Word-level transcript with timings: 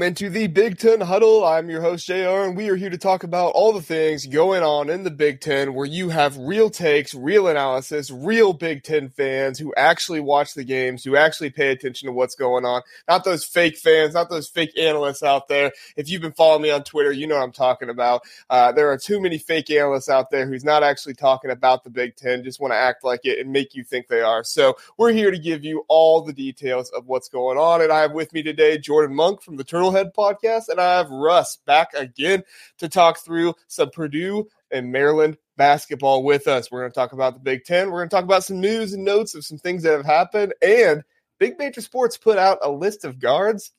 Welcome 0.00 0.16
into 0.16 0.30
the 0.30 0.46
Big 0.46 0.78
Ten 0.78 1.02
Huddle. 1.02 1.44
I'm 1.44 1.68
your 1.68 1.82
host, 1.82 2.06
JR, 2.06 2.14
and 2.14 2.56
we 2.56 2.70
are 2.70 2.74
here 2.74 2.88
to 2.88 2.96
talk 2.96 3.22
about 3.22 3.50
all 3.50 3.74
the 3.74 3.82
things 3.82 4.24
going 4.24 4.62
on 4.62 4.88
in 4.88 5.02
the 5.02 5.10
Big 5.10 5.42
Ten 5.42 5.74
where 5.74 5.84
you 5.84 6.08
have 6.08 6.38
real 6.38 6.70
takes, 6.70 7.14
real 7.14 7.48
analysis, 7.48 8.10
real 8.10 8.54
Big 8.54 8.82
Ten 8.82 9.10
fans 9.10 9.58
who 9.58 9.74
actually 9.76 10.20
watch 10.20 10.54
the 10.54 10.64
games, 10.64 11.04
who 11.04 11.16
actually 11.16 11.50
pay 11.50 11.70
attention 11.70 12.06
to 12.06 12.12
what's 12.12 12.34
going 12.34 12.64
on. 12.64 12.80
Not 13.08 13.24
those 13.24 13.44
fake 13.44 13.76
fans, 13.76 14.14
not 14.14 14.30
those 14.30 14.48
fake 14.48 14.72
analysts 14.78 15.22
out 15.22 15.48
there. 15.48 15.70
If 15.98 16.08
you've 16.08 16.22
been 16.22 16.32
following 16.32 16.62
me 16.62 16.70
on 16.70 16.82
Twitter, 16.82 17.12
you 17.12 17.26
know 17.26 17.36
what 17.36 17.44
I'm 17.44 17.52
talking 17.52 17.90
about. 17.90 18.22
Uh, 18.48 18.72
there 18.72 18.90
are 18.90 18.96
too 18.96 19.20
many 19.20 19.36
fake 19.36 19.68
analysts 19.68 20.08
out 20.08 20.30
there 20.30 20.46
who's 20.46 20.64
not 20.64 20.82
actually 20.82 21.14
talking 21.14 21.50
about 21.50 21.84
the 21.84 21.90
Big 21.90 22.16
Ten, 22.16 22.42
just 22.42 22.58
want 22.58 22.72
to 22.72 22.78
act 22.78 23.04
like 23.04 23.20
it 23.24 23.38
and 23.38 23.52
make 23.52 23.74
you 23.74 23.84
think 23.84 24.08
they 24.08 24.22
are. 24.22 24.44
So 24.44 24.78
we're 24.96 25.12
here 25.12 25.30
to 25.30 25.38
give 25.38 25.62
you 25.62 25.84
all 25.88 26.22
the 26.22 26.32
details 26.32 26.88
of 26.88 27.06
what's 27.06 27.28
going 27.28 27.58
on. 27.58 27.82
And 27.82 27.92
I 27.92 28.00
have 28.00 28.12
with 28.12 28.32
me 28.32 28.42
today 28.42 28.78
Jordan 28.78 29.14
Monk 29.14 29.42
from 29.42 29.56
the 29.56 29.64
Turtlehead 29.90 30.12
podcast, 30.14 30.68
and 30.68 30.80
I 30.80 30.98
have 30.98 31.10
Russ 31.10 31.56
back 31.66 31.92
again 31.94 32.42
to 32.78 32.88
talk 32.88 33.18
through 33.18 33.54
some 33.68 33.90
Purdue 33.90 34.48
and 34.70 34.92
Maryland 34.92 35.36
basketball 35.56 36.22
with 36.22 36.46
us. 36.46 36.70
We're 36.70 36.80
going 36.80 36.92
to 36.92 36.94
talk 36.94 37.12
about 37.12 37.34
the 37.34 37.40
Big 37.40 37.64
Ten. 37.64 37.90
We're 37.90 38.00
going 38.00 38.08
to 38.08 38.16
talk 38.16 38.24
about 38.24 38.44
some 38.44 38.60
news 38.60 38.92
and 38.92 39.04
notes 39.04 39.34
of 39.34 39.44
some 39.44 39.58
things 39.58 39.82
that 39.82 39.92
have 39.92 40.06
happened. 40.06 40.54
And 40.62 41.02
Big 41.38 41.58
Major 41.58 41.80
Sports 41.80 42.16
put 42.16 42.38
out 42.38 42.58
a 42.62 42.70
list 42.70 43.04
of 43.04 43.18
guards 43.18 43.72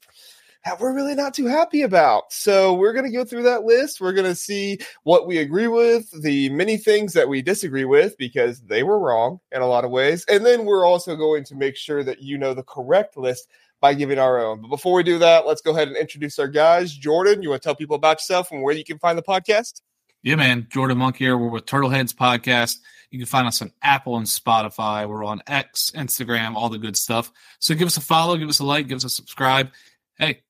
that 0.66 0.80
we're 0.80 0.94
really 0.94 1.16
not 1.16 1.33
too 1.33 1.47
happy 1.47 1.81
about. 1.81 2.31
So 2.31 2.73
we're 2.73 2.93
going 2.93 3.05
to 3.05 3.17
go 3.17 3.25
through 3.25 3.43
that 3.43 3.64
list. 3.64 3.99
We're 3.99 4.14
going 4.14 4.27
to 4.27 4.36
see 4.36 4.80
what 5.03 5.25
we 5.25 5.39
agree 5.39 5.67
with, 5.67 6.11
the 6.21 6.49
many 6.49 6.77
things 6.77 7.14
that 7.14 7.30
we 7.30 7.41
disagree 7.41 7.86
with 7.86 8.16
because 8.17 8.61
they 8.61 8.83
were 8.83 8.99
wrong 8.99 9.39
in 9.52 9.61
a 9.61 9.67
lot 9.67 9.86
of 9.86 9.91
ways. 9.91 10.23
And 10.30 10.45
then 10.45 10.66
we're 10.66 10.86
also 10.86 11.16
going 11.16 11.45
to 11.45 11.55
make 11.55 11.75
sure 11.75 12.03
that 12.03 12.21
you 12.21 12.38
know 12.38 12.53
the 12.53 12.64
correct 12.64 13.17
list 13.17 13.47
by 13.81 13.95
giving 13.95 14.19
our 14.19 14.39
own. 14.39 14.61
But 14.61 14.69
before 14.69 14.93
we 14.93 15.03
do 15.03 15.17
that, 15.17 15.45
let's 15.45 15.61
go 15.61 15.71
ahead 15.71 15.87
and 15.87 15.97
introduce 15.97 16.39
our 16.39 16.47
guys. 16.47 16.93
Jordan, 16.93 17.41
you 17.41 17.49
want 17.49 17.63
to 17.63 17.67
tell 17.67 17.75
people 17.75 17.95
about 17.95 18.17
yourself 18.17 18.51
and 18.51 18.61
where 18.61 18.75
you 18.75 18.85
can 18.85 18.99
find 18.99 19.17
the 19.17 19.23
podcast? 19.23 19.81
Yeah, 20.23 20.35
man. 20.35 20.67
Jordan 20.69 20.99
Monk 20.99 21.17
here. 21.17 21.35
We're 21.35 21.49
with 21.49 21.65
Turtleheads 21.65 22.13
Podcast. 22.13 22.77
You 23.09 23.17
can 23.17 23.25
find 23.25 23.47
us 23.47 23.61
on 23.61 23.73
Apple 23.81 24.17
and 24.17 24.25
Spotify. 24.25 25.09
We're 25.09 25.25
on 25.25 25.41
X, 25.47 25.91
Instagram, 25.95 26.55
all 26.55 26.69
the 26.69 26.77
good 26.77 26.95
stuff. 26.95 27.31
So 27.59 27.73
give 27.73 27.87
us 27.87 27.97
a 27.97 28.02
follow, 28.02 28.37
give 28.37 28.47
us 28.47 28.59
a 28.59 28.63
like, 28.63 28.87
give 28.87 28.97
us 28.97 29.03
a 29.03 29.09
subscribe. 29.09 29.71
Hey, 30.17 30.43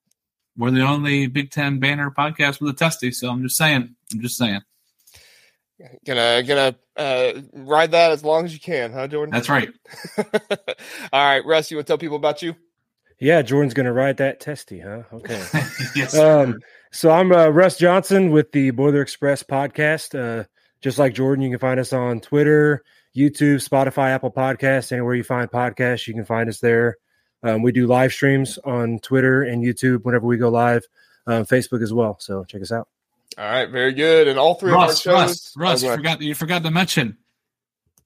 we're 0.58 0.72
the 0.72 0.82
only 0.82 1.28
Big 1.28 1.52
Ten 1.52 1.80
banner 1.80 2.12
podcast 2.12 2.60
with 2.60 2.76
a 2.76 2.78
testy. 2.78 3.12
So 3.12 3.30
I'm 3.30 3.42
just 3.42 3.56
saying. 3.56 3.96
I'm 4.14 4.22
just 4.22 4.38
saying. 4.38 4.62
Gonna 6.06 6.44
gonna 6.44 6.76
uh, 6.96 7.42
ride 7.54 7.92
that 7.92 8.12
as 8.12 8.24
long 8.24 8.46
as 8.46 8.54
you 8.54 8.60
can, 8.60 8.92
huh, 8.92 9.08
Jordan? 9.08 9.34
That's 9.34 9.50
right. 9.50 9.70
all 10.18 11.26
right, 11.26 11.44
Russ, 11.44 11.72
you 11.72 11.78
want 11.78 11.88
to 11.88 11.92
tell 11.92 11.98
people 11.98 12.18
about 12.18 12.44
you? 12.44 12.56
Yeah, 13.22 13.44
Jordan's 13.44 13.76
going 13.76 13.86
to 13.86 13.94
ride 13.94 14.18
that 14.18 14.40
testy, 14.40 14.80
huh? 14.80 15.04
Okay. 15.14 15.40
yes. 15.96 16.18
Um, 16.18 16.60
so 16.92 17.12
I'm 17.12 17.32
uh, 17.32 17.50
Russ 17.50 17.78
Johnson 17.78 18.32
with 18.32 18.52
the 18.52 18.72
Boiler 18.72 19.04
Express 19.04 19.44
podcast. 19.44 20.18
Uh, 20.20 20.46
just 20.82 20.98
like 20.98 21.14
Jordan, 21.14 21.44
you 21.44 21.52
can 21.52 21.60
find 21.60 21.80
us 21.80 21.94
on 21.94 22.20
Twitter, 22.20 22.84
YouTube, 23.16 23.64
Spotify, 23.64 24.10
Apple 24.10 24.32
Podcasts, 24.32 24.92
anywhere 24.92 25.14
you 25.14 25.24
find 25.24 25.52
podcasts, 25.52 26.08
you 26.08 26.16
can 26.16 26.26
find 26.26 26.50
us 26.50 26.62
there. 26.62 26.98
Um, 27.44 27.62
we 27.62 27.72
do 27.72 27.86
live 27.86 28.12
streams 28.12 28.58
on 28.66 28.98
Twitter 28.98 29.44
and 29.44 29.64
YouTube 29.64 30.04
whenever 30.04 30.26
we 30.26 30.38
go 30.38 30.50
live, 30.50 30.84
um, 31.28 31.46
Facebook 31.46 31.84
as 31.84 31.94
well. 31.94 32.18
So 32.20 32.44
check 32.46 32.64
us 32.64 32.72
out. 32.72 32.88
All 33.38 33.46
right, 33.46 33.70
very 33.70 33.94
good. 33.94 34.30
And 34.30 34.40
all 34.40 34.56
three 34.56 34.72
Russ, 34.72 35.06
of 35.06 35.14
our 35.14 35.28
shows. 35.28 35.30
Russ, 35.30 35.54
Russ, 35.58 35.84
you 35.84 35.94
forgot 35.94 36.22
you 36.22 36.34
forgot 36.34 36.64
to 36.64 36.72
mention 36.72 37.18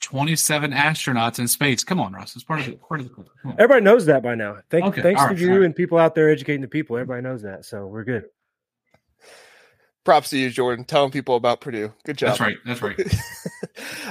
27 0.01 0.71
astronauts 0.71 1.39
in 1.39 1.47
space. 1.47 1.83
Come 1.83 1.99
on, 1.99 2.13
Russ. 2.13 2.35
It's 2.35 2.43
part 2.43 2.59
of 2.61 2.65
the 2.67 2.73
part 2.73 3.01
of 3.01 3.09
the 3.09 3.25
Everybody 3.53 3.81
knows 3.81 4.05
that 4.05 4.21
by 4.21 4.35
now. 4.35 4.57
Thank, 4.69 4.85
okay. 4.85 5.01
Thanks 5.01 5.21
right, 5.21 5.35
to 5.35 5.41
you 5.41 5.57
right. 5.57 5.63
and 5.63 5.75
people 5.75 5.97
out 5.97 6.15
there 6.15 6.29
educating 6.29 6.61
the 6.61 6.67
people. 6.67 6.95
Everybody 6.97 7.21
knows 7.21 7.41
that. 7.41 7.65
So 7.65 7.87
we're 7.87 8.03
good 8.03 8.25
props 10.05 10.29
to 10.29 10.37
you, 10.37 10.49
Jordan, 10.49 10.85
telling 10.85 11.11
people 11.11 11.35
about 11.35 11.59
Purdue. 11.59 11.91
Good 12.05 12.17
job. 12.17 12.29
That's 12.29 12.39
right. 12.39 12.57
That's 12.65 12.81
right. 12.81 12.97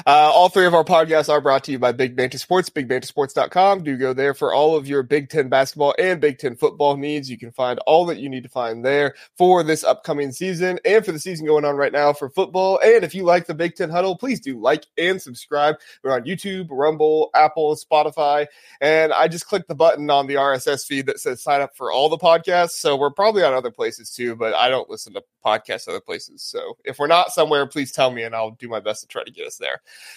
uh, 0.07 0.31
all 0.33 0.49
three 0.49 0.67
of 0.67 0.75
our 0.75 0.85
podcasts 0.85 1.29
are 1.29 1.41
brought 1.41 1.65
to 1.65 1.73
you 1.73 1.79
by 1.79 1.93
Big 1.93 2.17
Banter 2.17 2.39
Sports, 2.39 2.71
bigbantersports.com. 2.71 3.85
Do 3.85 3.97
go 3.97 4.13
there 4.13 4.35
for 4.35 4.53
all 4.53 4.77
of 4.77 4.87
your 4.87 5.03
Big 5.03 5.29
Ten 5.29 5.49
basketball 5.49 5.95
and 5.99 6.21
Big 6.21 6.39
Ten 6.39 6.57
football 6.57 6.97
needs. 6.97 7.31
You 7.31 7.39
can 7.39 7.53
find 7.53 7.79
all 7.81 8.07
that 8.07 8.19
you 8.19 8.29
need 8.29 8.43
to 8.43 8.49
find 8.49 8.85
there 8.85 9.15
for 9.37 9.63
this 9.63 9.85
upcoming 9.85 10.33
season 10.33 10.79
and 10.85 11.05
for 11.05 11.13
the 11.13 11.19
season 11.19 11.47
going 11.47 11.65
on 11.65 11.77
right 11.77 11.93
now 11.93 12.13
for 12.13 12.29
football. 12.31 12.79
And 12.85 13.05
if 13.05 13.15
you 13.15 13.25
like 13.25 13.47
the 13.47 13.55
Big 13.55 13.77
Ten 13.77 13.91
huddle, 13.91 14.17
please 14.17 14.41
do 14.41 14.61
like 14.61 14.85
and 14.99 15.21
subscribe. 15.21 15.77
We're 16.03 16.13
on 16.13 16.25
YouTube, 16.25 16.69
Rumble, 16.71 17.31
Apple, 17.35 17.77
Spotify. 17.77 18.47
And 18.81 19.13
I 19.13 19.29
just 19.29 19.47
clicked 19.47 19.69
the 19.69 19.75
button 19.75 20.11
on 20.11 20.27
the 20.27 20.35
RSS 20.35 20.87
feed 20.87 21.07
that 21.07 21.21
says 21.21 21.43
sign 21.43 21.61
up 21.61 21.77
for 21.77 21.91
all 21.93 22.09
the 22.09 22.19
podcasts. 22.19 22.73
So 22.73 22.97
we're 22.97 23.11
probably 23.11 23.43
on 23.43 23.55
other 23.55 23.71
places 23.71 24.11
too, 24.11 24.37
but 24.37 24.55
I 24.55 24.69
don't 24.69 24.91
listen 24.91 25.15
to 25.15 25.23
podcasts 25.45 25.89
other 25.89 26.01
places. 26.01 26.43
So 26.43 26.77
if 26.85 26.99
we're 26.99 27.07
not 27.07 27.31
somewhere, 27.31 27.67
please 27.67 27.93
tell 27.93 28.11
me 28.11 28.23
and 28.23 28.35
I'll 28.35 28.53
do 28.53 28.69
my 28.69 28.81
best 28.81 29.03
to 29.03 29.07
try 29.07 29.25
to 29.25 29.31
get 29.31 29.47
us 29.47 29.57
there. 29.57 29.64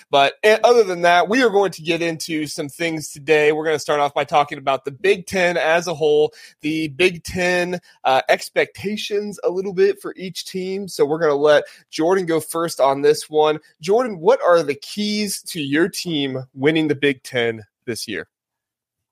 But 0.10 0.36
eh, 0.44 0.58
other 0.64 0.84
than 0.84 1.02
that, 1.02 1.30
we 1.30 1.44
are 1.44 1.50
going 1.50 1.72
to 1.72 1.82
get 1.82 2.02
into 2.02 2.48
some 2.48 2.70
things 2.70 3.12
today. 3.12 3.52
We're 3.52 3.66
going 3.66 3.76
to 3.76 3.80
start 3.80 4.00
off 4.00 4.14
by 4.14 4.24
talking 4.24 4.58
about 4.58 4.86
the 4.86 4.92
Big 4.92 5.26
Ten 5.26 5.58
as 5.58 5.88
a 5.88 5.94
whole, 5.94 6.34
the 6.62 6.90
Big 6.90 7.24
Ten 7.24 7.80
uh, 8.04 8.22
expectations 8.30 9.40
a 9.44 9.50
little 9.50 9.74
bit 9.74 10.02
for 10.02 10.14
each 10.16 10.46
team. 10.46 10.88
So 10.88 11.06
we're 11.06 11.20
going 11.20 11.32
to 11.32 11.36
let 11.36 11.66
Jordan 11.90 12.26
go 12.26 12.40
first 12.40 12.80
on 12.80 13.02
this 13.02 13.30
one. 13.30 13.60
Jordan, 13.82 14.20
what 14.20 14.42
are 14.42 14.64
the 14.64 14.76
keys 14.76 15.42
to 15.44 15.62
your 15.62 15.90
team 15.90 16.44
winning 16.54 16.88
the 16.88 16.96
Big 16.96 17.24
Ten 17.24 17.64
this 17.86 18.08
year? 18.08 18.28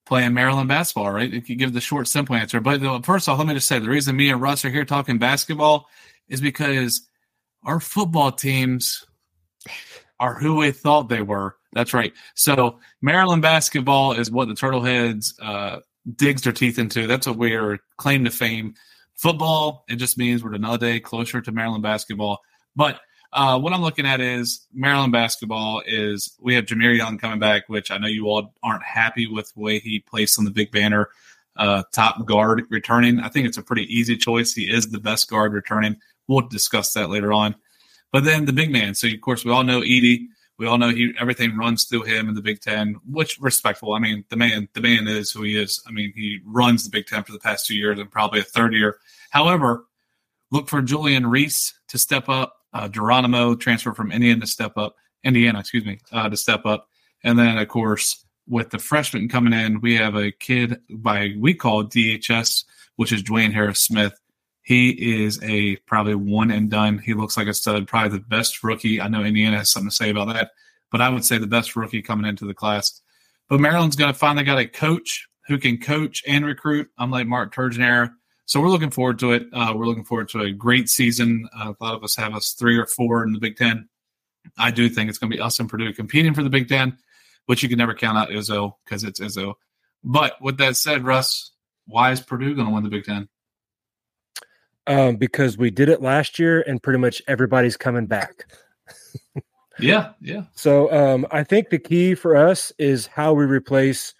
playing 0.05 0.33
Maryland 0.33 0.69
basketball, 0.69 1.11
right? 1.11 1.31
You 1.31 1.41
could 1.41 1.57
give 1.57 1.73
the 1.73 1.81
short, 1.81 2.07
simple 2.07 2.35
answer. 2.35 2.59
But 2.61 3.03
first 3.05 3.27
off, 3.27 3.39
let 3.39 3.47
me 3.47 3.55
just 3.55 3.67
say 3.67 3.79
the 3.79 3.89
reason 3.89 4.15
me 4.15 4.29
and 4.29 4.41
Russ 4.41 4.63
are 4.63 4.69
here 4.69 4.85
talking 4.85 5.17
basketball 5.17 5.89
is 6.27 6.41
because 6.41 7.07
our 7.63 7.79
football 7.79 8.31
teams 8.31 9.05
are 10.19 10.35
who 10.35 10.55
we 10.57 10.71
thought 10.71 11.09
they 11.09 11.21
were. 11.21 11.55
That's 11.73 11.93
right. 11.93 12.13
So 12.35 12.79
Maryland 13.01 13.41
basketball 13.41 14.13
is 14.13 14.31
what 14.31 14.47
the 14.47 14.53
Turtleheads 14.53 15.33
uh, 15.41 15.79
digs 16.15 16.43
their 16.43 16.53
teeth 16.53 16.79
into. 16.79 17.07
That's 17.07 17.27
what 17.27 17.37
we 17.37 17.53
are 17.53 17.79
claim 17.97 18.23
to 18.25 18.31
fame. 18.31 18.75
Football, 19.15 19.85
it 19.87 19.95
just 19.95 20.17
means 20.17 20.43
we're 20.43 20.53
another 20.53 20.87
day 20.87 20.99
closer 20.99 21.41
to 21.41 21.51
Maryland 21.51 21.83
basketball. 21.83 22.39
But 22.75 22.99
uh, 23.33 23.59
what 23.59 23.73
I'm 23.73 23.81
looking 23.81 24.05
at 24.05 24.21
is 24.21 24.65
Maryland 24.73 25.11
basketball 25.11 25.81
is 25.85 26.35
we 26.39 26.55
have 26.55 26.65
Jahmir 26.65 26.95
Young 26.95 27.17
coming 27.17 27.39
back, 27.39 27.63
which 27.67 27.91
I 27.91 27.97
know 27.97 28.07
you 28.07 28.27
all 28.27 28.53
aren't 28.63 28.83
happy 28.83 29.27
with 29.27 29.53
the 29.53 29.59
way 29.59 29.79
he 29.79 29.99
placed 29.99 30.39
on 30.39 30.45
the 30.45 30.51
Big 30.51 30.71
Banter 30.71 31.09
uh, 31.57 31.83
top 31.93 32.25
guard 32.25 32.63
returning. 32.69 33.19
I 33.19 33.29
think 33.29 33.47
it's 33.47 33.57
a 33.57 33.63
pretty 33.63 33.83
easy 33.93 34.17
choice. 34.17 34.53
He 34.53 34.63
is 34.71 34.87
the 34.87 34.99
best 34.99 35.29
guard 35.29 35.53
returning. 35.53 35.97
We'll 36.27 36.47
discuss 36.47 36.93
that 36.93 37.09
later 37.09 37.33
on. 37.33 37.55
But 38.11 38.23
then 38.23 38.45
the 38.45 38.53
big 38.53 38.71
man. 38.71 38.95
So 38.95 39.07
of 39.07 39.21
course 39.21 39.43
we 39.43 39.51
all 39.51 39.63
know 39.63 39.81
Edey. 39.81 40.27
We 40.57 40.67
all 40.67 40.77
know 40.77 40.89
he 40.89 41.13
everything 41.19 41.57
runs 41.57 41.83
through 41.83 42.03
him 42.03 42.29
in 42.29 42.35
the 42.35 42.41
Big 42.41 42.61
Ten, 42.61 42.95
which 43.05 43.37
respectful. 43.39 43.93
I 43.93 43.99
mean, 43.99 44.23
the 44.29 44.37
man, 44.37 44.69
the 44.73 44.79
man 44.79 45.05
is 45.05 45.31
who 45.31 45.43
he 45.43 45.57
is. 45.61 45.83
I 45.85 45.91
mean, 45.91 46.13
he 46.15 46.39
runs 46.45 46.85
the 46.85 46.89
Big 46.89 47.07
Ten 47.07 47.23
for 47.23 47.33
the 47.33 47.39
past 47.39 47.67
two 47.67 47.75
years 47.75 47.99
and 47.99 48.09
probably 48.09 48.39
a 48.39 48.43
third 48.43 48.73
year. 48.73 48.97
However, 49.31 49.85
look 50.51 50.69
for 50.69 50.81
Julian 50.81 51.27
Reese 51.27 51.73
to 51.89 51.97
step 51.97 52.29
up. 52.29 52.55
Uh, 52.71 52.87
Geronimo 52.87 53.55
transfer 53.55 53.93
from 53.93 54.13
Indiana 54.13 54.41
to 54.41 54.47
step 54.47 54.77
up. 54.77 54.95
Indiana, 55.25 55.59
excuse 55.59 55.85
me, 55.85 55.99
uh, 56.13 56.29
to 56.29 56.37
step 56.37 56.65
up. 56.65 56.87
And 57.23 57.37
then 57.37 57.57
of 57.57 57.67
course 57.67 58.25
with 58.47 58.69
the 58.69 58.79
freshman 58.79 59.27
coming 59.27 59.53
in, 59.53 59.81
we 59.81 59.95
have 59.95 60.15
a 60.15 60.31
kid 60.31 60.79
by 60.89 61.33
we 61.37 61.53
call 61.53 61.83
DHS, 61.83 62.65
which 62.95 63.11
is 63.11 63.23
DeShawn 63.23 63.53
Harris 63.53 63.81
Smith. 63.81 64.19
He 64.65 65.23
is 65.23 65.39
a 65.43 65.75
probably 65.85 66.15
one 66.15 66.49
and 66.49 66.71
done. 66.71 66.97
He 66.97 67.13
looks 67.13 67.37
like 67.37 67.47
a 67.47 67.53
stud, 67.53 67.87
probably 67.87 68.17
the 68.17 68.23
best 68.23 68.63
rookie. 68.63 68.99
I 68.99 69.07
know 69.07 69.23
Indiana 69.23 69.59
has 69.59 69.71
something 69.71 69.91
to 69.91 69.95
say 69.95 70.09
about 70.09 70.33
that, 70.33 70.49
but 70.91 71.01
I 71.01 71.09
would 71.09 71.23
say 71.23 71.37
the 71.37 71.45
best 71.45 71.75
rookie 71.75 72.01
coming 72.01 72.27
into 72.27 72.45
the 72.45 72.55
class. 72.55 72.99
But 73.47 73.59
Maryland's 73.59 73.95
going 73.95 74.11
to 74.11 74.17
finally 74.17 74.43
got 74.43 74.57
a 74.57 74.67
coach 74.67 75.27
who 75.47 75.59
can 75.59 75.77
coach 75.77 76.23
and 76.27 76.43
recruit. 76.43 76.89
I'm 76.97 77.11
like 77.11 77.27
Mark 77.27 77.53
Turgeon. 77.53 78.11
So 78.45 78.59
we're 78.59 78.69
looking 78.69 78.89
forward 78.89 79.19
to 79.19 79.33
it. 79.33 79.45
Uh, 79.53 79.73
we're 79.75 79.85
looking 79.85 80.03
forward 80.03 80.29
to 80.29 80.41
a 80.41 80.51
great 80.51 80.89
season. 80.89 81.47
Uh, 81.55 81.73
a 81.79 81.83
lot 81.83 81.93
of 81.93 82.03
us 82.03 82.15
have 82.15 82.33
us 82.33 82.55
three 82.57 82.77
or 82.77 82.87
four 82.87 83.23
in 83.23 83.33
the 83.33 83.39
Big 83.39 83.57
Ten. 83.57 83.87
I 84.57 84.71
do 84.71 84.89
think 84.89 85.09
it's 85.09 85.19
going 85.19 85.29
to 85.29 85.37
be 85.37 85.41
us 85.41 85.59
and 85.59 85.69
Purdue 85.69 85.93
competing 85.93 86.33
for 86.33 86.41
the 86.41 86.49
Big 86.49 86.69
Ten, 86.69 86.97
which 87.45 87.61
you 87.61 87.69
can 87.69 87.77
never 87.77 87.93
count 87.93 88.17
out 88.17 88.29
Izzo 88.29 88.73
because 88.83 89.03
it's 89.03 89.19
Izzo. 89.19 89.53
But 90.03 90.41
with 90.41 90.57
that 90.57 90.75
said, 90.75 91.05
Russ, 91.05 91.51
why 91.85 92.11
is 92.11 92.21
Purdue 92.21 92.55
going 92.55 92.67
to 92.67 92.73
win 92.73 92.83
the 92.83 92.89
Big 92.89 93.03
Ten? 93.03 93.29
Um, 94.87 95.15
because 95.15 95.57
we 95.57 95.71
did 95.71 95.89
it 95.89 96.01
last 96.01 96.37
year 96.37 96.61
and 96.61 96.81
pretty 96.81 96.99
much 96.99 97.21
everybody's 97.27 97.75
coming 97.75 98.05
back. 98.05 98.45
yeah, 99.79 100.11
yeah. 100.21 100.43
So 100.53 100.91
um, 100.91 101.25
I 101.31 101.43
think 101.43 101.69
the 101.69 101.79
key 101.79 102.13
for 102.13 102.35
us 102.35 102.71
is 102.77 103.07
how 103.07 103.33
we 103.33 103.45
replace 103.45 104.13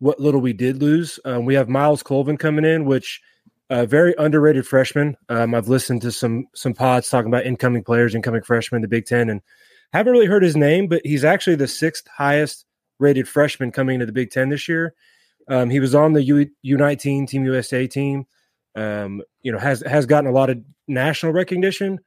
what 0.00 0.20
little 0.20 0.40
we 0.40 0.52
did 0.52 0.82
lose. 0.82 1.18
Um, 1.24 1.44
we 1.44 1.54
have 1.54 1.68
Myles 1.68 2.02
Colvin 2.02 2.36
coming 2.36 2.64
in, 2.64 2.84
which 2.84 3.20
a 3.70 3.80
uh, 3.80 3.86
very 3.86 4.14
underrated 4.18 4.66
freshman. 4.66 5.16
Um, 5.28 5.54
I've 5.54 5.68
listened 5.68 6.00
to 6.02 6.12
some 6.12 6.46
some 6.54 6.72
pods 6.72 7.08
talking 7.10 7.28
about 7.28 7.44
incoming 7.44 7.84
players, 7.84 8.14
incoming 8.14 8.42
freshmen, 8.42 8.80
the 8.80 8.88
Big 8.88 9.04
Ten, 9.04 9.28
and 9.28 9.42
haven't 9.92 10.12
really 10.12 10.26
heard 10.26 10.42
his 10.42 10.56
name, 10.56 10.86
but 10.86 11.02
he's 11.04 11.24
actually 11.24 11.56
the 11.56 11.68
sixth 11.68 12.06
highest 12.08 12.64
rated 12.98 13.28
freshman 13.28 13.70
coming 13.70 13.94
into 13.94 14.06
the 14.06 14.12
Big 14.12 14.30
Ten 14.30 14.48
this 14.48 14.68
year. 14.68 14.94
Um, 15.48 15.70
he 15.70 15.80
was 15.80 15.94
on 15.94 16.12
the 16.12 16.22
U- 16.22 16.50
U19 16.64 17.28
Team 17.28 17.44
USA 17.44 17.86
team. 17.86 18.26
Um, 18.78 19.22
you 19.42 19.50
know, 19.50 19.58
has 19.58 19.82
has 19.86 20.06
gotten 20.06 20.30
a 20.30 20.32
lot 20.32 20.50
of 20.50 20.58
national 20.86 21.32
recognition, 21.32 21.98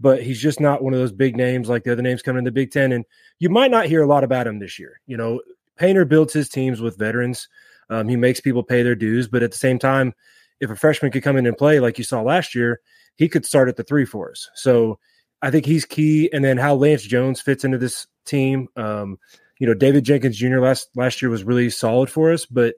but 0.00 0.22
he's 0.22 0.40
just 0.40 0.60
not 0.60 0.82
one 0.82 0.94
of 0.94 1.00
those 1.00 1.12
big 1.12 1.36
names 1.36 1.68
like 1.68 1.84
the 1.84 1.92
other 1.92 2.02
names 2.02 2.22
coming 2.22 2.38
in 2.38 2.44
the 2.44 2.50
Big 2.50 2.70
Ten. 2.70 2.92
And 2.92 3.04
you 3.38 3.48
might 3.48 3.70
not 3.70 3.86
hear 3.86 4.02
a 4.02 4.06
lot 4.06 4.24
about 4.24 4.46
him 4.46 4.58
this 4.58 4.78
year. 4.78 5.00
You 5.06 5.16
know, 5.16 5.40
Painter 5.76 6.04
builds 6.04 6.32
his 6.32 6.48
teams 6.48 6.80
with 6.80 6.98
veterans. 6.98 7.48
Um, 7.90 8.08
he 8.08 8.16
makes 8.16 8.40
people 8.40 8.62
pay 8.62 8.82
their 8.82 8.94
dues, 8.94 9.28
but 9.28 9.42
at 9.42 9.50
the 9.50 9.58
same 9.58 9.78
time, 9.78 10.14
if 10.60 10.70
a 10.70 10.76
freshman 10.76 11.12
could 11.12 11.22
come 11.22 11.36
in 11.36 11.46
and 11.46 11.56
play 11.56 11.80
like 11.80 11.98
you 11.98 12.04
saw 12.04 12.22
last 12.22 12.54
year, 12.54 12.80
he 13.16 13.28
could 13.28 13.44
start 13.44 13.68
at 13.68 13.76
the 13.76 13.84
three 13.84 14.04
for 14.04 14.30
us. 14.30 14.48
So 14.54 14.98
I 15.42 15.50
think 15.50 15.66
he's 15.66 15.84
key. 15.84 16.30
And 16.32 16.44
then 16.44 16.56
how 16.56 16.74
Lance 16.74 17.02
Jones 17.02 17.40
fits 17.40 17.64
into 17.64 17.78
this 17.78 18.06
team. 18.24 18.68
Um, 18.76 19.18
you 19.58 19.66
know, 19.66 19.74
David 19.74 20.04
Jenkins 20.04 20.36
Jr. 20.38 20.58
last 20.60 20.88
last 20.96 21.22
year 21.22 21.30
was 21.30 21.44
really 21.44 21.70
solid 21.70 22.10
for 22.10 22.32
us, 22.32 22.46
but 22.46 22.74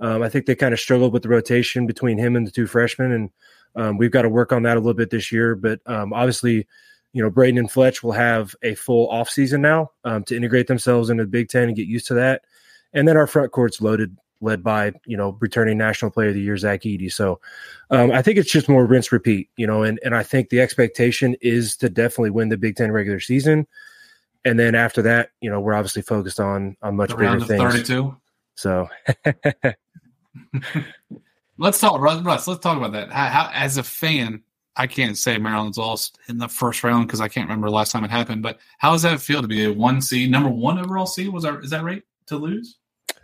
um, 0.00 0.22
I 0.22 0.28
think 0.28 0.46
they 0.46 0.54
kind 0.54 0.74
of 0.74 0.80
struggled 0.80 1.12
with 1.12 1.22
the 1.22 1.28
rotation 1.28 1.86
between 1.86 2.18
him 2.18 2.36
and 2.36 2.46
the 2.46 2.50
two 2.50 2.66
freshmen, 2.66 3.12
and 3.12 3.30
um, 3.76 3.98
we've 3.98 4.10
got 4.10 4.22
to 4.22 4.28
work 4.28 4.52
on 4.52 4.62
that 4.64 4.76
a 4.76 4.80
little 4.80 4.94
bit 4.94 5.10
this 5.10 5.30
year. 5.30 5.54
But 5.54 5.80
um, 5.86 6.12
obviously, 6.12 6.66
you 7.12 7.22
know, 7.22 7.30
Braden 7.30 7.58
and 7.58 7.70
Fletch 7.70 8.02
will 8.02 8.12
have 8.12 8.54
a 8.62 8.74
full 8.74 9.08
off 9.08 9.28
season 9.28 9.60
now 9.60 9.90
um, 10.04 10.24
to 10.24 10.36
integrate 10.36 10.66
themselves 10.66 11.10
into 11.10 11.24
the 11.24 11.30
Big 11.30 11.48
Ten 11.48 11.64
and 11.64 11.76
get 11.76 11.86
used 11.86 12.06
to 12.08 12.14
that. 12.14 12.42
And 12.92 13.06
then 13.06 13.16
our 13.16 13.26
front 13.26 13.52
court's 13.52 13.80
loaded, 13.80 14.16
led 14.40 14.62
by 14.62 14.92
you 15.06 15.16
know 15.16 15.36
returning 15.40 15.78
National 15.78 16.10
Player 16.10 16.28
of 16.28 16.34
the 16.34 16.40
Year 16.40 16.56
Zach 16.56 16.82
Edey. 16.82 17.12
So 17.12 17.40
um, 17.90 18.10
I 18.10 18.22
think 18.22 18.38
it's 18.38 18.50
just 18.50 18.68
more 18.68 18.86
rinse 18.86 19.12
repeat, 19.12 19.50
you 19.56 19.66
know, 19.66 19.82
and 19.82 20.00
and 20.04 20.14
I 20.14 20.22
think 20.22 20.48
the 20.48 20.60
expectation 20.60 21.36
is 21.40 21.76
to 21.76 21.88
definitely 21.88 22.30
win 22.30 22.48
the 22.48 22.56
Big 22.56 22.76
Ten 22.76 22.90
regular 22.90 23.20
season 23.20 23.66
and 24.44 24.58
then 24.58 24.74
after 24.74 25.02
that, 25.02 25.30
you 25.40 25.50
know, 25.50 25.60
we're 25.60 25.74
obviously 25.74 26.02
focused 26.02 26.40
on 26.40 26.76
on 26.82 26.96
much 26.96 27.10
the 27.10 27.16
bigger 27.16 27.40
things. 27.40 27.60
Thirty-two. 27.60 28.16
So 28.54 28.88
let's 31.58 31.78
talk, 31.78 32.00
Russ. 32.00 32.46
Let's 32.46 32.60
talk 32.60 32.76
about 32.76 32.92
that. 32.92 33.12
How, 33.12 33.26
how, 33.26 33.50
as 33.52 33.76
a 33.76 33.82
fan, 33.82 34.42
I 34.76 34.86
can't 34.86 35.18
say 35.18 35.38
Maryland's 35.38 35.78
lost 35.78 36.18
in 36.28 36.38
the 36.38 36.48
first 36.48 36.82
round 36.84 37.06
because 37.06 37.20
I 37.20 37.28
can't 37.28 37.48
remember 37.48 37.68
the 37.68 37.74
last 37.74 37.92
time 37.92 38.04
it 38.04 38.10
happened. 38.10 38.42
But 38.42 38.58
how 38.78 38.92
does 38.92 39.02
that 39.02 39.20
feel 39.20 39.42
to 39.42 39.48
be 39.48 39.64
a 39.64 39.72
one 39.72 40.00
seed, 40.00 40.30
number 40.30 40.50
one 40.50 40.78
overall 40.78 41.06
seed? 41.06 41.28
Was 41.28 41.44
that 41.44 41.62
is 41.62 41.70
that 41.70 41.84
right 41.84 42.02
to 42.26 42.36
lose? 42.36 42.78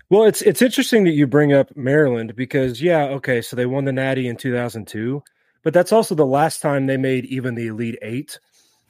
Well, 0.09 0.25
it's 0.25 0.43
it's 0.43 0.63
interesting 0.63 1.05
that 1.05 1.13
you 1.13 1.27
bring 1.27 1.53
up 1.53 1.77
Maryland 1.77 2.37
because 2.37 2.81
yeah, 2.81 3.05
okay, 3.07 3.43
so 3.43 3.57
they 3.57 3.67
won 3.67 3.85
the 3.85 3.93
Natty 3.93 4.29
in 4.29 4.37
2002, 4.37 5.23
but 5.63 5.73
that's 5.75 5.93
also 5.93 6.15
the 6.15 6.27
last 6.27 6.63
time 6.63 6.87
they 6.87 6.97
made 6.97 7.25
even 7.27 7.55
the 7.55 7.69
Elite 7.69 7.99
Eight. 8.03 8.39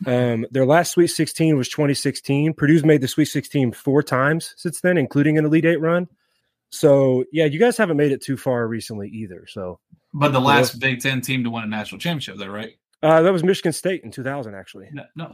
Um, 0.07 0.45
their 0.51 0.67
last 0.67 0.93
Sweet 0.93 1.07
16 1.07 1.57
was 1.57 1.71
2016. 1.71 2.53
Purdue's 2.53 2.85
made 2.85 3.01
the 3.01 3.09
Sweet 3.09 3.27
16 3.27 3.73
four 3.73 4.03
times 4.03 4.53
since 4.59 4.81
then, 4.83 4.99
including 4.99 5.39
an 5.39 5.47
Elite 5.47 5.65
Eight 5.65 5.81
run. 5.81 6.09
So 6.79 7.25
yeah, 7.33 7.45
you 7.45 7.59
guys 7.59 7.77
haven't 7.77 7.97
made 7.97 8.13
it 8.13 8.23
too 8.23 8.37
far 8.37 8.67
recently 8.67 9.09
either. 9.09 9.47
So, 9.49 9.81
but 10.13 10.33
the 10.33 10.41
last 10.41 10.75
yeah. 10.75 10.91
Big 10.91 11.01
Ten 11.01 11.21
team 11.21 11.45
to 11.45 11.51
win 11.51 11.65
a 11.65 11.67
national 11.67 12.01
championship, 12.01 12.37
though, 12.37 12.49
right? 12.49 12.73
Uh, 13.03 13.23
that 13.23 13.33
was 13.33 13.45
Michigan 13.45 13.73
State 13.73 14.03
in 14.05 14.11
2000, 14.11 14.55
actually. 14.55 14.89
No, 14.93 15.05
no 15.15 15.25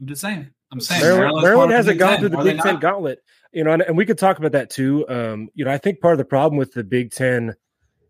I'm 0.00 0.06
just 0.06 0.20
saying. 0.20 0.50
I'm 0.70 0.80
saying 0.80 1.00
Maryland, 1.00 1.42
Maryland 1.42 1.72
hasn't 1.72 1.98
gone 1.98 2.18
through 2.18 2.28
the 2.28 2.38
Big 2.38 2.60
Ten 2.60 2.78
gauntlet. 2.78 3.22
You 3.52 3.64
know, 3.64 3.72
and, 3.72 3.82
and, 3.82 3.96
we 3.96 4.04
could 4.04 4.18
talk 4.18 4.38
about 4.38 4.52
that 4.52 4.70
too. 4.70 5.08
Um, 5.08 5.48
you 5.54 5.64
know, 5.64 5.70
I 5.70 5.78
think 5.78 6.00
part 6.00 6.12
of 6.12 6.18
the 6.18 6.24
problem 6.24 6.58
with 6.58 6.72
the 6.72 6.84
Big 6.84 7.10
Ten 7.10 7.54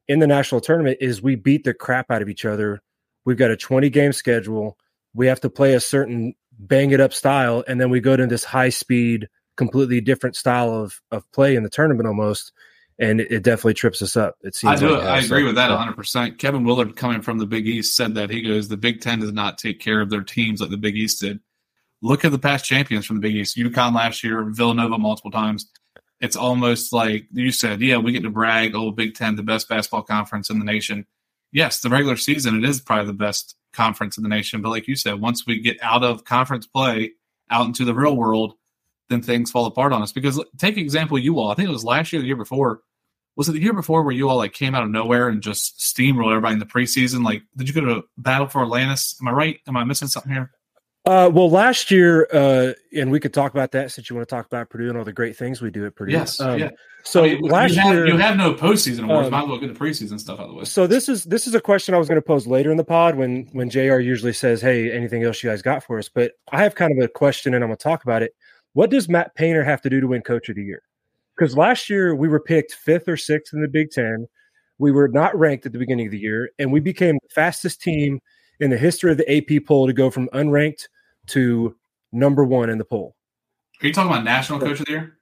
in 0.08 0.18
the 0.18 0.26
national 0.26 0.60
tournament 0.60 0.98
is 1.00 1.22
we 1.22 1.36
beat 1.36 1.64
the 1.64 1.72
crap 1.72 2.10
out 2.10 2.22
of 2.22 2.28
each 2.28 2.44
other. 2.44 2.82
We've 3.24 3.36
got 3.36 3.50
a 3.50 3.56
20 3.56 3.88
game 3.90 4.12
schedule 4.12 4.76
we 5.14 5.26
have 5.26 5.40
to 5.40 5.50
play 5.50 5.74
a 5.74 5.80
certain 5.80 6.34
bang 6.58 6.90
it 6.90 7.00
up 7.00 7.12
style, 7.12 7.64
and 7.66 7.80
then 7.80 7.90
we 7.90 8.00
go 8.00 8.16
to 8.16 8.26
this 8.26 8.44
high 8.44 8.68
speed, 8.68 9.28
completely 9.56 10.00
different 10.00 10.36
style 10.36 10.72
of 10.72 11.00
of 11.10 11.30
play 11.32 11.56
in 11.56 11.62
the 11.62 11.68
tournament 11.68 12.06
almost, 12.06 12.52
and 12.98 13.20
it, 13.20 13.30
it 13.30 13.42
definitely 13.42 13.74
trips 13.74 14.02
us 14.02 14.16
up. 14.16 14.36
It 14.42 14.54
seems. 14.54 14.82
I 14.82 14.86
do. 14.86 14.94
Like 14.94 15.04
I 15.04 15.18
uh, 15.18 15.24
agree 15.24 15.42
so, 15.42 15.46
with 15.46 15.54
that 15.56 15.70
100. 15.70 15.96
percent 15.96 16.38
Kevin 16.38 16.64
Willard, 16.64 16.96
coming 16.96 17.22
from 17.22 17.38
the 17.38 17.46
Big 17.46 17.66
East, 17.66 17.96
said 17.96 18.14
that 18.14 18.30
he 18.30 18.42
goes, 18.42 18.68
the 18.68 18.76
Big 18.76 19.00
Ten 19.00 19.20
does 19.20 19.32
not 19.32 19.58
take 19.58 19.80
care 19.80 20.00
of 20.00 20.10
their 20.10 20.22
teams 20.22 20.60
like 20.60 20.70
the 20.70 20.76
Big 20.76 20.96
East 20.96 21.20
did. 21.20 21.40
Look 22.00 22.24
at 22.24 22.32
the 22.32 22.38
past 22.38 22.64
champions 22.64 23.06
from 23.06 23.16
the 23.16 23.22
Big 23.22 23.36
East: 23.36 23.56
UConn 23.56 23.94
last 23.94 24.22
year, 24.24 24.44
Villanova 24.44 24.98
multiple 24.98 25.30
times. 25.30 25.70
It's 26.20 26.36
almost 26.36 26.92
like 26.92 27.26
you 27.32 27.52
said, 27.52 27.80
yeah, 27.80 27.98
we 27.98 28.10
get 28.10 28.24
to 28.24 28.30
brag, 28.30 28.74
oh, 28.74 28.90
Big 28.90 29.14
Ten, 29.14 29.36
the 29.36 29.42
best 29.42 29.68
basketball 29.68 30.02
conference 30.02 30.50
in 30.50 30.58
the 30.58 30.64
nation. 30.64 31.06
Yes, 31.52 31.80
the 31.80 31.88
regular 31.88 32.16
season, 32.16 32.62
it 32.62 32.68
is 32.68 32.80
probably 32.80 33.06
the 33.06 33.12
best 33.12 33.56
conference 33.72 34.16
in 34.16 34.24
the 34.24 34.28
nation. 34.28 34.60
But 34.60 34.70
like 34.70 34.88
you 34.88 34.96
said, 34.96 35.20
once 35.20 35.46
we 35.46 35.60
get 35.60 35.78
out 35.80 36.02
of 36.02 36.24
conference 36.24 36.66
play, 36.66 37.12
out 37.50 37.66
into 37.66 37.84
the 37.84 37.94
real 37.94 38.16
world, 38.16 38.54
then 39.08 39.22
things 39.22 39.50
fall 39.50 39.66
apart 39.66 39.92
on 39.92 40.02
us. 40.02 40.12
Because 40.12 40.42
take 40.58 40.76
example, 40.76 41.18
you 41.18 41.38
all. 41.38 41.50
I 41.50 41.54
think 41.54 41.68
it 41.68 41.72
was 41.72 41.84
last 41.84 42.12
year, 42.12 42.20
the 42.20 42.26
year 42.26 42.36
before. 42.36 42.80
Was 43.38 43.48
it 43.48 43.52
the 43.52 43.60
year 43.60 43.72
before 43.72 44.02
where 44.02 44.12
you 44.12 44.28
all 44.28 44.36
like 44.36 44.52
came 44.52 44.74
out 44.74 44.82
of 44.82 44.90
nowhere 44.90 45.28
and 45.28 45.40
just 45.40 45.78
steamrolled 45.78 46.32
everybody 46.32 46.54
in 46.54 46.58
the 46.58 46.66
preseason? 46.66 47.24
Like, 47.24 47.42
did 47.56 47.68
you 47.68 47.74
go 47.74 47.82
to 47.82 48.02
battle 48.16 48.48
for 48.48 48.62
Atlantis? 48.62 49.16
Am 49.20 49.28
I 49.28 49.30
right? 49.30 49.60
Am 49.68 49.76
I 49.76 49.84
missing 49.84 50.08
something 50.08 50.32
here? 50.32 50.50
Uh, 51.04 51.30
well, 51.32 51.48
last 51.48 51.90
year, 51.90 52.26
uh, 52.34 52.72
and 52.94 53.12
we 53.12 53.20
could 53.20 53.32
talk 53.32 53.52
about 53.52 53.70
that 53.72 53.92
since 53.92 54.10
you 54.10 54.16
want 54.16 54.28
to 54.28 54.34
talk 54.34 54.44
about 54.44 54.68
Purdue 54.68 54.88
and 54.88 54.98
all 54.98 55.04
the 55.04 55.12
great 55.12 55.36
things 55.36 55.62
we 55.62 55.70
do 55.70 55.86
at 55.86 55.94
Purdue. 55.94 56.12
Yes, 56.12 56.40
um, 56.40 56.58
yeah. 56.58 56.70
So 57.04 57.24
I 57.24 57.34
mean, 57.34 57.42
last 57.42 57.76
you 57.76 57.80
have, 57.80 57.94
year, 57.94 58.06
you 58.08 58.16
have 58.18 58.36
no 58.36 58.52
postseason 58.54 59.04
awards. 59.04 59.26
Um, 59.26 59.30
might 59.30 59.42
as 59.44 59.48
well 59.48 59.58
get 59.58 59.72
the 59.72 59.78
preseason 59.78 60.18
stuff 60.18 60.40
out 60.40 60.46
of 60.46 60.50
the 60.50 60.56
way. 60.56 60.64
So 60.64 60.88
this 60.88 61.08
is 61.08 61.22
this 61.24 61.46
is 61.46 61.54
a 61.54 61.60
question 61.60 61.94
I 61.94 61.98
was 61.98 62.08
going 62.08 62.20
to 62.20 62.26
pose 62.26 62.46
later 62.46 62.72
in 62.72 62.76
the 62.76 62.84
pod 62.84 63.14
when 63.14 63.48
when 63.52 63.70
Jr. 63.70 64.00
usually 64.00 64.32
says, 64.32 64.60
"Hey, 64.60 64.90
anything 64.90 65.22
else 65.22 65.42
you 65.42 65.48
guys 65.48 65.62
got 65.62 65.84
for 65.84 65.98
us?" 65.98 66.08
But 66.08 66.32
I 66.50 66.62
have 66.62 66.74
kind 66.74 66.90
of 66.90 67.02
a 67.02 67.08
question, 67.08 67.54
and 67.54 67.62
I'm 67.62 67.68
going 67.68 67.78
to 67.78 67.82
talk 67.82 68.02
about 68.02 68.22
it. 68.22 68.32
What 68.72 68.90
does 68.90 69.08
Matt 69.08 69.34
Painter 69.36 69.62
have 69.62 69.80
to 69.82 69.88
do 69.88 70.00
to 70.00 70.08
win 70.08 70.22
Coach 70.22 70.48
of 70.48 70.56
the 70.56 70.64
Year? 70.64 70.82
Because 71.38 71.56
last 71.56 71.88
year 71.88 72.14
we 72.14 72.28
were 72.28 72.40
picked 72.40 72.74
fifth 72.74 73.08
or 73.08 73.16
sixth 73.16 73.52
in 73.52 73.62
the 73.62 73.68
Big 73.68 73.90
Ten. 73.90 74.26
We 74.78 74.90
were 74.90 75.08
not 75.08 75.38
ranked 75.38 75.66
at 75.66 75.72
the 75.72 75.78
beginning 75.78 76.06
of 76.06 76.12
the 76.12 76.18
year, 76.18 76.50
and 76.58 76.72
we 76.72 76.80
became 76.80 77.14
the 77.14 77.28
fastest 77.34 77.80
team 77.80 78.20
in 78.60 78.70
the 78.70 78.78
history 78.78 79.12
of 79.12 79.18
the 79.18 79.36
AP 79.36 79.64
poll 79.64 79.86
to 79.86 79.92
go 79.92 80.10
from 80.10 80.28
unranked 80.28 80.88
to 81.28 81.76
number 82.12 82.44
one 82.44 82.70
in 82.70 82.78
the 82.78 82.84
poll. 82.84 83.14
Are 83.82 83.86
you 83.86 83.92
talking 83.92 84.10
about 84.10 84.24
national 84.24 84.58
coach 84.58 84.80
of 84.80 84.86
the 84.86 84.92
year? 84.92 85.18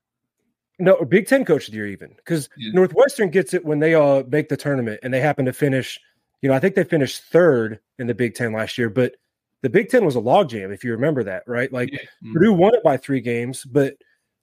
No, 0.78 1.02
Big 1.04 1.26
Ten 1.26 1.44
coach 1.44 1.68
of 1.68 1.72
the 1.72 1.78
year, 1.78 1.88
even 1.88 2.14
because 2.16 2.48
yeah. 2.56 2.72
Northwestern 2.72 3.30
gets 3.30 3.54
it 3.54 3.64
when 3.64 3.78
they 3.78 3.94
all 3.94 4.24
make 4.24 4.48
the 4.48 4.56
tournament 4.56 5.00
and 5.02 5.12
they 5.12 5.20
happen 5.20 5.44
to 5.46 5.52
finish. 5.52 5.98
You 6.42 6.48
know, 6.48 6.54
I 6.54 6.58
think 6.58 6.74
they 6.74 6.84
finished 6.84 7.22
third 7.24 7.80
in 7.98 8.06
the 8.06 8.14
Big 8.14 8.34
Ten 8.34 8.52
last 8.52 8.76
year, 8.76 8.90
but 8.90 9.14
the 9.62 9.70
Big 9.70 9.88
Ten 9.88 10.04
was 10.04 10.16
a 10.16 10.20
logjam, 10.20 10.72
if 10.72 10.84
you 10.84 10.92
remember 10.92 11.24
that, 11.24 11.44
right? 11.46 11.72
Like 11.72 11.92
yeah. 11.92 12.00
mm-hmm. 12.00 12.32
Purdue 12.34 12.52
won 12.52 12.74
it 12.74 12.82
by 12.82 12.96
three 12.96 13.20
games, 13.20 13.64
but 13.64 13.94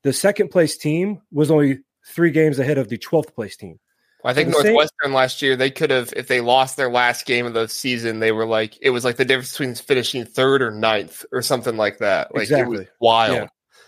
the 0.03 0.13
second 0.13 0.49
place 0.49 0.77
team 0.77 1.21
was 1.31 1.49
only 1.49 1.79
three 2.05 2.31
games 2.31 2.59
ahead 2.59 2.77
of 2.77 2.89
the 2.89 2.97
12th 2.97 3.33
place 3.33 3.57
team. 3.57 3.79
I 4.25 4.33
think 4.33 4.49
Northwestern 4.49 4.89
same, 5.03 5.13
last 5.13 5.41
year 5.41 5.55
they 5.55 5.69
could 5.69 5.89
have 5.89 6.13
if 6.15 6.27
they 6.27 6.39
lost 6.39 6.77
their 6.77 6.89
last 6.89 7.25
game 7.25 7.45
of 7.45 7.53
the 7.53 7.67
season, 7.67 8.19
they 8.19 8.31
were 8.31 8.45
like 8.45 8.77
it 8.81 8.91
was 8.91 9.03
like 9.03 9.17
the 9.17 9.25
difference 9.25 9.51
between 9.51 9.75
finishing 9.75 10.25
third 10.25 10.61
or 10.61 10.71
ninth 10.71 11.25
or 11.33 11.41
something 11.41 11.75
like 11.75 11.97
that. 11.97 12.33
Like 12.33 12.43
exactly. 12.43 12.75
it 12.75 12.79
was 12.79 12.87
wild. 13.01 13.35
Yeah. 13.35 13.47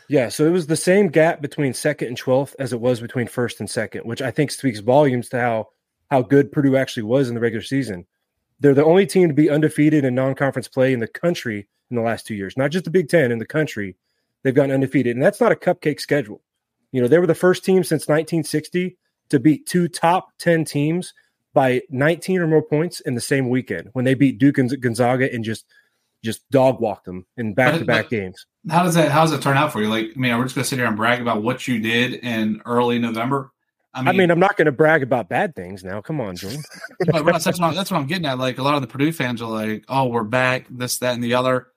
yeah. 0.10 0.29
so 0.29 0.45
it 0.45 0.51
was 0.51 0.67
the 0.67 0.75
same 0.75 1.07
gap 1.07 1.41
between 1.41 1.74
second 1.74 2.10
and 2.10 2.17
twelfth 2.17 2.53
as 2.60 2.74
it 2.74 2.81
was 2.81 3.00
between 3.00 3.27
first 3.27 3.62
and 3.62 3.69
second, 3.69 4.01
which 4.01 4.22
I 4.22 4.29
think 4.29 4.51
speaks 4.51 4.79
volumes 4.79 5.29
to 5.29 5.39
how 5.39 5.69
how 6.12 6.22
good 6.22 6.51
Purdue 6.51 6.75
actually 6.75 7.03
was 7.03 7.29
in 7.29 7.36
the 7.36 7.41
regular 7.41 7.63
season. 7.63 8.05
They're 8.60 8.74
the 8.74 8.84
only 8.84 9.05
team 9.05 9.29
to 9.29 9.34
be 9.34 9.50
undefeated 9.50 10.03
in 10.03 10.15
non-conference 10.15 10.67
play 10.67 10.91
in 10.93 11.00
the 11.00 11.07
country 11.07 11.67
in 11.89 11.95
the 11.95 12.01
last 12.01 12.27
two 12.27 12.36
years, 12.36 12.57
not 12.57 12.72
just 12.72 12.86
the 12.86 12.91
Big 12.91 13.10
Ten 13.10 13.31
in 13.31 13.39
the 13.39 13.45
country. 13.45 13.95
They've 14.46 14.54
gotten 14.54 14.72
undefeated, 14.72 15.16
and 15.16 15.25
that's 15.25 15.42
not 15.42 15.52
a 15.52 15.56
cupcake 15.56 16.00
schedule. 16.00 16.40
You 16.92 17.02
know, 17.02 17.08
they 17.08 17.18
were 17.18 17.25
the 17.25 17.34
first 17.34 17.66
team 17.66 17.84
since 17.84 18.04
1960 18.04 18.96
to 19.30 19.40
beat 19.40 19.66
two 19.66 19.88
top 19.88 20.38
10 20.38 20.66
teams 20.66 21.16
by 21.56 21.82
19 21.90 22.42
or 22.42 22.46
more 22.48 22.62
points 22.62 23.00
in 23.00 23.16
the 23.16 23.22
same 23.22 23.50
weekend 23.50 23.90
when 23.94 24.06
they 24.06 24.14
beat 24.14 24.38
Duke 24.38 24.60
and 24.60 24.80
Gonzaga 24.80 25.34
and 25.34 25.44
just 25.44 25.66
just 26.24 26.48
dog 26.52 26.80
walked 26.80 27.06
them 27.06 27.25
in 27.38 27.56
back 27.56 27.80
to 27.80 27.86
back 27.86 28.10
games. 28.10 28.46
How 28.70 28.84
does 28.84 28.94
that 28.94 29.10
how 29.10 29.22
does 29.22 29.32
it 29.32 29.42
turn 29.42 29.58
out 29.58 29.74
for 29.74 29.82
you? 29.82 29.90
Like, 29.90 30.12
I 30.16 30.20
mean, 30.20 30.38
we're 30.38 30.44
just 30.44 30.54
gonna 30.54 30.66
sit 30.66 30.78
here 30.78 30.88
and 30.88 30.96
brag 30.96 31.22
about 31.22 31.42
what 31.42 31.68
you 31.68 31.80
did 31.80 32.14
in 32.14 32.62
early 32.68 33.00
November? 33.00 33.52
I 33.96 34.02
mean, 34.02 34.08
I 34.08 34.12
mean 34.12 34.30
I'm 34.30 34.40
not 34.40 34.58
going 34.58 34.68
to 34.68 34.72
brag 34.72 35.02
about 35.02 35.28
bad 35.28 35.56
things 35.56 35.84
now. 35.84 36.02
Come 36.02 36.22
on, 36.22 36.36
Jordan. 36.36 36.62
that's, 37.00 37.24
what 37.24 37.74
that's 37.74 37.90
what 37.90 37.94
I'm 37.94 38.06
getting 38.06 38.25
at. 38.25 38.38
Like, 38.38 38.60
a 38.60 38.64
lot 38.64 38.75
of 38.75 38.82
the 38.82 38.88
Purdue 38.88 39.14
fans 39.14 39.42
are 39.42 39.50
like, 39.50 39.86
"Oh, 39.88 40.08
we're 40.08 40.24
back. 40.24 40.68
This, 40.70 41.00
that, 41.00 41.16
and 41.16 41.24
the 41.24 41.34
other." 41.34 41.68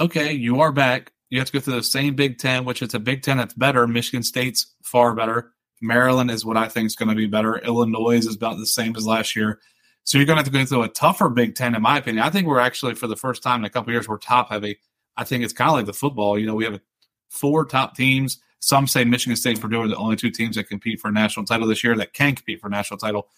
Okay, 0.00 0.32
you 0.32 0.60
are 0.60 0.72
back. 0.72 1.12
You 1.30 1.38
have 1.38 1.48
to 1.48 1.52
go 1.52 1.60
through 1.60 1.74
the 1.74 1.82
same 1.82 2.14
Big 2.14 2.38
Ten, 2.38 2.64
which 2.64 2.82
it's 2.82 2.94
a 2.94 3.00
Big 3.00 3.22
Ten 3.22 3.38
that's 3.38 3.54
better. 3.54 3.86
Michigan 3.86 4.22
State's 4.22 4.74
far 4.82 5.14
better. 5.14 5.52
Maryland 5.82 6.30
is 6.30 6.44
what 6.44 6.56
I 6.56 6.68
think 6.68 6.86
is 6.86 6.96
going 6.96 7.08
to 7.08 7.14
be 7.14 7.26
better. 7.26 7.56
Illinois 7.58 8.16
is 8.16 8.34
about 8.34 8.58
the 8.58 8.66
same 8.66 8.94
as 8.96 9.06
last 9.06 9.36
year. 9.36 9.60
So 10.04 10.18
you're 10.18 10.26
going 10.26 10.36
to 10.36 10.44
have 10.44 10.52
to 10.52 10.56
go 10.56 10.64
through 10.64 10.84
a 10.84 10.88
tougher 10.88 11.28
Big 11.28 11.56
Ten, 11.56 11.74
in 11.74 11.82
my 11.82 11.98
opinion. 11.98 12.24
I 12.24 12.30
think 12.30 12.46
we're 12.46 12.60
actually, 12.60 12.94
for 12.94 13.08
the 13.08 13.16
first 13.16 13.42
time 13.42 13.60
in 13.60 13.64
a 13.64 13.70
couple 13.70 13.92
years, 13.92 14.08
we're 14.08 14.18
top 14.18 14.50
heavy. 14.50 14.78
I 15.16 15.24
think 15.24 15.42
it's 15.42 15.52
kind 15.52 15.70
of 15.70 15.76
like 15.76 15.86
the 15.86 15.92
football. 15.92 16.38
You 16.38 16.46
know, 16.46 16.54
we 16.54 16.64
have 16.64 16.80
four 17.28 17.64
top 17.64 17.96
teams. 17.96 18.38
Some 18.60 18.86
say 18.86 19.04
Michigan 19.04 19.36
State 19.36 19.54
and 19.54 19.60
Purdue 19.60 19.82
are 19.82 19.88
the 19.88 19.96
only 19.96 20.16
two 20.16 20.30
teams 20.30 20.56
that 20.56 20.68
compete 20.68 21.00
for 21.00 21.08
a 21.08 21.12
national 21.12 21.44
title 21.44 21.66
this 21.66 21.82
year 21.82 21.96
that 21.96 22.12
can 22.12 22.34
compete 22.36 22.60
for 22.60 22.68
a 22.68 22.70
national 22.70 22.98
title. 22.98 23.28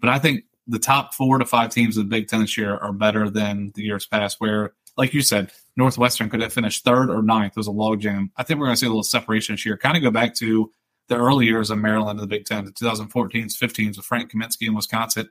But 0.00 0.10
I 0.10 0.18
think 0.18 0.44
the 0.66 0.78
top 0.78 1.12
four 1.14 1.38
to 1.38 1.44
five 1.44 1.70
teams 1.70 1.96
of 1.96 2.04
the 2.04 2.08
Big 2.08 2.28
Ten 2.28 2.40
this 2.40 2.56
year 2.56 2.76
are 2.76 2.92
better 2.92 3.28
than 3.28 3.72
the 3.74 3.82
years 3.82 4.06
past, 4.06 4.36
where, 4.38 4.74
like 4.96 5.14
you 5.14 5.22
said, 5.22 5.50
Northwestern 5.76 6.28
could 6.28 6.40
have 6.40 6.52
finished 6.52 6.84
third 6.84 7.10
or 7.10 7.22
ninth. 7.22 7.52
It 7.52 7.56
was 7.56 7.68
a 7.68 7.70
logjam. 7.70 8.30
I 8.36 8.42
think 8.42 8.60
we're 8.60 8.66
going 8.66 8.76
to 8.76 8.80
see 8.80 8.86
a 8.86 8.90
little 8.90 9.02
separation 9.02 9.54
this 9.54 9.64
year. 9.64 9.76
Kind 9.76 9.96
of 9.96 10.02
go 10.02 10.10
back 10.10 10.34
to 10.36 10.70
the 11.08 11.16
early 11.16 11.46
years 11.46 11.70
of 11.70 11.78
Maryland 11.78 12.18
in 12.18 12.22
the 12.22 12.26
Big 12.28 12.44
Ten, 12.44 12.64
the 12.64 12.72
2014s, 12.72 13.56
15s 13.56 13.96
with 13.96 14.06
Frank 14.06 14.32
Kaminsky 14.32 14.66
in 14.66 14.74
Wisconsin. 14.74 15.28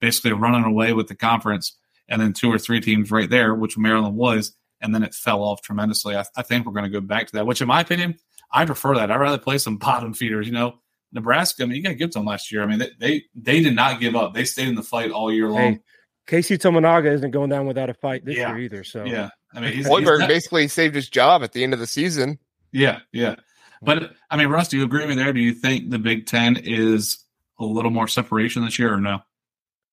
basically 0.00 0.32
running 0.32 0.64
away 0.64 0.92
with 0.92 1.08
the 1.08 1.14
conference, 1.14 1.76
and 2.08 2.20
then 2.20 2.32
two 2.32 2.52
or 2.52 2.58
three 2.58 2.80
teams 2.80 3.10
right 3.10 3.30
there, 3.30 3.54
which 3.54 3.78
Maryland 3.78 4.16
was, 4.16 4.54
and 4.80 4.94
then 4.94 5.02
it 5.02 5.14
fell 5.14 5.42
off 5.42 5.62
tremendously. 5.62 6.16
I, 6.16 6.24
I 6.36 6.42
think 6.42 6.66
we're 6.66 6.72
going 6.72 6.84
to 6.84 6.90
go 6.90 7.00
back 7.00 7.26
to 7.28 7.32
that, 7.34 7.46
which 7.46 7.60
in 7.60 7.68
my 7.68 7.80
opinion, 7.80 8.16
I 8.52 8.64
prefer 8.64 8.94
that. 8.96 9.10
I'd 9.10 9.20
rather 9.20 9.38
play 9.38 9.58
some 9.58 9.76
bottom 9.78 10.14
feeders. 10.14 10.46
You 10.46 10.52
know, 10.52 10.80
Nebraska. 11.12 11.62
I 11.62 11.66
mean, 11.66 11.76
you 11.76 11.82
got 11.82 11.90
to 11.90 11.94
give 11.94 12.10
to 12.10 12.18
them 12.18 12.26
last 12.26 12.52
year. 12.52 12.62
I 12.62 12.66
mean, 12.66 12.78
they, 12.78 12.90
they, 12.98 13.24
they 13.34 13.62
did 13.62 13.74
not 13.74 14.00
give 14.00 14.14
up. 14.14 14.34
They 14.34 14.44
stayed 14.44 14.68
in 14.68 14.74
the 14.74 14.82
fight 14.82 15.10
all 15.10 15.32
year 15.32 15.48
long. 15.48 15.74
Hey, 15.74 15.80
Keisei 16.26 16.58
Tominaga 16.58 17.12
isn't 17.12 17.30
going 17.30 17.50
down 17.50 17.66
without 17.66 17.90
a 17.90 17.94
fight 17.94 18.24
this 18.24 18.36
yeah. 18.36 18.48
year 18.48 18.58
either. 18.58 18.84
So 18.84 19.04
yeah, 19.04 19.30
I 19.54 19.60
mean, 19.60 19.72
he's, 19.72 19.86
Hoiberg 19.86 20.20
he's 20.20 20.28
basically 20.28 20.68
saved 20.68 20.94
his 20.94 21.08
job 21.08 21.42
at 21.42 21.52
the 21.52 21.62
end 21.62 21.72
of 21.72 21.80
the 21.80 21.86
season. 21.86 22.38
Yeah, 22.72 23.00
yeah. 23.12 23.36
But 23.82 24.12
I 24.30 24.36
mean, 24.36 24.48
Russ, 24.48 24.68
do 24.68 24.78
you 24.78 24.84
agree 24.84 25.06
with 25.06 25.16
me 25.16 25.22
there? 25.22 25.32
Do 25.32 25.40
you 25.40 25.52
think 25.52 25.90
the 25.90 25.98
Big 25.98 26.26
Ten 26.26 26.56
is 26.56 27.18
a 27.58 27.64
little 27.64 27.90
more 27.90 28.08
separation 28.08 28.64
this 28.64 28.78
year, 28.78 28.92
or 28.92 29.00
no? 29.00 29.20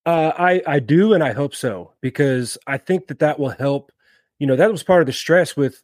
Uh, 0.05 0.31
I 0.37 0.61
I 0.67 0.79
do, 0.79 1.13
and 1.13 1.23
I 1.23 1.33
hope 1.33 1.55
so 1.55 1.93
because 2.01 2.57
I 2.67 2.77
think 2.77 3.07
that 3.07 3.19
that 3.19 3.39
will 3.39 3.49
help. 3.49 3.91
You 4.39 4.47
know, 4.47 4.55
that 4.55 4.71
was 4.71 4.83
part 4.83 5.01
of 5.01 5.05
the 5.05 5.13
stress 5.13 5.55
with 5.55 5.81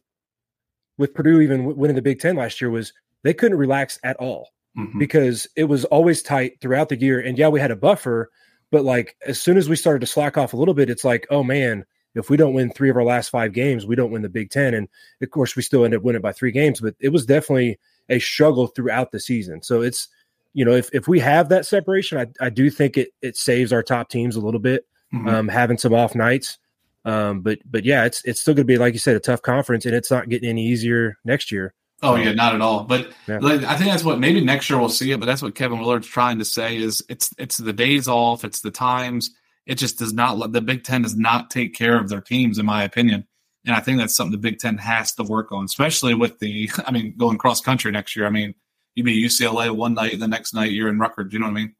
with 0.98 1.14
Purdue 1.14 1.40
even 1.40 1.76
winning 1.76 1.96
the 1.96 2.02
Big 2.02 2.20
Ten 2.20 2.36
last 2.36 2.60
year 2.60 2.70
was 2.70 2.92
they 3.22 3.32
couldn't 3.32 3.56
relax 3.56 3.98
at 4.02 4.16
all 4.16 4.50
mm-hmm. 4.76 4.98
because 4.98 5.46
it 5.56 5.64
was 5.64 5.84
always 5.86 6.22
tight 6.22 6.60
throughout 6.60 6.88
the 6.88 7.00
year. 7.00 7.20
And 7.20 7.38
yeah, 7.38 7.48
we 7.48 7.60
had 7.60 7.70
a 7.70 7.76
buffer, 7.76 8.30
but 8.70 8.84
like 8.84 9.16
as 9.26 9.40
soon 9.40 9.56
as 9.56 9.68
we 9.68 9.76
started 9.76 10.00
to 10.00 10.06
slack 10.06 10.38
off 10.38 10.52
a 10.52 10.56
little 10.56 10.74
bit, 10.74 10.90
it's 10.90 11.04
like, 11.04 11.26
oh 11.30 11.42
man, 11.42 11.84
if 12.14 12.30
we 12.30 12.36
don't 12.36 12.54
win 12.54 12.70
three 12.70 12.90
of 12.90 12.96
our 12.96 13.04
last 13.04 13.30
five 13.30 13.52
games, 13.52 13.86
we 13.86 13.96
don't 13.96 14.10
win 14.10 14.22
the 14.22 14.28
Big 14.28 14.50
Ten. 14.50 14.74
And 14.74 14.88
of 15.22 15.30
course, 15.30 15.54
we 15.54 15.62
still 15.62 15.84
end 15.84 15.94
up 15.94 16.02
winning 16.02 16.22
by 16.22 16.32
three 16.32 16.52
games, 16.52 16.80
but 16.80 16.94
it 17.00 17.10
was 17.10 17.26
definitely 17.26 17.78
a 18.08 18.18
struggle 18.18 18.66
throughout 18.66 19.12
the 19.12 19.20
season. 19.20 19.62
So 19.62 19.82
it's, 19.82 20.08
you 20.52 20.64
know, 20.64 20.72
if, 20.72 20.90
if 20.92 21.06
we 21.06 21.20
have 21.20 21.48
that 21.50 21.66
separation, 21.66 22.18
I, 22.18 22.26
I 22.44 22.50
do 22.50 22.70
think 22.70 22.96
it 22.96 23.10
it 23.22 23.36
saves 23.36 23.72
our 23.72 23.82
top 23.82 24.08
teams 24.08 24.34
a 24.34 24.40
little 24.40 24.60
bit, 24.60 24.86
mm-hmm. 25.14 25.28
um, 25.28 25.48
having 25.48 25.78
some 25.78 25.94
off 25.94 26.14
nights. 26.14 26.58
Um, 27.04 27.40
but 27.40 27.60
but 27.70 27.84
yeah, 27.84 28.04
it's 28.04 28.24
it's 28.24 28.40
still 28.40 28.54
going 28.54 28.66
to 28.66 28.72
be 28.72 28.78
like 28.78 28.92
you 28.92 28.98
said, 28.98 29.16
a 29.16 29.20
tough 29.20 29.42
conference, 29.42 29.86
and 29.86 29.94
it's 29.94 30.10
not 30.10 30.28
getting 30.28 30.48
any 30.48 30.66
easier 30.66 31.18
next 31.24 31.52
year. 31.52 31.72
Oh 32.02 32.16
yeah, 32.16 32.32
not 32.32 32.54
at 32.54 32.60
all. 32.60 32.84
But 32.84 33.12
yeah. 33.28 33.38
I 33.42 33.76
think 33.76 33.90
that's 33.90 34.04
what 34.04 34.18
maybe 34.18 34.40
next 34.40 34.70
year 34.70 34.78
we'll 34.78 34.88
see 34.88 35.12
it. 35.12 35.20
But 35.20 35.26
that's 35.26 35.42
what 35.42 35.54
Kevin 35.54 35.80
Willard's 35.80 36.06
trying 36.06 36.38
to 36.38 36.44
say 36.44 36.76
is 36.76 37.04
it's 37.08 37.34
it's 37.38 37.58
the 37.58 37.72
days 37.72 38.08
off, 38.08 38.44
it's 38.44 38.60
the 38.60 38.70
times. 38.70 39.30
It 39.66 39.74
just 39.76 39.98
does 39.98 40.12
not 40.12 40.38
let 40.38 40.52
the 40.52 40.62
Big 40.62 40.84
Ten 40.84 41.02
does 41.02 41.16
not 41.16 41.50
take 41.50 41.74
care 41.74 41.98
of 41.98 42.08
their 42.08 42.22
teams, 42.22 42.58
in 42.58 42.66
my 42.66 42.84
opinion. 42.84 43.26
And 43.66 43.76
I 43.76 43.80
think 43.80 43.98
that's 43.98 44.16
something 44.16 44.32
the 44.32 44.38
Big 44.38 44.58
Ten 44.58 44.78
has 44.78 45.12
to 45.14 45.22
work 45.22 45.52
on, 45.52 45.64
especially 45.64 46.14
with 46.14 46.38
the 46.38 46.70
I 46.86 46.90
mean 46.90 47.14
going 47.16 47.38
cross 47.38 47.60
country 47.60 47.92
next 47.92 48.16
year. 48.16 48.26
I 48.26 48.30
mean 48.30 48.54
you'd 48.94 49.04
be 49.04 49.22
UCLA 49.22 49.70
one 49.74 49.94
night, 49.94 50.14
and 50.14 50.22
the 50.22 50.28
next 50.28 50.54
night 50.54 50.72
you're 50.72 50.88
in 50.88 50.98
Rutgers. 50.98 51.32
You 51.32 51.38
know 51.38 51.46
what 51.46 51.52
I 51.52 51.54
mean? 51.54 51.74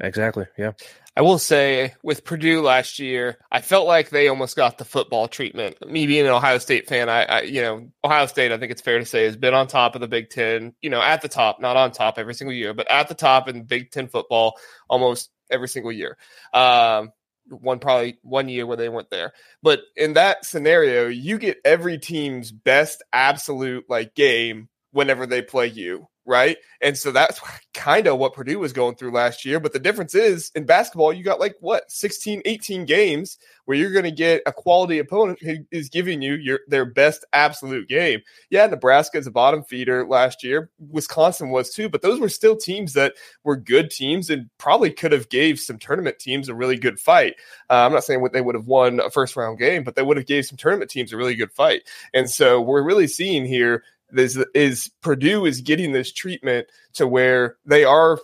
Exactly. 0.00 0.46
Yeah. 0.56 0.72
I 1.20 1.22
will 1.22 1.38
say 1.38 1.92
with 2.02 2.24
Purdue 2.24 2.62
last 2.62 2.98
year, 2.98 3.36
I 3.52 3.60
felt 3.60 3.86
like 3.86 4.08
they 4.08 4.28
almost 4.28 4.56
got 4.56 4.78
the 4.78 4.86
football 4.86 5.28
treatment. 5.28 5.76
Me 5.86 6.06
being 6.06 6.24
an 6.24 6.32
Ohio 6.32 6.56
State 6.56 6.88
fan, 6.88 7.10
I, 7.10 7.24
I, 7.24 7.40
you 7.42 7.60
know, 7.60 7.90
Ohio 8.02 8.24
State, 8.24 8.52
I 8.52 8.56
think 8.56 8.72
it's 8.72 8.80
fair 8.80 8.98
to 8.98 9.04
say, 9.04 9.24
has 9.24 9.36
been 9.36 9.52
on 9.52 9.66
top 9.66 9.94
of 9.94 10.00
the 10.00 10.08
Big 10.08 10.30
Ten, 10.30 10.72
you 10.80 10.88
know, 10.88 11.02
at 11.02 11.20
the 11.20 11.28
top, 11.28 11.60
not 11.60 11.76
on 11.76 11.92
top 11.92 12.18
every 12.18 12.32
single 12.32 12.54
year, 12.54 12.72
but 12.72 12.90
at 12.90 13.08
the 13.08 13.14
top 13.14 13.50
in 13.50 13.64
Big 13.64 13.90
Ten 13.90 14.08
football 14.08 14.58
almost 14.88 15.28
every 15.50 15.68
single 15.68 15.92
year. 15.92 16.16
Um, 16.54 17.12
one 17.50 17.80
probably 17.80 18.16
one 18.22 18.48
year 18.48 18.64
where 18.64 18.78
they 18.78 18.88
went 18.88 19.10
there. 19.10 19.34
But 19.62 19.80
in 19.96 20.14
that 20.14 20.46
scenario, 20.46 21.08
you 21.08 21.36
get 21.36 21.58
every 21.66 21.98
team's 21.98 22.50
best 22.50 23.02
absolute 23.12 23.84
like 23.90 24.14
game 24.14 24.70
whenever 24.92 25.26
they 25.26 25.42
play 25.42 25.66
you 25.66 26.08
right? 26.26 26.56
And 26.80 26.96
so 26.96 27.10
that's 27.12 27.40
kind 27.74 28.06
of 28.06 28.18
what 28.18 28.34
Purdue 28.34 28.58
was 28.58 28.72
going 28.72 28.96
through 28.96 29.12
last 29.12 29.44
year. 29.44 29.60
But 29.60 29.72
the 29.72 29.78
difference 29.78 30.14
is 30.14 30.50
in 30.54 30.64
basketball, 30.64 31.12
you 31.12 31.24
got 31.24 31.40
like 31.40 31.56
what 31.60 31.90
16, 31.90 32.42
18 32.44 32.84
games 32.84 33.38
where 33.64 33.76
you're 33.76 33.92
going 33.92 34.04
to 34.04 34.10
get 34.10 34.42
a 34.46 34.52
quality 34.52 34.98
opponent 34.98 35.40
who 35.40 35.58
is 35.70 35.88
giving 35.88 36.20
you 36.20 36.34
your 36.34 36.60
their 36.66 36.84
best 36.84 37.24
absolute 37.32 37.88
game. 37.88 38.20
Yeah, 38.50 38.66
Nebraska 38.66 39.18
is 39.18 39.26
a 39.26 39.30
bottom 39.30 39.62
feeder 39.62 40.06
last 40.06 40.42
year. 40.42 40.70
Wisconsin 40.90 41.50
was 41.50 41.70
too, 41.70 41.88
but 41.88 42.02
those 42.02 42.18
were 42.18 42.28
still 42.28 42.56
teams 42.56 42.94
that 42.94 43.14
were 43.44 43.56
good 43.56 43.90
teams 43.90 44.28
and 44.30 44.50
probably 44.58 44.90
could 44.90 45.12
have 45.12 45.28
gave 45.28 45.58
some 45.58 45.78
tournament 45.78 46.18
teams 46.18 46.48
a 46.48 46.54
really 46.54 46.76
good 46.76 46.98
fight. 46.98 47.36
Uh, 47.68 47.86
I'm 47.86 47.92
not 47.92 48.04
saying 48.04 48.20
what 48.20 48.32
they 48.32 48.40
would 48.40 48.54
have 48.54 48.66
won 48.66 49.00
a 49.00 49.10
first 49.10 49.36
round 49.36 49.58
game, 49.58 49.84
but 49.84 49.94
they 49.94 50.02
would 50.02 50.16
have 50.16 50.26
gave 50.26 50.46
some 50.46 50.56
tournament 50.56 50.90
teams 50.90 51.12
a 51.12 51.16
really 51.16 51.36
good 51.36 51.52
fight. 51.52 51.82
And 52.12 52.28
so 52.28 52.60
we're 52.60 52.82
really 52.82 53.06
seeing 53.06 53.44
here 53.44 53.84
is 54.14 54.42
is 54.54 54.90
Purdue 55.02 55.46
is 55.46 55.60
getting 55.60 55.92
this 55.92 56.12
treatment 56.12 56.66
to 56.94 57.06
where 57.06 57.56
they 57.64 57.84
are 57.84 58.18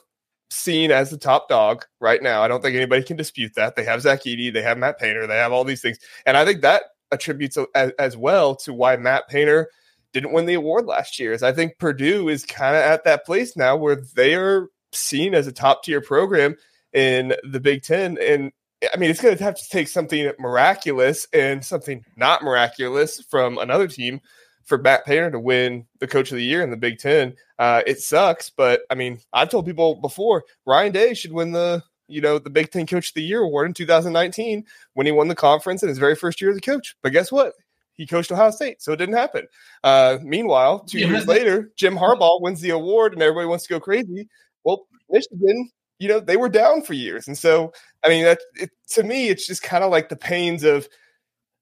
seen 0.51 0.91
as 0.91 1.11
the 1.11 1.19
top 1.19 1.49
dog 1.49 1.85
right 2.01 2.23
now. 2.23 2.43
I 2.43 2.49
don't 2.49 2.63
think 2.63 2.77
anybody 2.77 3.03
can 3.03 3.17
dispute 3.17 3.53
that. 3.57 3.77
They 3.77 3.85
have 3.85 4.03
Zach 4.03 4.23
Edey, 4.23 4.53
they 4.53 4.63
have 4.63 4.79
Matt 4.79 4.99
Painter, 4.99 5.27
they 5.27 5.37
have 5.37 5.53
all 5.53 5.65
these 5.65 5.83
things, 5.83 5.99
and 6.25 6.37
I 6.37 6.45
think 6.45 6.63
that 6.63 6.85
attributes 7.13 7.57
as, 7.75 7.93
as 7.99 8.17
well 8.17 8.57
to 8.57 8.73
why 8.73 8.97
Matt 8.97 9.29
Painter 9.29 9.69
didn't 10.13 10.33
win 10.33 10.47
the 10.47 10.55
award 10.55 10.87
last 10.87 11.19
year. 11.19 11.33
Is 11.33 11.43
I 11.43 11.53
think 11.53 11.79
Purdue 11.79 12.29
is 12.29 12.45
kind 12.45 12.77
of 12.77 12.83
at 12.83 13.05
that 13.05 13.27
place 13.27 13.57
now 13.57 13.77
where 13.77 13.97
they 14.15 14.35
are 14.35 14.69
seen 14.93 15.35
as 15.35 15.47
a 15.47 15.53
top 15.53 15.85
tier 15.85 16.01
program 16.01 16.57
in 16.93 17.35
the 17.45 17.61
Big 17.61 17.83
Ten, 17.83 18.17
and 18.21 18.53
I 18.95 18.99
mean, 18.99 19.11
it's 19.11 19.21
going 19.21 19.37
to 19.37 19.45
have 19.45 19.57
to 19.57 19.69
take 19.69 19.89
something 19.89 20.31
miraculous 20.39 21.27
and 21.33 21.65
something 21.65 22.05
not 22.17 22.43
miraculous 22.43 23.23
from 23.23 23.59
another 23.59 23.89
team 23.89 24.21
for 24.67 24.79
Matt 24.79 25.07
Painter 25.07 25.31
to 25.31 25.41
win 25.41 25.87
the 26.01 26.07
Coach 26.07 26.31
of 26.31 26.37
the 26.37 26.45
Year 26.45 26.63
in 26.63 26.71
the 26.71 26.77
Big 26.77 26.99
Ten. 26.99 27.35
Uh, 27.59 27.83
it 27.87 28.01
sucks, 28.01 28.51
but 28.51 28.83
I 28.91 28.95
mean, 28.95 29.21
I've 29.33 29.49
told 29.49 29.65
people 29.65 29.95
before 29.95 30.45
Ryan 30.67 30.93
Day 30.93 31.15
should 31.15 31.33
win 31.33 31.53
the 31.53 31.83
you 32.09 32.21
know 32.21 32.39
the 32.39 32.51
Big 32.51 32.71
Ten 32.71 32.87
Coach 32.87 33.09
of 33.09 33.15
the 33.15 33.23
Year 33.23 33.41
award 33.41 33.69
in 33.69 33.75
2019 33.75 34.65
when 34.95 35.07
he 35.07 35.13
won 35.13 35.29
the 35.29 35.35
conference 35.35 35.83
in 35.83 35.89
his 35.89 35.99
very 35.99 36.17
first 36.17 36.41
year 36.41 36.51
as 36.51 36.59
a 36.59 36.61
coach. 36.61 36.97
But 37.03 37.13
guess 37.13 37.33
what? 37.33 37.55
He 37.95 38.07
coached 38.07 38.31
Ohio 38.31 38.51
State, 38.51 38.83
so 38.83 38.93
it 38.93 38.97
didn't 38.97 39.15
happen. 39.15 39.47
Uh, 39.83 40.19
meanwhile, 40.23 40.81
two 40.81 40.99
yeah, 40.99 41.07
years 41.07 41.27
later, 41.27 41.73
Jim 41.77 41.97
Harbaugh 41.97 42.43
wins 42.43 42.61
the 42.61 42.71
award, 42.71 43.15
and 43.15 43.23
everybody 43.23 43.47
wants 43.47 43.65
to 43.67 43.73
go 43.73 43.81
crazy. 43.81 44.29
Well, 44.65 44.87
Michigan, 45.09 45.71
you 45.99 46.09
know, 46.09 46.21
they 46.21 46.37
were 46.37 46.51
down 46.51 46.83
for 46.83 46.93
years, 46.93 47.27
and 47.27 47.39
so 47.39 47.73
I 48.05 48.09
mean, 48.09 48.25
that 48.25 48.41
it, 48.57 48.71
to 48.91 49.05
me, 49.05 49.29
it's 49.29 49.47
just 49.47 49.63
kind 49.63 49.85
of 49.85 49.91
like 49.91 50.09
the 50.09 50.17
pains 50.17 50.65
of 50.65 50.89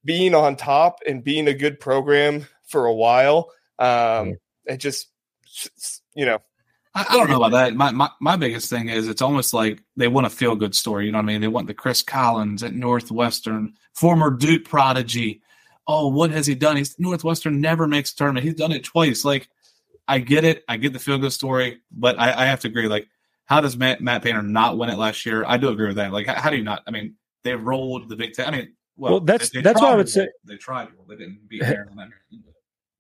being 0.04 0.34
on 0.34 0.56
top 0.56 0.99
and 1.06 1.23
being 1.23 1.49
a 1.49 1.54
good 1.54 1.78
program 1.80 2.46
for 2.66 2.87
a 2.87 2.94
while. 2.94 3.50
Um, 3.78 4.37
it 4.66 4.78
just, 4.78 5.09
you 6.14 6.26
know, 6.26 6.38
I, 6.94 7.06
I, 7.09 7.16
don't 7.16 7.28
know 7.28 7.42
about 7.42 7.52
that. 7.52 7.75
My, 7.75 7.90
my 7.90 8.09
my 8.21 8.37
biggest 8.37 8.71
thing 8.71 8.88
is 8.88 9.09
it's 9.09 9.23
almost 9.23 9.52
like 9.52 9.83
they 9.97 10.09
want 10.09 10.26
a 10.26 10.30
feel 10.30 10.54
good 10.54 10.75
story. 10.75 11.06
You 11.06 11.12
know 11.12 11.18
what 11.18 11.25
I 11.25 11.26
mean? 11.26 11.40
They 11.40 11.49
want 11.49 11.66
the 11.66 11.75
Chris 11.75 12.02
Collins 12.02 12.62
at 12.62 12.73
Northwestern, 12.73 13.75
former 13.94 14.30
Duke 14.30 14.64
prodigy. 14.64 15.42
Oh, 15.87 16.09
what 16.09 16.30
has 16.30 16.47
he 16.47 16.54
done? 16.54 16.76
He's 16.76 16.99
Northwestern 16.99 17.61
never 17.61 17.87
makes 17.87 18.12
a 18.12 18.16
tournament. 18.16 18.44
He's 18.44 18.54
done 18.54 18.73
it 18.73 18.85
twice. 18.85 19.25
Like, 19.25 19.49
I 20.06 20.18
get 20.21 20.44
it. 20.44 20.64
I 20.68 20.76
get 20.76 20.92
the 20.92 20.99
feel 20.99 21.18
good 21.18 21.33
story, 21.33 21.80
but 21.90 22.18
I, 22.18 22.42
I 22.42 22.47
have 22.47 22.61
to 22.61 22.68
agree. 22.68 22.88
Like, 22.88 23.09
how 23.44 23.61
does 23.61 23.76
Matt, 23.76 24.00
Matt 24.00 24.23
Painter 24.23 24.42
not 24.42 24.78
win 24.78 24.88
it 24.88 24.97
last 24.97 25.26
year? 25.26 25.44
I 25.47 25.56
do 25.56 25.68
agree 25.68 25.88
with 25.88 25.97
that. 25.97 26.12
Like, 26.12 26.26
how, 26.26 26.40
how 26.40 26.50
do 26.50 26.56
you 26.56 26.64
not? 26.64 26.83
I 26.87 26.90
mean, 26.90 27.16
they 27.42 27.54
rolled 27.54 28.09
the 28.09 28.16
Big 28.16 28.33
Ten. 28.33 28.47
I 28.47 28.50
mean, 28.50 28.73
well, 28.97 29.12
well 29.12 29.21
that's 29.21 29.50
they, 29.50 29.59
they 29.59 29.62
that's 29.62 29.80
why 29.80 29.92
I 29.92 29.97
would 29.97 30.09
say 30.09 30.28
they 30.44 30.56
tried. 30.56 30.88
Well, 30.97 31.06
they 31.09 31.16
didn't 31.16 31.49
beat 31.49 31.61
Maryland 31.61 32.12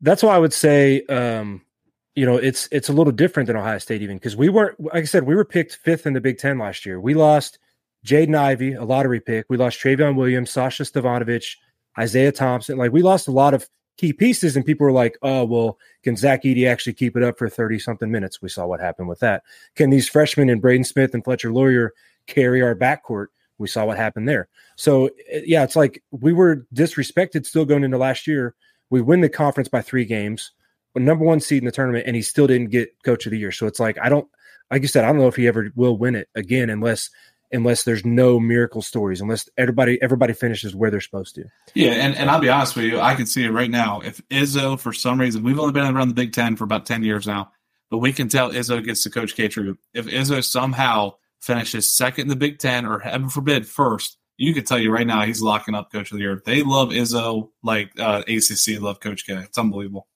that's 0.00 0.22
why 0.22 0.34
I 0.34 0.38
would 0.38 0.52
say, 0.52 1.02
um, 1.06 1.62
you 2.14 2.26
know, 2.26 2.36
it's 2.36 2.68
it's 2.70 2.88
a 2.88 2.92
little 2.92 3.12
different 3.12 3.46
than 3.48 3.56
Ohio 3.56 3.78
State 3.78 4.02
even 4.02 4.16
because 4.16 4.36
we 4.36 4.48
weren't, 4.48 4.78
like 4.78 4.94
I 4.94 5.04
said, 5.04 5.24
we 5.24 5.34
were 5.34 5.44
picked 5.44 5.76
fifth 5.76 6.06
in 6.06 6.12
the 6.12 6.20
Big 6.20 6.38
Ten 6.38 6.58
last 6.58 6.86
year. 6.86 7.00
We 7.00 7.14
lost 7.14 7.58
Jaden 8.06 8.36
Ivey, 8.36 8.74
a 8.74 8.84
lottery 8.84 9.20
pick. 9.20 9.46
We 9.48 9.56
lost 9.56 9.80
Trevion 9.80 10.14
Williams, 10.14 10.50
Sasha 10.50 10.84
Stefanovic, 10.84 11.56
Isaiah 11.98 12.32
Thompson. 12.32 12.78
Like 12.78 12.92
we 12.92 13.02
lost 13.02 13.26
a 13.26 13.32
lot 13.32 13.54
of 13.54 13.68
key 13.96 14.12
pieces, 14.12 14.56
and 14.56 14.64
people 14.64 14.84
were 14.84 14.92
like, 14.92 15.18
"Oh, 15.22 15.44
well, 15.44 15.78
can 16.02 16.16
Zach 16.16 16.44
Edey 16.44 16.68
actually 16.68 16.94
keep 16.94 17.16
it 17.16 17.22
up 17.22 17.38
for 17.38 17.48
thirty 17.48 17.78
something 17.78 18.10
minutes?" 18.10 18.42
We 18.42 18.48
saw 18.48 18.66
what 18.66 18.80
happened 18.80 19.08
with 19.08 19.20
that. 19.20 19.42
Can 19.74 19.90
these 19.90 20.08
freshmen 20.08 20.50
and 20.50 20.60
Braden 20.60 20.84
Smith 20.84 21.14
and 21.14 21.24
Fletcher 21.24 21.52
Loyer 21.52 21.92
carry 22.26 22.62
our 22.62 22.74
backcourt? 22.74 23.26
We 23.58 23.68
saw 23.68 23.86
what 23.86 23.96
happened 23.96 24.28
there. 24.28 24.48
So 24.76 25.06
eh, 25.30 25.42
yeah, 25.46 25.64
it's 25.64 25.76
like 25.76 26.02
we 26.10 26.32
were 26.32 26.66
disrespected 26.74 27.46
still 27.46 27.64
going 27.64 27.84
into 27.84 27.98
last 27.98 28.26
year 28.26 28.54
we 28.90 29.00
win 29.00 29.20
the 29.20 29.28
conference 29.28 29.68
by 29.68 29.82
three 29.82 30.04
games, 30.04 30.52
but 30.92 31.02
number 31.02 31.24
one 31.24 31.40
seed 31.40 31.58
in 31.58 31.66
the 31.66 31.72
tournament, 31.72 32.06
and 32.06 32.16
he 32.16 32.22
still 32.22 32.46
didn't 32.46 32.70
get 32.70 32.90
coach 33.04 33.26
of 33.26 33.30
the 33.30 33.38
year. 33.38 33.52
So 33.52 33.66
it's 33.66 33.80
like 33.80 33.98
I 34.00 34.08
don't, 34.08 34.28
like 34.70 34.82
you 34.82 34.88
said, 34.88 35.04
I 35.04 35.08
don't 35.08 35.18
know 35.18 35.28
if 35.28 35.36
he 35.36 35.48
ever 35.48 35.70
will 35.74 35.96
win 35.96 36.14
it 36.14 36.28
again 36.34 36.70
unless 36.70 37.10
unless 37.52 37.84
there's 37.84 38.04
no 38.04 38.40
miracle 38.40 38.82
stories, 38.82 39.20
unless 39.20 39.48
everybody 39.56 40.00
everybody 40.02 40.32
finishes 40.32 40.74
where 40.74 40.90
they're 40.90 41.00
supposed 41.00 41.34
to. 41.36 41.44
Yeah, 41.74 41.92
and, 41.92 42.16
and 42.16 42.30
I'll 42.30 42.40
be 42.40 42.48
honest 42.48 42.76
with 42.76 42.86
you, 42.86 43.00
I 43.00 43.14
can 43.14 43.26
see 43.26 43.44
it 43.44 43.50
right 43.50 43.70
now. 43.70 44.00
If 44.00 44.26
Izzo, 44.28 44.78
for 44.78 44.92
some 44.92 45.20
reason, 45.20 45.42
we've 45.42 45.58
only 45.58 45.72
been 45.72 45.94
around 45.94 46.08
the 46.08 46.14
Big 46.14 46.32
Ten 46.32 46.56
for 46.56 46.64
about 46.64 46.86
ten 46.86 47.02
years 47.02 47.26
now, 47.26 47.52
but 47.90 47.98
we 47.98 48.12
can 48.12 48.28
tell 48.28 48.50
Izzo 48.50 48.84
gets 48.84 49.02
to 49.04 49.10
coach 49.10 49.34
K 49.36 49.48
True. 49.48 49.78
If 49.92 50.06
Izzo 50.06 50.44
somehow 50.44 51.14
finishes 51.40 51.92
second 51.92 52.22
in 52.22 52.28
the 52.28 52.36
Big 52.36 52.58
Ten, 52.58 52.86
or 52.86 52.98
heaven 52.98 53.28
forbid, 53.28 53.68
first, 53.68 54.18
you 54.36 54.54
could 54.54 54.66
tell 54.66 54.78
you 54.78 54.90
right 54.90 55.06
now 55.06 55.22
he's 55.22 55.42
locking 55.42 55.74
up 55.74 55.92
Coach 55.92 56.10
of 56.10 56.18
the 56.18 56.22
Year. 56.22 56.42
They 56.44 56.62
love 56.62 56.90
Izzo 56.90 57.50
like 57.62 57.98
uh, 57.98 58.22
ACC 58.26 58.80
love 58.80 59.00
Coach 59.00 59.26
K. 59.26 59.34
It's 59.34 59.58
unbelievable. 59.58 60.06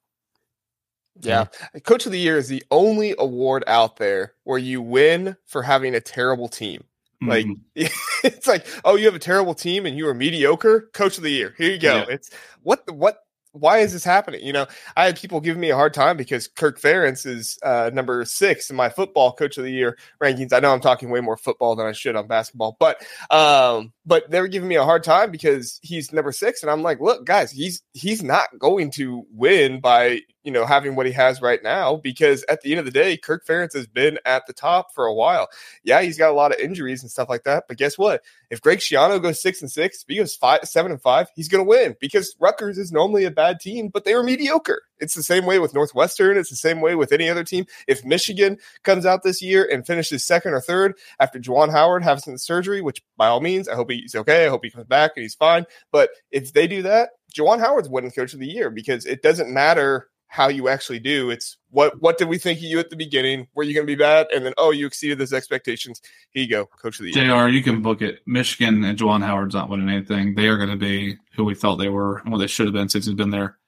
Yeah. 1.20 1.46
Coach 1.84 2.06
of 2.06 2.12
the 2.12 2.18
Year 2.18 2.38
is 2.38 2.48
the 2.48 2.62
only 2.70 3.14
award 3.18 3.64
out 3.66 3.96
there 3.96 4.34
where 4.44 4.58
you 4.58 4.80
win 4.80 5.36
for 5.46 5.62
having 5.62 5.94
a 5.94 6.00
terrible 6.00 6.48
team. 6.48 6.84
Like 7.20 7.46
it's 7.74 8.46
like, 8.46 8.66
oh, 8.84 8.94
you 8.94 9.06
have 9.06 9.14
a 9.14 9.20
terrible 9.20 9.54
team 9.54 9.86
and 9.86 9.96
you 9.96 10.06
are 10.08 10.14
mediocre. 10.14 10.88
Coach 10.92 11.16
of 11.16 11.24
the 11.24 11.30
year. 11.30 11.54
Here 11.58 11.70
you 11.70 11.78
go. 11.78 11.96
Yeah. 11.96 12.06
It's 12.10 12.30
what 12.62 12.86
the 12.86 12.92
what 12.92 13.18
why 13.52 13.78
is 13.78 13.92
this 13.92 14.04
happening? 14.04 14.44
You 14.44 14.52
know, 14.52 14.66
I 14.96 15.06
had 15.06 15.18
people 15.18 15.40
giving 15.40 15.60
me 15.60 15.70
a 15.70 15.74
hard 15.74 15.94
time 15.94 16.16
because 16.16 16.48
Kirk 16.48 16.80
Ferentz 16.80 17.26
is 17.26 17.58
uh, 17.62 17.90
number 17.92 18.24
six 18.24 18.70
in 18.70 18.76
my 18.76 18.88
football 18.88 19.32
coach 19.32 19.58
of 19.58 19.64
the 19.64 19.70
year 19.70 19.98
rankings. 20.22 20.52
I 20.52 20.60
know 20.60 20.72
I'm 20.72 20.80
talking 20.80 21.10
way 21.10 21.20
more 21.20 21.36
football 21.36 21.74
than 21.74 21.86
I 21.86 21.92
should 21.92 22.14
on 22.14 22.26
basketball, 22.26 22.76
but 22.78 23.02
um, 23.30 23.92
but 24.08 24.30
they 24.30 24.40
were 24.40 24.48
giving 24.48 24.68
me 24.68 24.76
a 24.76 24.84
hard 24.84 25.04
time 25.04 25.30
because 25.30 25.78
he's 25.82 26.12
number 26.12 26.32
six, 26.32 26.62
and 26.62 26.70
I'm 26.70 26.82
like, 26.82 27.00
look, 27.00 27.24
guys, 27.24 27.52
he's 27.52 27.82
he's 27.92 28.22
not 28.22 28.48
going 28.58 28.90
to 28.92 29.26
win 29.30 29.80
by 29.80 30.22
you 30.48 30.52
know, 30.52 30.64
having 30.64 30.96
what 30.96 31.04
he 31.04 31.12
has 31.12 31.42
right 31.42 31.62
now 31.62 31.96
because 31.96 32.42
at 32.48 32.62
the 32.62 32.70
end 32.70 32.78
of 32.78 32.86
the 32.86 32.90
day, 32.90 33.18
Kirk 33.18 33.44
Ferentz 33.44 33.74
has 33.74 33.86
been 33.86 34.18
at 34.24 34.46
the 34.46 34.54
top 34.54 34.94
for 34.94 35.04
a 35.04 35.12
while. 35.12 35.46
Yeah, 35.84 36.00
he's 36.00 36.16
got 36.16 36.30
a 36.30 36.34
lot 36.34 36.52
of 36.52 36.58
injuries 36.58 37.02
and 37.02 37.10
stuff 37.10 37.28
like 37.28 37.44
that. 37.44 37.64
But 37.68 37.76
guess 37.76 37.98
what? 37.98 38.22
If 38.50 38.62
Greg 38.62 38.78
Schiano 38.78 39.20
goes 39.20 39.42
six 39.42 39.60
and 39.60 39.70
six, 39.70 40.00
if 40.00 40.08
he 40.08 40.16
goes 40.16 40.34
five, 40.34 40.60
seven 40.64 40.90
and 40.90 41.02
five, 41.02 41.26
he's 41.36 41.48
going 41.48 41.62
to 41.62 41.68
win 41.68 41.96
because 42.00 42.34
Rutgers 42.40 42.78
is 42.78 42.90
normally 42.90 43.26
a 43.26 43.30
bad 43.30 43.60
team, 43.60 43.88
but 43.88 44.06
they 44.06 44.14
were 44.14 44.22
mediocre. 44.22 44.80
It's 45.00 45.14
the 45.14 45.22
same 45.22 45.46
way 45.46 45.58
with 45.58 45.74
Northwestern. 45.74 46.36
It's 46.36 46.50
the 46.50 46.56
same 46.56 46.80
way 46.80 46.94
with 46.94 47.12
any 47.12 47.28
other 47.28 47.44
team. 47.44 47.66
If 47.86 48.04
Michigan 48.04 48.58
comes 48.82 49.06
out 49.06 49.22
this 49.22 49.42
year 49.42 49.68
and 49.70 49.86
finishes 49.86 50.24
second 50.24 50.54
or 50.54 50.60
third 50.60 50.96
after 51.20 51.38
Juwan 51.38 51.70
Howard 51.70 52.04
some 52.20 52.38
surgery, 52.38 52.80
which 52.80 53.02
by 53.16 53.28
all 53.28 53.40
means, 53.40 53.68
I 53.68 53.74
hope 53.74 53.90
he's 53.90 54.14
okay. 54.14 54.46
I 54.46 54.48
hope 54.48 54.64
he 54.64 54.70
comes 54.70 54.86
back 54.86 55.12
and 55.16 55.22
he's 55.22 55.34
fine. 55.34 55.66
But 55.92 56.10
if 56.30 56.52
they 56.52 56.66
do 56.66 56.82
that, 56.82 57.10
Juwan 57.34 57.60
Howard's 57.60 57.88
winning 57.88 58.10
coach 58.10 58.32
of 58.32 58.40
the 58.40 58.46
year 58.46 58.70
because 58.70 59.06
it 59.06 59.22
doesn't 59.22 59.52
matter 59.52 60.08
how 60.28 60.48
you 60.48 60.68
actually 60.68 60.98
do. 60.98 61.30
It's 61.30 61.56
what 61.70 62.00
what 62.00 62.18
did 62.18 62.28
we 62.28 62.38
think 62.38 62.58
of 62.58 62.64
you 62.64 62.78
at 62.78 62.90
the 62.90 62.96
beginning? 62.96 63.48
Were 63.54 63.62
you 63.62 63.74
going 63.74 63.86
to 63.86 63.90
be 63.90 63.98
bad? 63.98 64.28
And 64.32 64.44
then 64.44 64.52
oh, 64.58 64.70
you 64.70 64.86
exceeded 64.86 65.18
those 65.18 65.32
expectations. 65.32 66.00
Here 66.30 66.44
you 66.44 66.50
go, 66.50 66.66
coach 66.66 67.00
of 67.00 67.06
the 67.06 67.12
year. 67.12 67.24
Jr. 67.24 67.48
You 67.48 67.62
can 67.62 67.82
book 67.82 68.02
it. 68.02 68.20
Michigan 68.26 68.84
and 68.84 68.98
Juwan 68.98 69.24
Howard's 69.24 69.54
not 69.54 69.68
winning 69.68 69.88
anything. 69.88 70.34
They 70.34 70.46
are 70.46 70.58
going 70.58 70.70
to 70.70 70.76
be 70.76 71.16
who 71.34 71.44
we 71.44 71.54
thought 71.54 71.76
they 71.76 71.88
were 71.88 72.18
and 72.18 72.30
what 72.30 72.38
they 72.38 72.46
should 72.46 72.66
have 72.66 72.74
been 72.74 72.88
since 72.88 73.06
he's 73.06 73.14
been 73.14 73.30
there. 73.30 73.58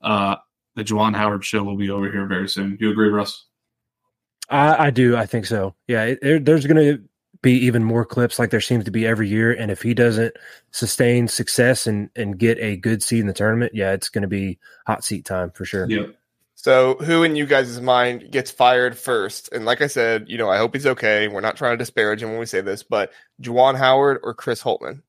Uh, 0.00 0.36
the 0.78 0.84
Juwan 0.84 1.14
Howard 1.16 1.44
show 1.44 1.64
will 1.64 1.76
be 1.76 1.90
over 1.90 2.10
here 2.10 2.24
very 2.26 2.48
soon. 2.48 2.76
Do 2.76 2.86
you 2.86 2.92
agree, 2.92 3.08
Russ? 3.08 3.44
I, 4.48 4.86
I 4.86 4.90
do. 4.90 5.16
I 5.16 5.26
think 5.26 5.44
so. 5.44 5.74
Yeah, 5.88 6.14
it, 6.22 6.44
there's 6.44 6.66
going 6.66 6.76
to 6.76 7.02
be 7.42 7.52
even 7.52 7.84
more 7.84 8.04
clips 8.04 8.38
like 8.38 8.50
there 8.50 8.60
seems 8.60 8.84
to 8.84 8.90
be 8.90 9.06
every 9.06 9.28
year. 9.28 9.52
And 9.52 9.70
if 9.70 9.82
he 9.82 9.92
doesn't 9.92 10.34
sustain 10.70 11.28
success 11.28 11.86
and 11.86 12.10
and 12.14 12.38
get 12.38 12.58
a 12.58 12.76
good 12.76 13.02
seed 13.02 13.20
in 13.20 13.26
the 13.26 13.32
tournament, 13.32 13.74
yeah, 13.74 13.92
it's 13.92 14.08
going 14.08 14.22
to 14.22 14.28
be 14.28 14.58
hot 14.86 15.04
seat 15.04 15.24
time 15.24 15.50
for 15.50 15.64
sure. 15.64 15.90
Yep. 15.90 16.14
So, 16.54 16.94
who 16.94 17.22
in 17.24 17.36
you 17.36 17.46
guys' 17.46 17.80
mind 17.80 18.30
gets 18.30 18.50
fired 18.50 18.96
first? 18.96 19.52
And 19.52 19.64
like 19.64 19.82
I 19.82 19.86
said, 19.88 20.28
you 20.28 20.38
know, 20.38 20.48
I 20.48 20.58
hope 20.58 20.74
he's 20.74 20.86
okay. 20.86 21.28
We're 21.28 21.40
not 21.40 21.56
trying 21.56 21.74
to 21.74 21.76
disparage 21.76 22.22
him 22.22 22.30
when 22.30 22.38
we 22.40 22.46
say 22.46 22.60
this, 22.60 22.82
but 22.82 23.12
Juwan 23.42 23.76
Howard 23.76 24.18
or 24.22 24.34
Chris 24.34 24.62
Holtmann? 24.62 25.02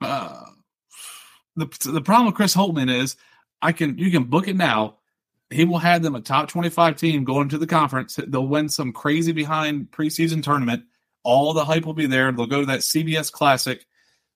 Uh, 0.00 0.44
the 1.56 1.66
the 1.84 2.00
problem 2.00 2.26
with 2.26 2.36
Chris 2.36 2.54
Holtmann 2.54 2.90
is 2.90 3.16
I 3.60 3.72
can 3.72 3.98
you 3.98 4.10
can 4.10 4.24
book 4.24 4.48
it 4.48 4.56
now 4.56 4.98
he 5.50 5.64
will 5.64 5.78
have 5.78 6.02
them 6.02 6.14
a 6.14 6.20
top 6.20 6.48
25 6.48 6.96
team 6.96 7.24
going 7.24 7.48
to 7.48 7.58
the 7.58 7.66
conference. 7.66 8.18
They'll 8.26 8.46
win 8.46 8.68
some 8.68 8.92
crazy 8.92 9.32
behind 9.32 9.90
preseason 9.90 10.42
tournament. 10.42 10.84
All 11.22 11.52
the 11.52 11.64
hype 11.64 11.84
will 11.84 11.94
be 11.94 12.06
there. 12.06 12.30
They'll 12.32 12.46
go 12.46 12.60
to 12.60 12.66
that 12.66 12.80
CBS 12.80 13.32
Classic. 13.32 13.84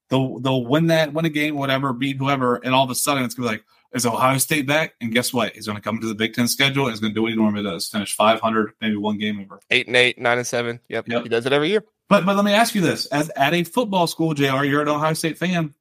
They'll 0.08 0.40
they'll 0.40 0.64
win 0.64 0.88
that, 0.88 1.12
win 1.12 1.24
a 1.24 1.30
game, 1.30 1.56
whatever, 1.56 1.92
beat 1.92 2.18
whoever, 2.18 2.56
and 2.56 2.74
all 2.74 2.84
of 2.84 2.90
a 2.90 2.94
sudden 2.94 3.24
it's 3.24 3.34
gonna 3.34 3.48
be 3.48 3.54
like, 3.54 3.64
is 3.94 4.04
Ohio 4.04 4.36
State 4.38 4.66
back? 4.66 4.94
And 5.00 5.12
guess 5.12 5.32
what? 5.32 5.54
He's 5.54 5.66
gonna 5.66 5.80
come 5.80 6.00
to 6.00 6.06
the 6.06 6.14
Big 6.14 6.34
Ten 6.34 6.48
schedule 6.48 6.88
he's 6.88 7.00
gonna 7.00 7.14
do 7.14 7.22
what 7.22 7.30
he 7.30 7.36
normally 7.36 7.62
does: 7.62 7.88
finish 7.88 8.14
500, 8.14 8.72
maybe 8.80 8.96
one 8.96 9.16
game 9.16 9.40
over. 9.40 9.60
Eight 9.70 9.86
and 9.86 9.96
eight, 9.96 10.18
nine 10.18 10.38
and 10.38 10.46
seven. 10.46 10.80
Yep, 10.88 11.08
yep. 11.08 11.22
he 11.22 11.28
does 11.28 11.46
it 11.46 11.52
every 11.52 11.70
year. 11.70 11.84
But 12.08 12.26
but 12.26 12.36
let 12.36 12.44
me 12.44 12.52
ask 12.52 12.74
you 12.74 12.82
this: 12.82 13.06
as 13.06 13.30
at 13.30 13.54
a 13.54 13.64
football 13.64 14.06
school, 14.06 14.34
Jr., 14.34 14.64
you're 14.64 14.82
an 14.82 14.88
Ohio 14.88 15.14
State 15.14 15.38
fan. 15.38 15.74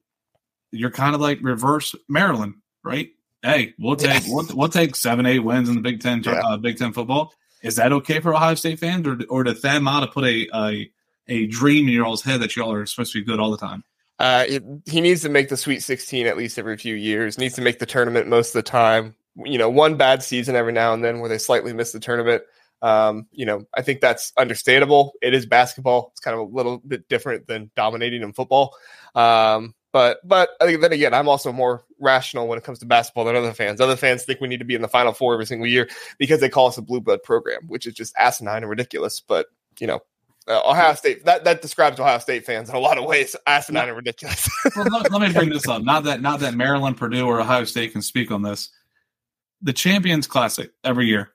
You're 0.72 0.92
kind 0.92 1.14
of 1.14 1.20
like 1.20 1.40
reverse 1.42 1.94
Maryland, 2.08 2.56
right? 2.84 3.10
Hey, 3.44 3.74
we'll 3.78 3.96
take 3.96 4.24
we'll, 4.28 4.48
we'll 4.54 4.70
take 4.70 4.96
seven, 4.96 5.26
eight 5.26 5.40
wins 5.40 5.70
in 5.70 5.76
the 5.76 5.82
Big 5.82 6.02
Ten 6.02 6.22
yeah. 6.24 6.42
uh, 6.46 6.58
Big 6.58 6.78
Ten 6.78 6.94
football. 6.94 7.34
Is 7.62 7.76
that 7.76 7.94
okay 7.94 8.20
for 8.20 8.34
Ohio 8.34 8.56
State 8.56 8.80
fans, 8.80 9.08
or 9.08 9.20
or 9.30 9.44
did 9.44 9.58
Thad 9.60 9.84
Matta 9.84 10.08
put 10.08 10.26
a, 10.26 10.48
a 10.54 10.92
a 11.28 11.48
dream 11.48 11.88
in 11.88 11.94
y'all's 11.94 12.24
head 12.24 12.42
that 12.42 12.56
y'all 12.56 12.72
are 12.72 12.86
supposed 12.86 13.14
to 13.14 13.20
be 13.20 13.26
good 13.26 13.40
all 13.40 13.52
the 13.52 13.58
time? 13.58 13.84
Uh, 14.20 14.46
it, 14.48 14.64
he 14.86 15.02
needs 15.02 15.22
to 15.22 15.30
make 15.30 15.50
the 15.50 15.58
Sweet 15.58 15.82
16 15.82 16.28
at 16.28 16.38
least 16.38 16.60
every 16.60 16.78
few 16.78 16.94
years. 16.94 17.40
Needs 17.40 17.56
to 17.56 17.62
make 17.62 17.80
the 17.80 17.88
tournament 17.88 18.28
most 18.28 18.50
of 18.50 18.54
the 18.54 18.70
time. 18.70 19.16
You 19.36 19.58
know, 19.58 19.70
one 19.70 19.98
bad 19.98 20.22
season 20.22 20.56
every 20.56 20.74
now 20.74 20.94
and 20.94 21.04
then 21.04 21.20
where 21.20 21.30
they 21.30 21.40
slightly 21.40 21.74
miss 21.74 21.92
the 21.92 22.00
tournament. 22.00 22.44
Um, 22.84 23.28
you 23.32 23.46
know, 23.46 23.66
I 23.74 23.82
think 23.82 24.02
that's 24.02 24.32
understandable. 24.38 25.14
It 25.22 25.34
is 25.34 25.46
basketball. 25.46 26.10
It's 26.12 26.20
kind 26.20 26.36
of 26.36 26.42
a 26.42 26.56
little 26.56 26.80
bit 26.80 27.08
different 27.10 27.48
than 27.48 27.72
dominating 27.76 28.22
in 28.22 28.34
football. 28.34 28.76
Um, 29.16 29.74
but 29.92 30.20
but 30.28 30.52
I 30.62 30.66
think 30.66 30.82
then 30.82 30.94
again, 30.94 31.14
I'm 31.14 31.28
also 31.28 31.52
more 31.52 31.84
rational 32.00 32.48
when 32.48 32.58
it 32.58 32.64
comes 32.64 32.80
to 32.80 32.86
basketball 32.86 33.26
than 33.26 33.36
other 33.36 33.54
fans. 33.54 33.82
Other 33.82 33.96
fans 33.96 34.24
think 34.24 34.40
we 34.40 34.48
need 34.48 34.60
to 34.60 34.66
be 34.66 34.76
in 34.76 34.82
the 34.82 34.88
Final 34.88 35.14
Four 35.14 35.34
every 35.34 35.46
single 35.46 35.68
year 35.68 35.90
because 36.18 36.40
they 36.40 36.50
call 36.50 36.68
us 36.68 36.78
a 36.78 36.82
blue 36.82 37.02
blood 37.02 37.24
program, 37.24 37.68
which 37.68 37.86
is 37.86 37.94
just 37.94 38.14
asinine 38.18 38.64
and 38.64 38.70
ridiculous. 38.70 39.20
But 39.20 39.48
you 39.80 39.88
know, 39.88 40.02
uh, 40.48 40.62
Ohio 40.66 40.94
State 40.96 41.26
that 41.26 41.44
that 41.44 41.62
describes 41.62 42.00
Ohio 42.00 42.20
State 42.20 42.46
fans 42.46 42.70
in 42.70 42.76
a 42.76 42.80
lot 42.80 42.98
of 42.98 43.06
ways 43.06 43.36
asinine 43.46 43.90
and 43.90 43.98
ridiculous. 43.98 44.50
well, 44.76 44.86
let, 44.92 45.12
let, 45.12 45.22
me 45.22 45.34
bring 45.34 45.50
this 45.50 45.68
up. 45.70 45.84
Not 45.84 46.06
that 46.06 46.22
not 46.22 46.40
that 46.40 46.54
Maryland, 46.54 46.98
Purdue, 46.98 47.28
or 47.28 47.42
Ohio 47.42 47.66
State 47.66 47.92
can 47.92 48.02
speak 48.02 48.32
on 48.32 48.42
this. 48.42 48.70
The 49.62 49.74
Champions 49.74 50.26
Classic 50.26 50.72
every 50.84 51.06
year, 51.06 51.34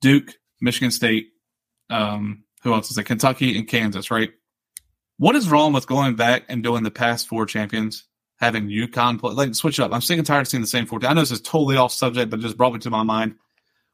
Duke, 0.00 0.36
Michigan 0.60 0.90
State, 0.90 1.28
um, 1.90 2.44
who 2.62 2.72
else 2.72 2.90
is 2.90 2.98
it? 2.98 3.04
Kentucky 3.04 3.58
and 3.58 3.66
Kansas, 3.66 4.10
right? 4.10 4.30
What 5.22 5.36
is 5.36 5.48
wrong 5.48 5.72
with 5.72 5.86
going 5.86 6.16
back 6.16 6.46
and 6.48 6.64
doing 6.64 6.82
the 6.82 6.90
past 6.90 7.28
four 7.28 7.46
champions, 7.46 8.08
having 8.40 8.66
UConn 8.66 9.20
play? 9.20 9.32
Like, 9.34 9.54
switch 9.54 9.78
up. 9.78 9.92
I'm 9.92 10.00
sick 10.00 10.18
and 10.18 10.26
tired 10.26 10.40
of 10.40 10.48
seeing 10.48 10.62
the 10.62 10.66
same 10.66 10.84
four. 10.84 10.98
I 11.06 11.12
know 11.12 11.20
this 11.20 11.30
is 11.30 11.40
totally 11.40 11.76
off 11.76 11.92
subject, 11.92 12.28
but 12.28 12.40
just 12.40 12.56
brought 12.56 12.72
me 12.72 12.80
to 12.80 12.90
my 12.90 13.04
mind. 13.04 13.36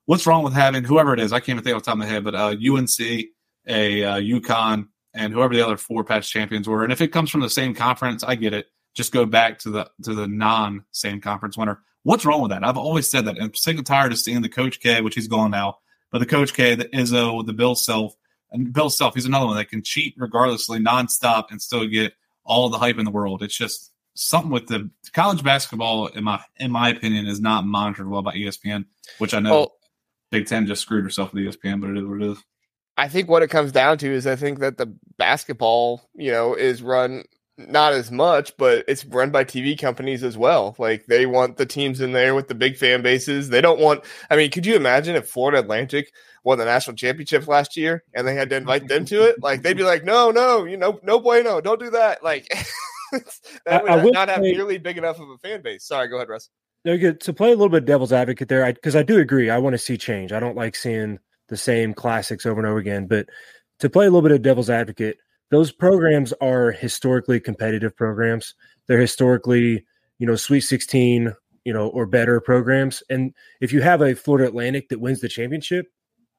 What's 0.07 0.27
wrong 0.27 0.43
with 0.43 0.55
having 0.55 0.85
whoever 0.85 1.13
it 1.13 1.21
is? 1.21 1.35
I 1.35 1.41
can't 1.41 1.51
even 1.51 1.65
think 1.65 1.77
off 1.77 1.83
the 1.83 1.91
top 1.91 1.97
of 1.97 1.99
my 1.99 2.07
head, 2.07 2.25
but 2.25 2.35
uh, 2.35 2.57
UNC, 2.57 2.99
a 3.67 4.05
uh, 4.05 4.17
UConn, 4.19 4.89
and 5.13 5.35
whoever 5.35 5.53
the 5.53 5.61
other 5.61 5.77
four 5.77 6.03
past 6.03 6.33
champions 6.33 6.67
were. 6.67 6.83
And 6.83 6.95
if 6.95 7.03
it 7.03 7.13
comes 7.13 7.29
from 7.29 7.43
the 7.43 7.51
same 7.51 7.75
conference, 7.75 8.25
I 8.25 8.35
get 8.35 8.55
it. 8.55 8.69
Just 8.95 9.13
go 9.13 9.27
back 9.27 9.59
to 9.59 9.71
the 9.71 9.91
to 10.05 10.15
the 10.15 10.27
non 10.27 10.87
same 10.93 11.21
conference 11.21 11.59
winner. 11.59 11.83
What's 12.05 12.25
wrong 12.25 12.41
with 12.41 12.53
that? 12.53 12.65
I've 12.65 12.79
always 12.79 13.11
said 13.11 13.27
that. 13.27 13.37
I'm 13.39 13.53
sick 13.53 13.77
and 13.77 13.85
tired 13.85 14.13
of 14.13 14.19
seeing 14.19 14.41
the 14.41 14.49
Coach 14.49 14.81
K, 14.81 15.03
which 15.03 15.15
he's 15.15 15.29
gone 15.29 15.51
now, 15.51 15.77
but 16.11 16.21
the 16.21 16.27
Coach 16.27 16.55
K, 16.55 16.75
the 16.75 16.87
Izzo, 16.87 17.45
the 17.45 17.53
Bill 17.53 17.75
Self 17.75 18.15
and 18.51 18.73
Bill 18.73 18.91
Self, 18.91 19.15
he's 19.15 19.27
another 19.27 19.47
one 19.47 19.57
that 19.57 19.69
can 19.69 19.83
cheat 19.83 20.15
regardlessly, 20.17 20.79
nonstop, 20.79 21.47
and 21.51 21.61
still 21.61 21.87
get 21.87 22.13
all 22.45 22.69
the 22.69 22.79
hype 22.79 22.99
in 22.99 23.05
the 23.05 23.11
world. 23.11 23.43
It's 23.43 23.57
just 23.57 23.93
something 24.15 24.51
with 24.51 24.67
the 24.67 24.91
college 25.13 25.43
basketball, 25.43 26.07
in 26.09 26.25
my 26.25 26.41
in 26.57 26.71
my 26.71 26.91
opinion, 26.91 27.27
is 27.27 27.41
not 27.41 27.67
monitored 27.67 28.09
well 28.09 28.23
by 28.23 28.35
ESPN, 28.35 28.87
which 29.19 29.35
I 29.35 29.41
know 29.41 29.51
well, 29.51 29.73
Big 30.31 30.47
Ten 30.47 30.67
just 30.67 30.83
screwed 30.83 31.05
herself 31.05 31.33
with 31.33 31.45
ESPN, 31.45 31.81
but 31.81 31.91
it 31.91 31.99
is 31.99 32.05
what 32.05 32.23
it 32.23 32.31
is. 32.31 32.39
I 32.97 33.09
think 33.09 33.29
what 33.29 33.43
it 33.43 33.49
comes 33.49 33.71
down 33.71 33.99
to 33.99 34.13
is 34.13 34.27
I 34.27 34.35
think 34.35 34.59
that 34.59 34.77
the 34.77 34.93
basketball, 35.19 36.03
you 36.15 36.33
know, 36.33 36.55
is 36.55 36.83
run 36.83 37.25
not 37.57 37.93
as 37.93 38.11
much, 38.11 38.57
but 38.57 38.85
it's 38.87 39.05
run 39.05 39.31
by 39.31 39.45
TV 39.45 39.79
companies 39.79 40.23
as 40.23 40.39
well. 40.39 40.77
Like 40.79 41.07
they 41.07 41.27
want 41.27 41.57
the 41.57 41.67
teams 41.67 42.01
in 42.01 42.13
there 42.13 42.35
with 42.35 42.49
the 42.49 42.55
big 42.55 42.77
fan 42.77 43.03
bases. 43.03 43.49
They 43.49 43.61
don't 43.61 43.81
want. 43.81 44.05
I 44.31 44.37
mean, 44.37 44.51
could 44.51 44.67
you 44.67 44.77
imagine 44.77 45.17
if 45.17 45.29
Florida 45.29 45.61
Atlantic 45.61 46.13
won 46.49 46.59
the 46.59 46.65
national 46.65 46.97
championship 46.97 47.47
last 47.47 47.77
year 47.77 48.03
and 48.15 48.27
they 48.27 48.35
had 48.35 48.49
to 48.49 48.57
invite 48.57 48.89
them 48.89 49.05
to 49.05 49.23
it? 49.25 49.43
Like 49.43 49.63
they'd 49.63 49.77
be 49.77 49.83
like, 49.93 50.03
no, 50.03 50.31
no, 50.31 50.65
you 50.65 50.79
know, 50.79 50.99
no 51.03 51.21
bueno, 51.21 51.61
don't 51.61 51.79
do 51.79 51.91
that. 51.91 52.25
Like 52.25 52.49
that 53.67 53.83
would 53.83 53.91
I, 53.91 54.01
I 54.01 54.05
not 54.11 54.29
have 54.29 54.43
say, 54.43 54.53
nearly 54.53 54.79
big 54.79 54.97
enough 54.97 55.21
of 55.21 55.29
a 55.29 55.37
fan 55.39 55.61
base. 55.63 55.85
Sorry, 55.85 56.09
go 56.09 56.17
ahead, 56.17 56.29
Russ. 56.29 56.49
No, 56.85 56.97
good. 56.97 57.21
To 57.21 57.33
play 57.35 57.49
a 57.49 57.57
little 57.57 57.69
bit 57.69 57.85
devil's 57.85 58.13
advocate 58.13 58.49
there, 58.49 58.73
because 58.73 58.97
I, 58.97 59.01
I 59.01 59.03
do 59.03 59.19
agree. 59.19 59.51
I 59.51 59.59
want 59.59 59.75
to 59.75 59.79
see 59.79 59.99
change. 59.99 60.33
I 60.33 60.41
don't 60.41 60.57
like 60.57 60.75
seeing 60.75 61.19
the 61.49 61.57
same 61.57 61.93
classics 61.93 62.47
over 62.47 62.61
and 62.61 62.67
over 62.67 62.79
again. 62.79 63.07
But 63.07 63.29
to 63.81 63.91
play 63.91 64.07
a 64.07 64.11
little 64.11 64.23
bit 64.23 64.33
of 64.33 64.43
devil's 64.43 64.71
advocate, 64.71 65.19
those 65.51 65.71
programs 65.71 66.33
are 66.41 66.71
historically 66.73 67.41
competitive 67.41 67.95
programs. 67.97 68.55
They're 68.87 69.01
historically, 69.01 69.85
you 70.19 70.27
know, 70.27 70.37
Sweet 70.37 70.61
16, 70.61 71.35
you 71.65 71.73
know, 71.73 71.89
or 71.89 72.07
better 72.07 72.41
programs. 72.41 73.03
And 73.11 73.35
if 73.61 73.73
you 73.73 73.83
have 73.83 74.01
a 74.01 74.15
Florida 74.15 74.49
Atlantic 74.49 74.89
that 74.89 75.01
wins 75.01 75.21
the 75.21 75.29
championship, 75.29 75.87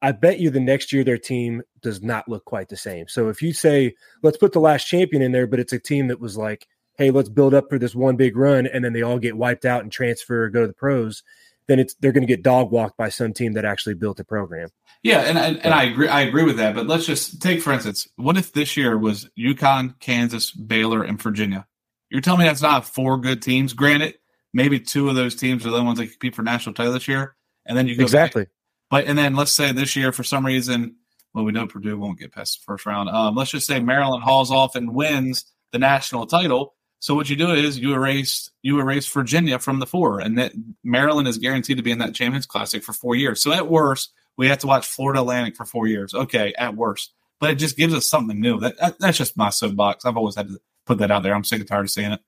I 0.02 0.12
bet 0.12 0.40
you 0.40 0.50
the 0.50 0.60
next 0.60 0.92
year 0.92 1.04
their 1.04 1.18
team 1.18 1.62
does 1.82 2.02
not 2.02 2.28
look 2.28 2.44
quite 2.44 2.68
the 2.68 2.76
same. 2.76 3.08
So 3.08 3.28
if 3.28 3.42
you 3.42 3.52
say, 3.52 3.94
let's 4.22 4.38
put 4.38 4.52
the 4.52 4.60
last 4.60 4.86
champion 4.86 5.22
in 5.22 5.32
there, 5.32 5.46
but 5.46 5.60
it's 5.60 5.72
a 5.72 5.78
team 5.78 6.08
that 6.08 6.20
was 6.20 6.36
like, 6.36 6.66
hey, 6.96 7.10
let's 7.10 7.28
build 7.28 7.54
up 7.54 7.68
for 7.68 7.78
this 7.78 7.94
one 7.94 8.16
big 8.16 8.36
run, 8.36 8.66
and 8.66 8.84
then 8.84 8.92
they 8.92 9.02
all 9.02 9.18
get 9.18 9.36
wiped 9.36 9.64
out 9.64 9.82
and 9.82 9.92
transfer 9.92 10.44
or 10.44 10.50
go 10.50 10.62
to 10.62 10.66
the 10.66 10.72
pros, 10.72 11.22
then 11.66 11.78
it's 11.78 11.94
they're 11.94 12.12
going 12.12 12.26
to 12.26 12.32
get 12.32 12.42
dog 12.42 12.70
walked 12.70 12.96
by 12.96 13.08
some 13.08 13.32
team 13.32 13.52
that 13.54 13.64
actually 13.64 13.94
built 13.94 14.20
a 14.20 14.24
program. 14.24 14.68
Yeah, 15.02 15.20
and, 15.20 15.38
and, 15.38 15.64
and 15.64 15.72
I 15.72 15.84
agree. 15.84 16.08
I 16.08 16.22
agree 16.22 16.42
with 16.42 16.56
that. 16.56 16.74
But 16.74 16.86
let's 16.86 17.06
just 17.06 17.40
take 17.40 17.62
for 17.62 17.72
instance, 17.72 18.08
what 18.16 18.36
if 18.36 18.52
this 18.52 18.76
year 18.76 18.98
was 18.98 19.28
UConn, 19.38 19.98
Kansas, 20.00 20.50
Baylor, 20.50 21.02
and 21.02 21.20
Virginia? 21.20 21.66
You're 22.10 22.20
telling 22.20 22.40
me 22.40 22.46
that's 22.46 22.60
not 22.60 22.86
four 22.86 23.18
good 23.18 23.40
teams. 23.40 23.72
Granted, 23.72 24.16
maybe 24.52 24.80
two 24.80 25.08
of 25.08 25.14
those 25.14 25.36
teams 25.36 25.64
are 25.64 25.70
the 25.70 25.82
ones 25.82 25.98
that 25.98 26.08
compete 26.08 26.34
for 26.34 26.42
national 26.42 26.74
title 26.74 26.92
this 26.92 27.08
year, 27.08 27.36
and 27.64 27.78
then 27.78 27.86
you 27.86 27.96
go 27.96 28.02
exactly. 28.02 28.44
Back. 28.44 28.52
But 28.90 29.06
and 29.06 29.16
then 29.16 29.34
let's 29.34 29.52
say 29.52 29.72
this 29.72 29.96
year 29.96 30.12
for 30.12 30.24
some 30.24 30.44
reason 30.44 30.96
well, 31.32 31.44
we 31.44 31.52
know 31.52 31.66
Purdue 31.66 31.98
won't 31.98 32.18
get 32.18 32.32
past 32.32 32.60
the 32.60 32.64
first 32.64 32.86
round. 32.86 33.08
Um, 33.08 33.34
let's 33.36 33.50
just 33.50 33.66
say 33.66 33.80
Maryland 33.80 34.22
hauls 34.22 34.50
off 34.50 34.74
and 34.74 34.94
wins 34.94 35.44
the 35.72 35.78
national 35.78 36.26
title. 36.26 36.74
So 36.98 37.14
what 37.14 37.30
you 37.30 37.36
do 37.36 37.50
is 37.52 37.78
you 37.78 37.94
erase 37.94 38.50
you 38.62 38.78
erase 38.80 39.08
Virginia 39.08 39.58
from 39.58 39.78
the 39.78 39.86
four, 39.86 40.20
and 40.20 40.36
that 40.38 40.52
Maryland 40.84 41.28
is 41.28 41.38
guaranteed 41.38 41.78
to 41.78 41.82
be 41.82 41.92
in 41.92 41.98
that 41.98 42.14
Champions 42.14 42.46
Classic 42.46 42.82
for 42.82 42.92
four 42.92 43.14
years. 43.14 43.42
So 43.42 43.52
at 43.52 43.68
worst, 43.68 44.12
we 44.36 44.48
have 44.48 44.58
to 44.58 44.66
watch 44.66 44.86
Florida 44.86 45.20
Atlantic 45.20 45.56
for 45.56 45.64
four 45.64 45.86
years. 45.86 46.12
Okay, 46.12 46.52
at 46.58 46.76
worst, 46.76 47.12
but 47.38 47.50
it 47.50 47.54
just 47.54 47.78
gives 47.78 47.94
us 47.94 48.06
something 48.06 48.38
new. 48.38 48.60
That, 48.60 48.76
that 48.78 48.98
that's 48.98 49.16
just 49.16 49.36
my 49.36 49.48
soapbox. 49.48 50.04
I've 50.04 50.18
always 50.18 50.34
had 50.34 50.48
to 50.48 50.60
put 50.84 50.98
that 50.98 51.10
out 51.10 51.22
there. 51.22 51.34
I'm 51.34 51.44
sick 51.44 51.60
and 51.60 51.68
tired 51.68 51.84
of 51.84 51.90
seeing 51.90 52.12
it. 52.12 52.20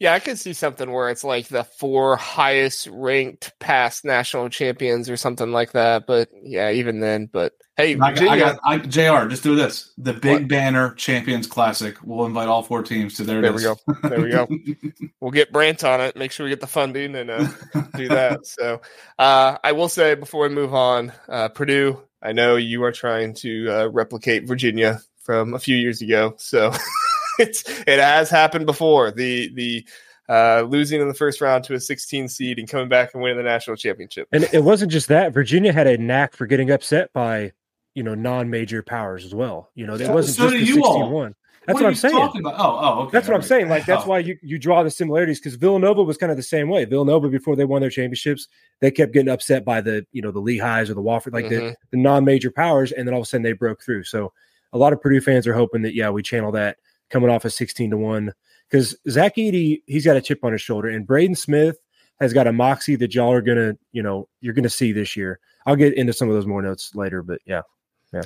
Yeah, 0.00 0.14
I 0.14 0.18
could 0.18 0.38
see 0.38 0.54
something 0.54 0.90
where 0.90 1.10
it's 1.10 1.24
like 1.24 1.48
the 1.48 1.62
four 1.62 2.16
highest 2.16 2.88
ranked 2.90 3.52
past 3.58 4.02
national 4.02 4.48
champions 4.48 5.10
or 5.10 5.18
something 5.18 5.52
like 5.52 5.72
that. 5.72 6.06
But 6.06 6.30
yeah, 6.42 6.70
even 6.70 7.00
then. 7.00 7.28
But 7.30 7.52
hey, 7.76 7.98
I 8.00 8.14
got, 8.14 8.22
I 8.22 8.38
got 8.38 8.58
I, 8.64 8.78
Jr. 8.78 9.28
Just 9.28 9.42
do 9.42 9.54
this: 9.54 9.92
the 9.98 10.14
Big 10.14 10.32
what? 10.32 10.48
Banner 10.48 10.94
Champions 10.94 11.46
Classic. 11.46 11.98
We'll 12.02 12.24
invite 12.24 12.48
all 12.48 12.62
four 12.62 12.82
teams 12.82 13.18
to 13.18 13.24
there. 13.24 13.42
There 13.42 13.52
we 13.52 13.60
go. 13.60 13.76
There 14.02 14.22
we 14.22 14.30
go. 14.30 14.48
we'll 15.20 15.32
get 15.32 15.52
Brant 15.52 15.84
on 15.84 16.00
it. 16.00 16.16
Make 16.16 16.32
sure 16.32 16.44
we 16.44 16.50
get 16.50 16.62
the 16.62 16.66
funding 16.66 17.14
and 17.14 17.30
uh, 17.30 17.46
do 17.94 18.08
that. 18.08 18.46
So 18.46 18.80
uh, 19.18 19.58
I 19.62 19.72
will 19.72 19.90
say 19.90 20.14
before 20.14 20.48
we 20.48 20.54
move 20.54 20.72
on, 20.72 21.12
uh, 21.28 21.50
Purdue. 21.50 22.00
I 22.22 22.32
know 22.32 22.56
you 22.56 22.84
are 22.84 22.92
trying 22.92 23.34
to 23.34 23.68
uh, 23.68 23.86
replicate 23.88 24.48
Virginia 24.48 25.00
from 25.24 25.52
a 25.52 25.58
few 25.58 25.76
years 25.76 26.00
ago. 26.00 26.36
So. 26.38 26.72
it's 27.40 27.68
it 27.86 27.98
has 27.98 28.30
happened 28.30 28.66
before. 28.66 29.10
The 29.10 29.52
the 29.54 29.86
uh, 30.28 30.62
losing 30.62 31.00
in 31.00 31.08
the 31.08 31.14
first 31.14 31.40
round 31.40 31.64
to 31.64 31.74
a 31.74 31.80
16 31.80 32.28
seed 32.28 32.58
and 32.60 32.68
coming 32.68 32.88
back 32.88 33.10
and 33.14 33.22
winning 33.22 33.36
the 33.36 33.42
national 33.42 33.76
championship. 33.76 34.28
And 34.30 34.48
it 34.52 34.62
wasn't 34.62 34.92
just 34.92 35.08
that. 35.08 35.32
Virginia 35.32 35.72
had 35.72 35.88
a 35.88 35.98
knack 35.98 36.36
for 36.36 36.46
getting 36.46 36.70
upset 36.70 37.12
by 37.12 37.52
you 37.94 38.02
know 38.02 38.14
non-major 38.14 38.82
powers 38.82 39.24
as 39.24 39.34
well. 39.34 39.70
You 39.74 39.86
know, 39.86 39.94
it 39.94 40.08
wasn't 40.08 40.36
so 40.36 40.50
just 40.50 40.66
the 40.66 40.82
16 40.82 41.10
one. 41.10 41.34
That's 41.66 41.74
what, 41.74 41.82
what 41.82 41.88
I'm 41.88 41.94
saying. 41.94 42.14
Oh, 42.16 42.52
oh, 42.56 43.02
okay. 43.02 43.10
That's 43.12 43.28
what 43.28 43.34
I'm 43.34 43.42
saying. 43.42 43.68
Like 43.68 43.84
that's 43.84 44.04
oh. 44.04 44.08
why 44.08 44.18
you, 44.20 44.38
you 44.42 44.58
draw 44.58 44.82
the 44.82 44.90
similarities 44.90 45.38
because 45.38 45.56
Villanova 45.56 46.02
was 46.02 46.16
kind 46.16 46.30
of 46.30 46.36
the 46.36 46.42
same 46.42 46.68
way. 46.68 46.84
Villanova 46.84 47.28
before 47.28 47.54
they 47.54 47.64
won 47.64 47.80
their 47.80 47.90
championships, 47.90 48.48
they 48.80 48.90
kept 48.90 49.12
getting 49.12 49.28
upset 49.28 49.64
by 49.64 49.80
the 49.80 50.06
you 50.12 50.22
know 50.22 50.30
the 50.30 50.40
Lehighs 50.40 50.88
or 50.88 50.94
the 50.94 51.02
Wofford, 51.02 51.32
like 51.32 51.46
mm-hmm. 51.46 51.66
the, 51.66 51.76
the 51.90 51.96
non-major 51.98 52.50
powers, 52.50 52.92
and 52.92 53.06
then 53.06 53.14
all 53.14 53.20
of 53.20 53.24
a 53.24 53.26
sudden 53.26 53.42
they 53.42 53.52
broke 53.52 53.82
through. 53.82 54.04
So 54.04 54.32
a 54.72 54.78
lot 54.78 54.92
of 54.92 55.00
Purdue 55.00 55.20
fans 55.20 55.46
are 55.46 55.54
hoping 55.54 55.82
that 55.82 55.94
yeah 55.94 56.10
we 56.10 56.22
channel 56.22 56.52
that 56.52 56.78
coming 57.10 57.30
off 57.30 57.44
a 57.44 57.50
16 57.50 57.90
to 57.90 57.96
1 57.96 58.32
because 58.68 58.96
Zach 59.08 59.36
Edey, 59.36 59.82
he's 59.86 60.04
got 60.04 60.16
a 60.16 60.20
chip 60.20 60.44
on 60.44 60.52
his 60.52 60.62
shoulder, 60.62 60.88
and 60.88 61.06
Braden 61.06 61.34
Smith 61.34 61.76
has 62.20 62.32
got 62.32 62.46
a 62.46 62.52
moxie 62.52 62.96
that 62.96 63.14
y'all 63.14 63.32
are 63.32 63.42
gonna, 63.42 63.74
you 63.92 64.02
know, 64.02 64.28
you're 64.40 64.54
gonna 64.54 64.70
see 64.70 64.92
this 64.92 65.16
year. 65.16 65.40
I'll 65.66 65.76
get 65.76 65.94
into 65.94 66.12
some 66.12 66.28
of 66.28 66.34
those 66.34 66.46
more 66.46 66.62
notes 66.62 66.94
later, 66.94 67.22
but 67.22 67.40
yeah, 67.46 67.62
yeah. 68.12 68.22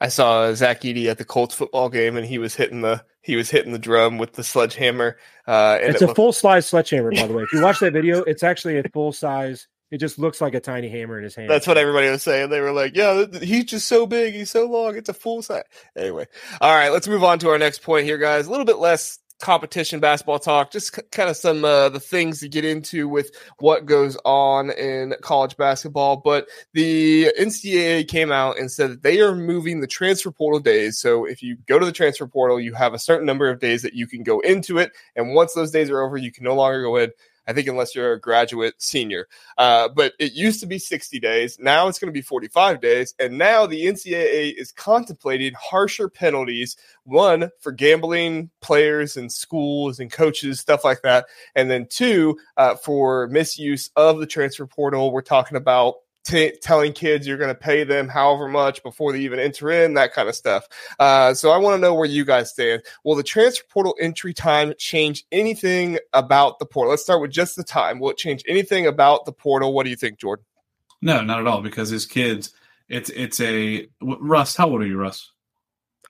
I 0.00 0.08
saw 0.08 0.52
Zach 0.54 0.80
Edey 0.80 1.06
at 1.06 1.18
the 1.18 1.24
Colts 1.24 1.54
football 1.54 1.88
game, 1.90 2.16
and 2.16 2.26
he 2.26 2.38
was 2.38 2.54
hitting 2.54 2.80
the 2.80 3.04
he 3.22 3.36
was 3.36 3.50
hitting 3.50 3.72
the 3.72 3.78
drum 3.78 4.16
with 4.16 4.32
the 4.32 4.44
sledgehammer. 4.44 5.18
Uh, 5.46 5.78
it's 5.80 6.00
it 6.00 6.10
a 6.10 6.14
full 6.14 6.32
size 6.32 6.66
sledgehammer, 6.66 7.10
by 7.10 7.26
the 7.26 7.34
way. 7.34 7.42
If 7.42 7.52
you 7.52 7.62
watch 7.62 7.80
that 7.80 7.92
video, 7.92 8.22
it's 8.22 8.42
actually 8.42 8.78
a 8.78 8.84
full 8.94 9.12
size 9.12 9.68
it 9.90 9.98
just 9.98 10.18
looks 10.18 10.40
like 10.40 10.54
a 10.54 10.60
tiny 10.60 10.88
hammer 10.88 11.18
in 11.18 11.24
his 11.24 11.34
hand. 11.34 11.50
That's 11.50 11.66
what 11.66 11.78
everybody 11.78 12.08
was 12.08 12.22
saying. 12.22 12.50
They 12.50 12.60
were 12.60 12.72
like, 12.72 12.96
"Yeah, 12.96 13.26
he's 13.42 13.64
just 13.64 13.88
so 13.88 14.06
big. 14.06 14.34
He's 14.34 14.50
so 14.50 14.66
long. 14.66 14.96
It's 14.96 15.08
a 15.08 15.14
full 15.14 15.42
size." 15.42 15.64
Anyway, 15.96 16.26
all 16.60 16.74
right, 16.74 16.90
let's 16.90 17.08
move 17.08 17.24
on 17.24 17.38
to 17.40 17.48
our 17.50 17.58
next 17.58 17.82
point 17.82 18.04
here, 18.04 18.18
guys. 18.18 18.46
A 18.46 18.50
little 18.50 18.66
bit 18.66 18.78
less 18.78 19.18
competition 19.40 20.00
basketball 20.00 20.38
talk, 20.38 20.70
just 20.70 20.94
c- 20.94 21.02
kind 21.10 21.28
of 21.28 21.36
some 21.36 21.64
uh, 21.64 21.88
the 21.88 21.98
things 21.98 22.40
to 22.40 22.48
get 22.48 22.64
into 22.64 23.08
with 23.08 23.30
what 23.58 23.86
goes 23.86 24.16
on 24.24 24.70
in 24.70 25.14
college 25.22 25.56
basketball. 25.56 26.18
But 26.18 26.46
the 26.72 27.32
NCAA 27.38 28.06
came 28.06 28.30
out 28.30 28.58
and 28.58 28.70
said 28.70 28.90
that 28.90 29.02
they 29.02 29.20
are 29.20 29.34
moving 29.34 29.80
the 29.80 29.86
transfer 29.86 30.30
portal 30.30 30.60
days. 30.60 30.98
So 30.98 31.24
if 31.24 31.42
you 31.42 31.56
go 31.66 31.78
to 31.78 31.86
the 31.86 31.92
transfer 31.92 32.26
portal, 32.26 32.60
you 32.60 32.74
have 32.74 32.94
a 32.94 32.98
certain 32.98 33.26
number 33.26 33.48
of 33.48 33.58
days 33.58 33.82
that 33.82 33.94
you 33.94 34.06
can 34.06 34.22
go 34.22 34.40
into 34.40 34.78
it, 34.78 34.92
and 35.16 35.34
once 35.34 35.54
those 35.54 35.70
days 35.70 35.90
are 35.90 36.02
over, 36.02 36.16
you 36.16 36.30
can 36.30 36.44
no 36.44 36.54
longer 36.54 36.82
go 36.82 36.96
in. 36.96 37.10
I 37.50 37.52
think 37.52 37.66
unless 37.66 37.96
you're 37.96 38.12
a 38.12 38.20
graduate 38.20 38.74
senior. 38.78 39.26
Uh, 39.58 39.88
but 39.88 40.12
it 40.20 40.34
used 40.34 40.60
to 40.60 40.66
be 40.66 40.78
60 40.78 41.18
days. 41.18 41.58
Now 41.58 41.88
it's 41.88 41.98
going 41.98 42.06
to 42.08 42.12
be 42.12 42.22
45 42.22 42.80
days. 42.80 43.12
And 43.18 43.36
now 43.36 43.66
the 43.66 43.86
NCAA 43.86 44.54
is 44.56 44.70
contemplating 44.70 45.52
harsher 45.60 46.08
penalties. 46.08 46.76
One 47.02 47.50
for 47.58 47.72
gambling 47.72 48.50
players 48.60 49.16
and 49.16 49.32
schools 49.32 49.98
and 49.98 50.12
coaches, 50.12 50.60
stuff 50.60 50.84
like 50.84 51.02
that. 51.02 51.26
And 51.56 51.68
then 51.68 51.88
two 51.90 52.38
uh, 52.56 52.76
for 52.76 53.26
misuse 53.26 53.90
of 53.96 54.20
the 54.20 54.26
transfer 54.26 54.66
portal. 54.66 55.10
We're 55.10 55.22
talking 55.22 55.56
about 55.56 55.96
T- 56.24 56.52
telling 56.60 56.92
kids 56.92 57.26
you're 57.26 57.38
going 57.38 57.48
to 57.48 57.54
pay 57.54 57.82
them 57.82 58.06
however 58.06 58.46
much 58.46 58.82
before 58.82 59.12
they 59.12 59.20
even 59.20 59.38
enter 59.38 59.70
in, 59.70 59.94
that 59.94 60.12
kind 60.12 60.28
of 60.28 60.34
stuff. 60.34 60.68
Uh, 60.98 61.32
so 61.32 61.50
I 61.50 61.56
want 61.56 61.76
to 61.76 61.80
know 61.80 61.94
where 61.94 62.06
you 62.06 62.26
guys 62.26 62.50
stand. 62.50 62.82
Will 63.04 63.14
the 63.14 63.22
transfer 63.22 63.64
portal 63.70 63.94
entry 63.98 64.34
time 64.34 64.74
change 64.78 65.24
anything 65.32 65.98
about 66.12 66.58
the 66.58 66.66
portal? 66.66 66.90
Let's 66.90 67.02
start 67.02 67.22
with 67.22 67.30
just 67.30 67.56
the 67.56 67.64
time. 67.64 68.00
Will 68.00 68.10
it 68.10 68.18
change 68.18 68.44
anything 68.46 68.86
about 68.86 69.24
the 69.24 69.32
portal? 69.32 69.72
What 69.72 69.84
do 69.84 69.90
you 69.90 69.96
think, 69.96 70.18
Jordan? 70.18 70.44
No, 71.00 71.22
not 71.22 71.40
at 71.40 71.46
all. 71.46 71.62
Because 71.62 71.88
his 71.88 72.06
kids, 72.06 72.52
it's 72.88 73.10
it's 73.10 73.40
a 73.40 73.88
Russ. 74.02 74.56
How 74.56 74.68
old 74.68 74.82
are 74.82 74.86
you, 74.86 74.98
Russ? 74.98 75.32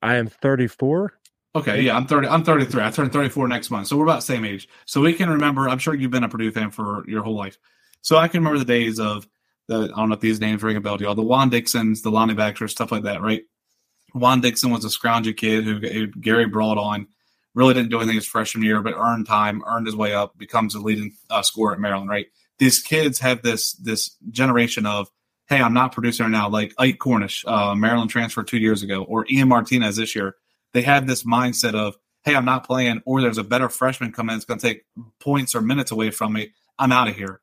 I 0.02 0.16
am 0.16 0.28
34. 0.28 1.12
Okay, 1.54 1.82
yeah, 1.82 1.96
I'm 1.96 2.06
30. 2.06 2.28
I'm 2.28 2.44
33. 2.44 2.82
I 2.82 2.90
turn 2.90 3.10
34 3.10 3.48
next 3.48 3.70
month, 3.70 3.88
so 3.88 3.96
we're 3.96 4.04
about 4.04 4.22
same 4.22 4.44
age. 4.44 4.68
So 4.86 5.00
we 5.00 5.12
can 5.12 5.28
remember. 5.28 5.68
I'm 5.68 5.78
sure 5.78 5.94
you've 5.94 6.10
been 6.10 6.24
a 6.24 6.28
Purdue 6.28 6.52
fan 6.52 6.70
for 6.70 7.04
your 7.08 7.22
whole 7.22 7.36
life, 7.36 7.58
so 8.02 8.16
I 8.16 8.28
can 8.28 8.40
remember 8.40 8.58
the 8.58 8.64
days 8.64 9.00
of 9.00 9.28
the, 9.70 9.84
I 9.94 10.00
don't 10.00 10.08
know 10.08 10.16
if 10.16 10.20
these 10.20 10.40
names 10.40 10.62
ring 10.62 10.76
a 10.76 10.80
bell 10.80 10.98
to 10.98 11.04
y'all. 11.04 11.14
The 11.14 11.22
Juan 11.22 11.48
Dixons, 11.48 12.02
the 12.02 12.10
Lonny 12.10 12.34
Baxters, 12.34 12.72
stuff 12.72 12.90
like 12.90 13.04
that, 13.04 13.22
right? 13.22 13.42
Juan 14.12 14.40
Dixon 14.40 14.70
was 14.70 14.84
a 14.84 14.88
scroungy 14.88 15.34
kid 15.34 15.64
who, 15.64 16.08
Gary 16.08 16.46
brought 16.46 16.76
on. 16.76 17.06
Really 17.54 17.74
didn't 17.74 17.90
do 17.90 17.98
anything 17.98 18.16
his 18.16 18.26
freshman 18.26 18.64
year, 18.64 18.80
but 18.82 18.94
earned 18.96 19.26
time, 19.26 19.62
earned 19.66 19.86
his 19.86 19.94
way 19.94 20.12
up, 20.12 20.36
becomes 20.36 20.74
a 20.74 20.80
leading 20.80 21.12
uh, 21.30 21.42
scorer 21.42 21.72
at 21.72 21.80
Maryland, 21.80 22.10
right? 22.10 22.26
These 22.58 22.80
kids 22.80 23.20
have 23.20 23.42
this 23.42 23.72
this 23.74 24.16
generation 24.30 24.86
of, 24.86 25.08
hey, 25.48 25.60
I'm 25.60 25.74
not 25.74 25.92
producing 25.92 26.24
right 26.24 26.32
now, 26.32 26.48
like 26.48 26.74
Ike 26.76 26.98
Cornish, 26.98 27.44
uh, 27.46 27.74
Maryland 27.74 28.10
transfer 28.10 28.42
two 28.42 28.58
years 28.58 28.82
ago, 28.82 29.04
or 29.04 29.24
Ian 29.30 29.48
Martinez 29.48 29.96
this 29.96 30.14
year. 30.14 30.36
They 30.72 30.82
have 30.82 31.06
this 31.06 31.24
mindset 31.24 31.74
of, 31.74 31.96
hey, 32.24 32.34
I'm 32.34 32.44
not 32.44 32.66
playing, 32.66 33.02
or 33.04 33.20
there's 33.20 33.38
a 33.38 33.44
better 33.44 33.68
freshman 33.68 34.12
coming 34.12 34.34
in 34.34 34.38
that's 34.38 34.44
going 34.44 34.60
to 34.60 34.66
take 34.66 34.84
points 35.20 35.54
or 35.54 35.60
minutes 35.60 35.90
away 35.90 36.10
from 36.10 36.32
me. 36.32 36.52
I'm 36.78 36.92
out 36.92 37.08
of 37.08 37.16
here 37.16 37.40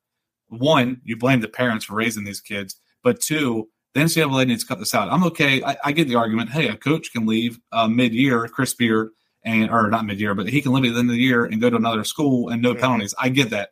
one, 0.49 1.01
you 1.03 1.17
blame 1.17 1.41
the 1.41 1.47
parents 1.47 1.85
for 1.85 1.95
raising 1.95 2.23
these 2.23 2.41
kids, 2.41 2.75
but 3.03 3.19
two, 3.19 3.69
the 3.93 4.01
NCAA 4.01 4.47
needs 4.47 4.63
to 4.63 4.67
cut 4.67 4.79
this 4.79 4.93
out. 4.93 5.09
I'm 5.09 5.23
okay. 5.25 5.63
I, 5.63 5.77
I 5.85 5.91
get 5.91 6.07
the 6.07 6.15
argument. 6.15 6.51
Hey, 6.51 6.67
a 6.67 6.75
coach 6.75 7.11
can 7.11 7.25
leave 7.25 7.59
uh, 7.71 7.87
mid-year, 7.87 8.47
Chris 8.47 8.73
Beard, 8.73 9.09
and 9.43 9.71
or 9.71 9.89
not 9.89 10.05
mid-year, 10.05 10.35
but 10.35 10.47
he 10.47 10.61
can 10.61 10.73
leave 10.73 10.85
at 10.85 10.93
the 10.93 10.99
end 10.99 11.09
of 11.09 11.15
the 11.15 11.21
year 11.21 11.45
and 11.45 11.61
go 11.61 11.69
to 11.69 11.75
another 11.75 12.03
school 12.03 12.49
and 12.49 12.61
no 12.61 12.71
mm-hmm. 12.71 12.81
penalties. 12.81 13.15
I 13.19 13.29
get 13.29 13.49
that, 13.51 13.69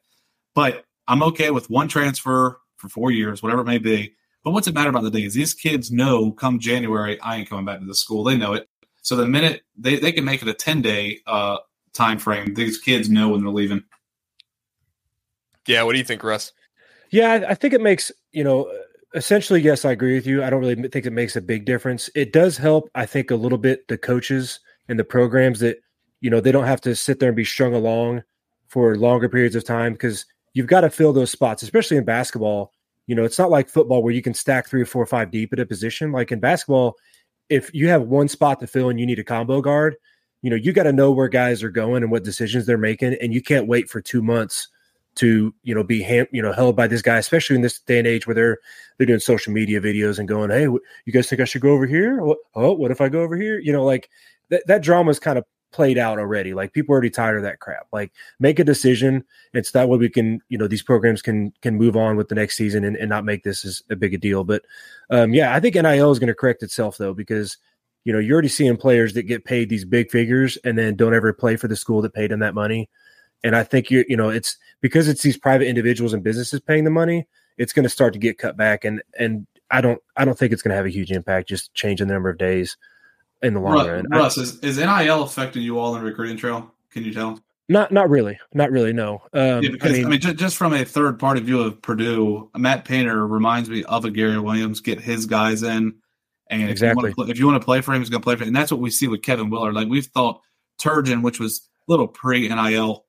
but 0.54 0.86
I'm 1.08 1.22
okay 1.24 1.52
with 1.52 1.70
one 1.70 1.88
transfer 1.88 2.60
for 2.78 2.90
four 2.90 3.12
years, 3.12 3.44
whatever 3.44 3.62
it 3.62 3.66
may 3.66 3.78
be. 3.78 4.16
But 4.44 4.52
what's 4.52 4.68
it 4.68 4.76
matter 4.76 4.90
about 4.90 5.04
the 5.04 5.12
days? 5.12 5.34
These 5.34 5.54
kids 5.54 5.92
know 5.92 6.32
come 6.32 6.60
January, 6.60 7.20
I 7.22 7.38
ain't 7.38 7.50
coming 7.50 7.66
back 7.66 7.80
to 7.80 7.86
the 7.86 7.96
school. 7.96 8.24
They 8.24 8.38
know 8.38 8.54
it. 8.54 8.70
So 9.02 9.16
the 9.16 9.28
minute 9.28 9.64
they, 9.78 9.98
they 9.98 10.12
can 10.12 10.26
make 10.26 10.42
it 10.42 10.48
a 10.48 10.54
10 10.54 10.82
day 10.82 11.20
uh, 11.28 11.58
time 11.94 12.20
frame, 12.20 12.54
these 12.54 12.78
kids 12.78 13.10
know 13.10 13.30
when 13.30 13.42
they're 13.42 13.52
leaving. 13.52 13.84
Yeah. 15.68 15.84
What 15.84 15.94
do 15.94 15.98
you 15.98 16.04
think, 16.04 16.24
Russ? 16.24 16.54
Yeah, 17.12 17.46
I 17.48 17.56
think 17.56 17.74
it 17.74 17.82
makes, 17.82 18.12
you 18.32 18.44
know, 18.44 18.72
essentially, 19.14 19.62
yes, 19.62 19.86
I 19.86 19.92
agree 19.92 20.16
with 20.16 20.28
you. 20.28 20.44
I 20.44 20.50
don't 20.50 20.60
really 20.60 20.76
think 20.90 21.06
it 21.06 21.14
makes 21.14 21.36
a 21.36 21.42
big 21.42 21.66
difference. 21.66 22.10
It 22.16 22.34
does 22.34 22.58
help, 22.58 22.90
I 22.96 23.06
think, 23.06 23.32
a 23.32 23.36
little 23.36 23.58
bit 23.58 23.88
the 23.88 23.98
coaches 23.98 24.60
and 24.90 25.00
the 25.00 25.04
programs 25.04 25.60
that, 25.62 25.78
you 26.22 26.30
know, 26.30 26.42
they 26.42 26.52
don't 26.52 26.66
have 26.66 26.82
to 26.82 26.96
sit 26.96 27.20
there 27.20 27.30
and 27.30 27.36
be 27.36 27.46
strung 27.46 27.74
along 27.74 28.24
for 28.68 28.98
longer 28.98 29.30
periods 29.30 29.56
of 29.56 29.64
time 29.64 29.94
because 29.94 30.26
you've 30.54 30.68
got 30.68 30.82
to 30.82 30.90
fill 30.90 31.14
those 31.14 31.32
spots, 31.32 31.64
especially 31.64 31.98
in 31.98 32.04
basketball. 32.04 32.72
You 33.08 33.16
know, 33.16 33.24
it's 33.24 33.40
not 33.40 33.52
like 33.52 33.70
football 33.70 34.04
where 34.04 34.14
you 34.14 34.22
can 34.22 34.34
stack 34.34 34.68
three 34.68 34.82
or 34.82 34.86
four 34.86 35.04
or 35.04 35.08
five 35.08 35.32
deep 35.32 35.54
at 35.54 35.60
a 35.60 35.66
position. 35.66 36.12
Like 36.12 36.32
in 36.32 36.40
basketball, 36.40 36.96
if 37.50 37.74
you 37.74 37.88
have 37.90 38.04
one 38.04 38.28
spot 38.28 38.60
to 38.60 38.68
fill 38.68 38.90
and 38.90 39.00
you 39.00 39.06
need 39.06 39.20
a 39.20 39.24
combo 39.24 39.62
guard, 39.62 39.96
you 40.42 40.50
know, 40.50 40.56
you 40.56 40.74
got 40.74 40.84
to 40.84 40.94
know 40.94 41.12
where 41.12 41.28
guys 41.28 41.64
are 41.64 41.70
going 41.70 42.04
and 42.04 42.12
what 42.12 42.24
decisions 42.24 42.66
they're 42.66 42.78
making. 42.78 43.16
And 43.22 43.34
you 43.34 43.42
can't 43.42 43.68
wait 43.68 43.90
for 43.90 44.02
two 44.02 44.22
months 44.22 44.68
to 45.16 45.54
you 45.64 45.74
know 45.74 45.84
be 45.84 45.98
you 46.32 46.42
know 46.42 46.52
held 46.52 46.76
by 46.76 46.88
this 46.88 47.02
guy, 47.02 47.18
especially 47.18 47.56
in 47.56 47.62
this 47.62 47.80
day 47.80 48.00
and 48.00 48.08
age 48.08 48.28
where 48.28 48.34
they're 48.34 48.58
they're 48.98 49.08
doing 49.08 49.20
social 49.20 49.54
media 49.54 49.82
videos 49.82 50.20
and 50.20 50.28
going, 50.28 50.50
hey, 50.50 50.64
you 50.64 51.14
guys 51.14 51.28
think 51.28 51.42
I 51.42 51.46
should 51.46 51.62
go 51.62 51.72
over 51.72 51.86
here? 51.86 52.22
Oh, 52.56 52.74
what 52.74 52.92
if 52.92 53.02
I 53.02 53.10
go 53.10 53.22
over 53.22 53.38
here? 53.38 53.60
You 53.60 53.72
know, 53.72 53.84
like 53.84 54.10
that 54.50 54.66
that 54.68 54.82
drama's 54.84 55.20
kind 55.20 55.38
of 55.38 55.46
played 55.72 55.98
out 55.98 56.20
already. 56.20 56.54
Like 56.54 56.72
people 56.72 56.94
are 56.94 56.96
already 56.96 57.10
tired 57.10 57.36
of 57.36 57.44
that 57.44 57.60
crap. 57.60 57.88
Like 57.92 58.14
make 58.40 58.60
a 58.60 58.64
decision. 58.64 59.26
It's 59.54 59.72
that 59.72 59.90
way 59.90 59.98
we 59.98 60.10
can, 60.10 60.42
you 60.48 60.58
know, 60.58 60.68
these 60.68 60.84
programs 60.84 61.22
can 61.22 61.52
can 61.62 61.76
move 61.76 61.98
on 61.98 62.16
with 62.16 62.30
the 62.30 62.36
next 62.36 62.56
season 62.56 62.86
and, 62.86 62.96
and 62.96 63.10
not 63.10 63.26
make 63.26 63.44
this 63.44 63.66
as 63.66 63.84
a 63.90 63.96
big 63.96 64.14
a 64.14 64.18
deal. 64.18 64.44
But 64.44 64.64
um, 65.10 65.34
yeah, 65.34 65.54
I 65.54 65.60
think 65.60 65.76
NIL 65.76 66.12
is 66.12 66.20
going 66.20 66.28
to 66.28 66.34
correct 66.34 66.64
itself 66.64 66.98
though, 66.98 67.14
because 67.14 67.58
you 68.06 68.14
know, 68.14 68.20
you're 68.20 68.36
already 68.36 68.48
seeing 68.48 68.78
players 68.78 69.14
that 69.16 69.24
get 69.24 69.46
paid 69.46 69.68
these 69.68 69.84
big 69.84 70.12
figures 70.12 70.58
and 70.64 70.78
then 70.78 70.96
don't 70.96 71.16
ever 71.16 71.34
play 71.34 71.56
for 71.56 71.68
the 71.68 71.76
school 71.76 72.02
that 72.04 72.14
paid 72.14 72.32
them 72.32 72.40
that 72.40 72.54
money. 72.54 72.88
And 73.46 73.56
I 73.56 73.64
think 73.64 73.92
you 73.92 74.04
you 74.10 74.18
know 74.18 74.30
it's 74.30 74.58
because 74.82 75.08
it's 75.08 75.22
these 75.22 75.38
private 75.38 75.68
individuals 75.68 76.14
and 76.14 76.24
businesses 76.24 76.60
paying 76.60 76.84
the 76.84 76.90
money. 76.90 77.28
It's 77.58 77.72
going 77.72 77.84
to 77.84 77.90
start 77.90 78.12
to 78.14 78.20
get 78.20 78.38
cut 78.38 78.58
back, 78.58 78.84
and 78.84 79.02
and 79.18 79.46
I 79.70 79.82
don't 79.82 80.02
I 80.18 80.26
don't 80.26 80.38
think 80.38 80.52
it's 80.52 80.62
going 80.62 80.72
to 80.72 80.76
have 80.76 80.86
a 80.86 80.90
huge 80.90 81.12
impact. 81.12 81.48
Just 81.48 81.74
changing 81.76 82.08
the 82.08 82.14
number 82.14 82.30
of 82.30 82.40
days 82.40 82.76
in 83.44 83.54
the 83.54 83.60
long 83.60 83.74
Russ, 83.74 83.88
run. 83.88 84.08
Russ, 84.10 84.38
I, 84.38 84.42
is, 84.42 84.60
is 84.60 84.78
NIL 84.78 85.24
affecting 85.24 85.62
you 85.62 85.78
all 85.78 85.96
in 85.96 86.02
the 86.02 86.10
recruiting 86.10 86.38
trail? 86.38 86.74
Can 86.90 87.04
you 87.04 87.14
tell? 87.14 87.40
Not 87.70 87.92
not 87.92 88.10
really, 88.10 88.40
not 88.54 88.72
really. 88.72 88.94
No. 88.94 89.22
Um, 89.34 89.62
yeah, 89.64 89.70
because 89.72 89.92
I 89.92 89.94
mean, 89.94 90.06
I 90.06 90.10
mean 90.10 90.20
just, 90.20 90.36
just, 90.38 90.58
from 90.58 90.74
a 90.74 90.84
third 90.84 91.20
party 91.20 91.42
view 91.42 91.62
of 91.62 91.82
Purdue, 91.82 92.50
Matt 92.56 92.86
Painter 92.86 93.26
reminds 93.28 93.70
me 93.70 93.84
of 93.84 94.06
a 94.06 94.12
Gary 94.12 94.40
Williams. 94.40 94.82
Get 94.82 95.00
his 95.00 95.26
guys 95.26 95.64
in, 95.64 95.96
and 96.50 96.70
exactly 96.70 97.12
if 97.12 97.18
you, 97.18 97.24
play, 97.24 97.34
you 97.36 97.48
want 97.48 97.62
to 97.62 97.66
play 97.66 97.82
for 97.82 97.94
him, 97.94 98.02
he's 98.02 98.10
going 98.10 98.22
to 98.22 98.24
play 98.24 98.36
for 98.36 98.44
him. 98.44 98.50
And 98.50 98.56
that's 98.56 98.72
what 98.72 98.82
we 98.82 98.92
see 98.92 99.08
with 99.08 99.24
Kevin 99.24 99.50
Willard. 99.50 99.74
Like 99.74 99.88
we've 99.88 100.06
thought 100.06 100.42
Turgeon, 100.80 101.24
which 101.24 101.40
was 101.40 101.68
a 101.88 101.92
little 101.92 102.08
pre 102.08 102.48
NIL, 102.48 103.05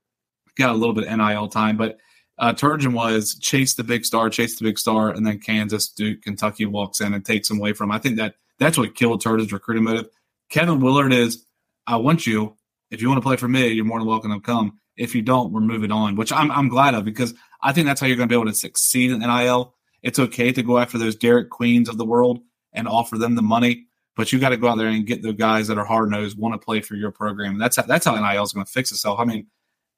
got 0.56 0.70
a 0.70 0.74
little 0.74 0.94
bit 0.94 1.10
NIL 1.10 1.48
time, 1.48 1.76
but 1.76 1.98
uh, 2.38 2.52
Turgeon 2.52 2.92
was 2.92 3.38
chase 3.38 3.74
the 3.74 3.84
big 3.84 4.04
star, 4.04 4.28
chase 4.28 4.58
the 4.58 4.64
big 4.64 4.78
star, 4.78 5.10
and 5.10 5.26
then 5.26 5.38
Kansas, 5.38 5.88
Duke, 5.88 6.22
Kentucky 6.22 6.66
walks 6.66 7.00
in 7.00 7.14
and 7.14 7.24
takes 7.24 7.50
him 7.50 7.58
away 7.58 7.72
from. 7.72 7.90
Him. 7.90 7.96
I 7.96 7.98
think 7.98 8.16
that 8.16 8.34
that's 8.58 8.76
what 8.76 8.94
killed 8.94 9.22
Turgeon's 9.22 9.52
recruiting 9.52 9.84
motive. 9.84 10.08
Kevin 10.50 10.80
Willard 10.80 11.12
is, 11.12 11.44
I 11.86 11.96
want 11.96 12.26
you. 12.26 12.56
If 12.90 13.02
you 13.02 13.08
want 13.08 13.18
to 13.18 13.26
play 13.26 13.36
for 13.36 13.48
me, 13.48 13.68
you're 13.68 13.84
more 13.84 13.98
than 13.98 14.08
welcome 14.08 14.32
to 14.32 14.40
come. 14.40 14.78
If 14.96 15.14
you 15.14 15.22
don't, 15.22 15.52
we're 15.52 15.60
moving 15.60 15.92
on, 15.92 16.14
which 16.16 16.32
I'm, 16.32 16.50
I'm 16.50 16.68
glad 16.68 16.94
of 16.94 17.04
because 17.04 17.34
I 17.62 17.72
think 17.72 17.86
that's 17.86 18.00
how 18.00 18.06
you're 18.06 18.16
going 18.16 18.28
to 18.28 18.32
be 18.32 18.38
able 18.38 18.50
to 18.50 18.54
succeed 18.54 19.10
in 19.10 19.20
NIL. 19.20 19.74
It's 20.02 20.18
okay 20.18 20.52
to 20.52 20.62
go 20.62 20.78
after 20.78 20.98
those 20.98 21.16
Derik 21.16 21.48
Queens 21.48 21.88
of 21.88 21.98
the 21.98 22.04
world 22.04 22.40
and 22.72 22.86
offer 22.86 23.18
them 23.18 23.34
the 23.34 23.42
money, 23.42 23.86
but 24.14 24.32
you 24.32 24.38
got 24.38 24.50
to 24.50 24.56
go 24.56 24.68
out 24.68 24.78
there 24.78 24.88
and 24.88 25.06
get 25.06 25.22
the 25.22 25.32
guys 25.32 25.66
that 25.68 25.78
are 25.78 25.84
hard 25.84 26.10
nosed, 26.10 26.38
want 26.38 26.54
to 26.54 26.64
play 26.64 26.80
for 26.80 26.94
your 26.94 27.10
program. 27.10 27.58
That's 27.58 27.76
how, 27.76 27.82
that's 27.82 28.04
how 28.04 28.14
NIL 28.14 28.42
is 28.42 28.52
going 28.52 28.64
to 28.64 28.72
fix 28.72 28.92
itself. 28.92 29.18
I 29.18 29.24
mean, 29.24 29.46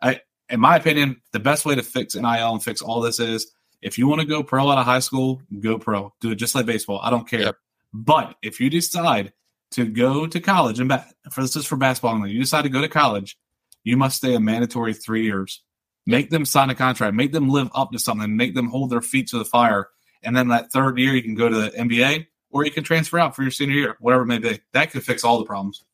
I, 0.00 0.20
in 0.50 0.60
my 0.60 0.76
opinion, 0.76 1.20
the 1.32 1.40
best 1.40 1.64
way 1.64 1.74
to 1.74 1.82
fix 1.82 2.14
NIL 2.14 2.52
and 2.52 2.62
fix 2.62 2.82
all 2.82 3.00
this 3.00 3.20
is 3.20 3.50
if 3.82 3.98
you 3.98 4.06
want 4.08 4.20
to 4.20 4.26
go 4.26 4.42
pro 4.42 4.70
out 4.70 4.78
of 4.78 4.84
high 4.84 4.98
school, 4.98 5.42
go 5.60 5.78
pro. 5.78 6.12
Do 6.20 6.30
it 6.30 6.36
just 6.36 6.54
like 6.54 6.66
baseball. 6.66 7.00
I 7.02 7.10
don't 7.10 7.28
care. 7.28 7.40
Yep. 7.40 7.56
But 7.92 8.36
if 8.42 8.60
you 8.60 8.70
decide 8.70 9.32
to 9.72 9.86
go 9.86 10.26
to 10.26 10.40
college 10.40 10.80
and 10.80 10.88
ba- 10.88 11.06
for 11.30 11.42
this 11.42 11.56
is 11.56 11.66
for 11.66 11.76
basketball 11.76 12.26
you 12.26 12.40
decide 12.40 12.62
to 12.62 12.68
go 12.68 12.80
to 12.80 12.88
college, 12.88 13.38
you 13.84 13.96
must 13.96 14.16
stay 14.16 14.34
a 14.34 14.40
mandatory 14.40 14.94
three 14.94 15.24
years. 15.24 15.62
Make 16.06 16.30
them 16.30 16.44
sign 16.44 16.70
a 16.70 16.74
contract, 16.74 17.14
make 17.14 17.32
them 17.32 17.50
live 17.50 17.70
up 17.74 17.92
to 17.92 17.98
something, 17.98 18.36
make 18.36 18.54
them 18.54 18.70
hold 18.70 18.90
their 18.90 19.02
feet 19.02 19.28
to 19.28 19.38
the 19.38 19.44
fire. 19.44 19.88
And 20.22 20.34
then 20.34 20.48
that 20.48 20.72
third 20.72 20.98
year, 20.98 21.12
you 21.12 21.22
can 21.22 21.34
go 21.34 21.48
to 21.48 21.56
the 21.56 21.70
NBA 21.70 22.26
or 22.50 22.64
you 22.64 22.70
can 22.70 22.82
transfer 22.82 23.18
out 23.18 23.36
for 23.36 23.42
your 23.42 23.50
senior 23.50 23.76
year, 23.76 23.96
whatever 24.00 24.22
it 24.22 24.26
may 24.26 24.38
be. 24.38 24.60
That 24.72 24.90
could 24.90 25.04
fix 25.04 25.22
all 25.22 25.38
the 25.38 25.44
problems. 25.44 25.84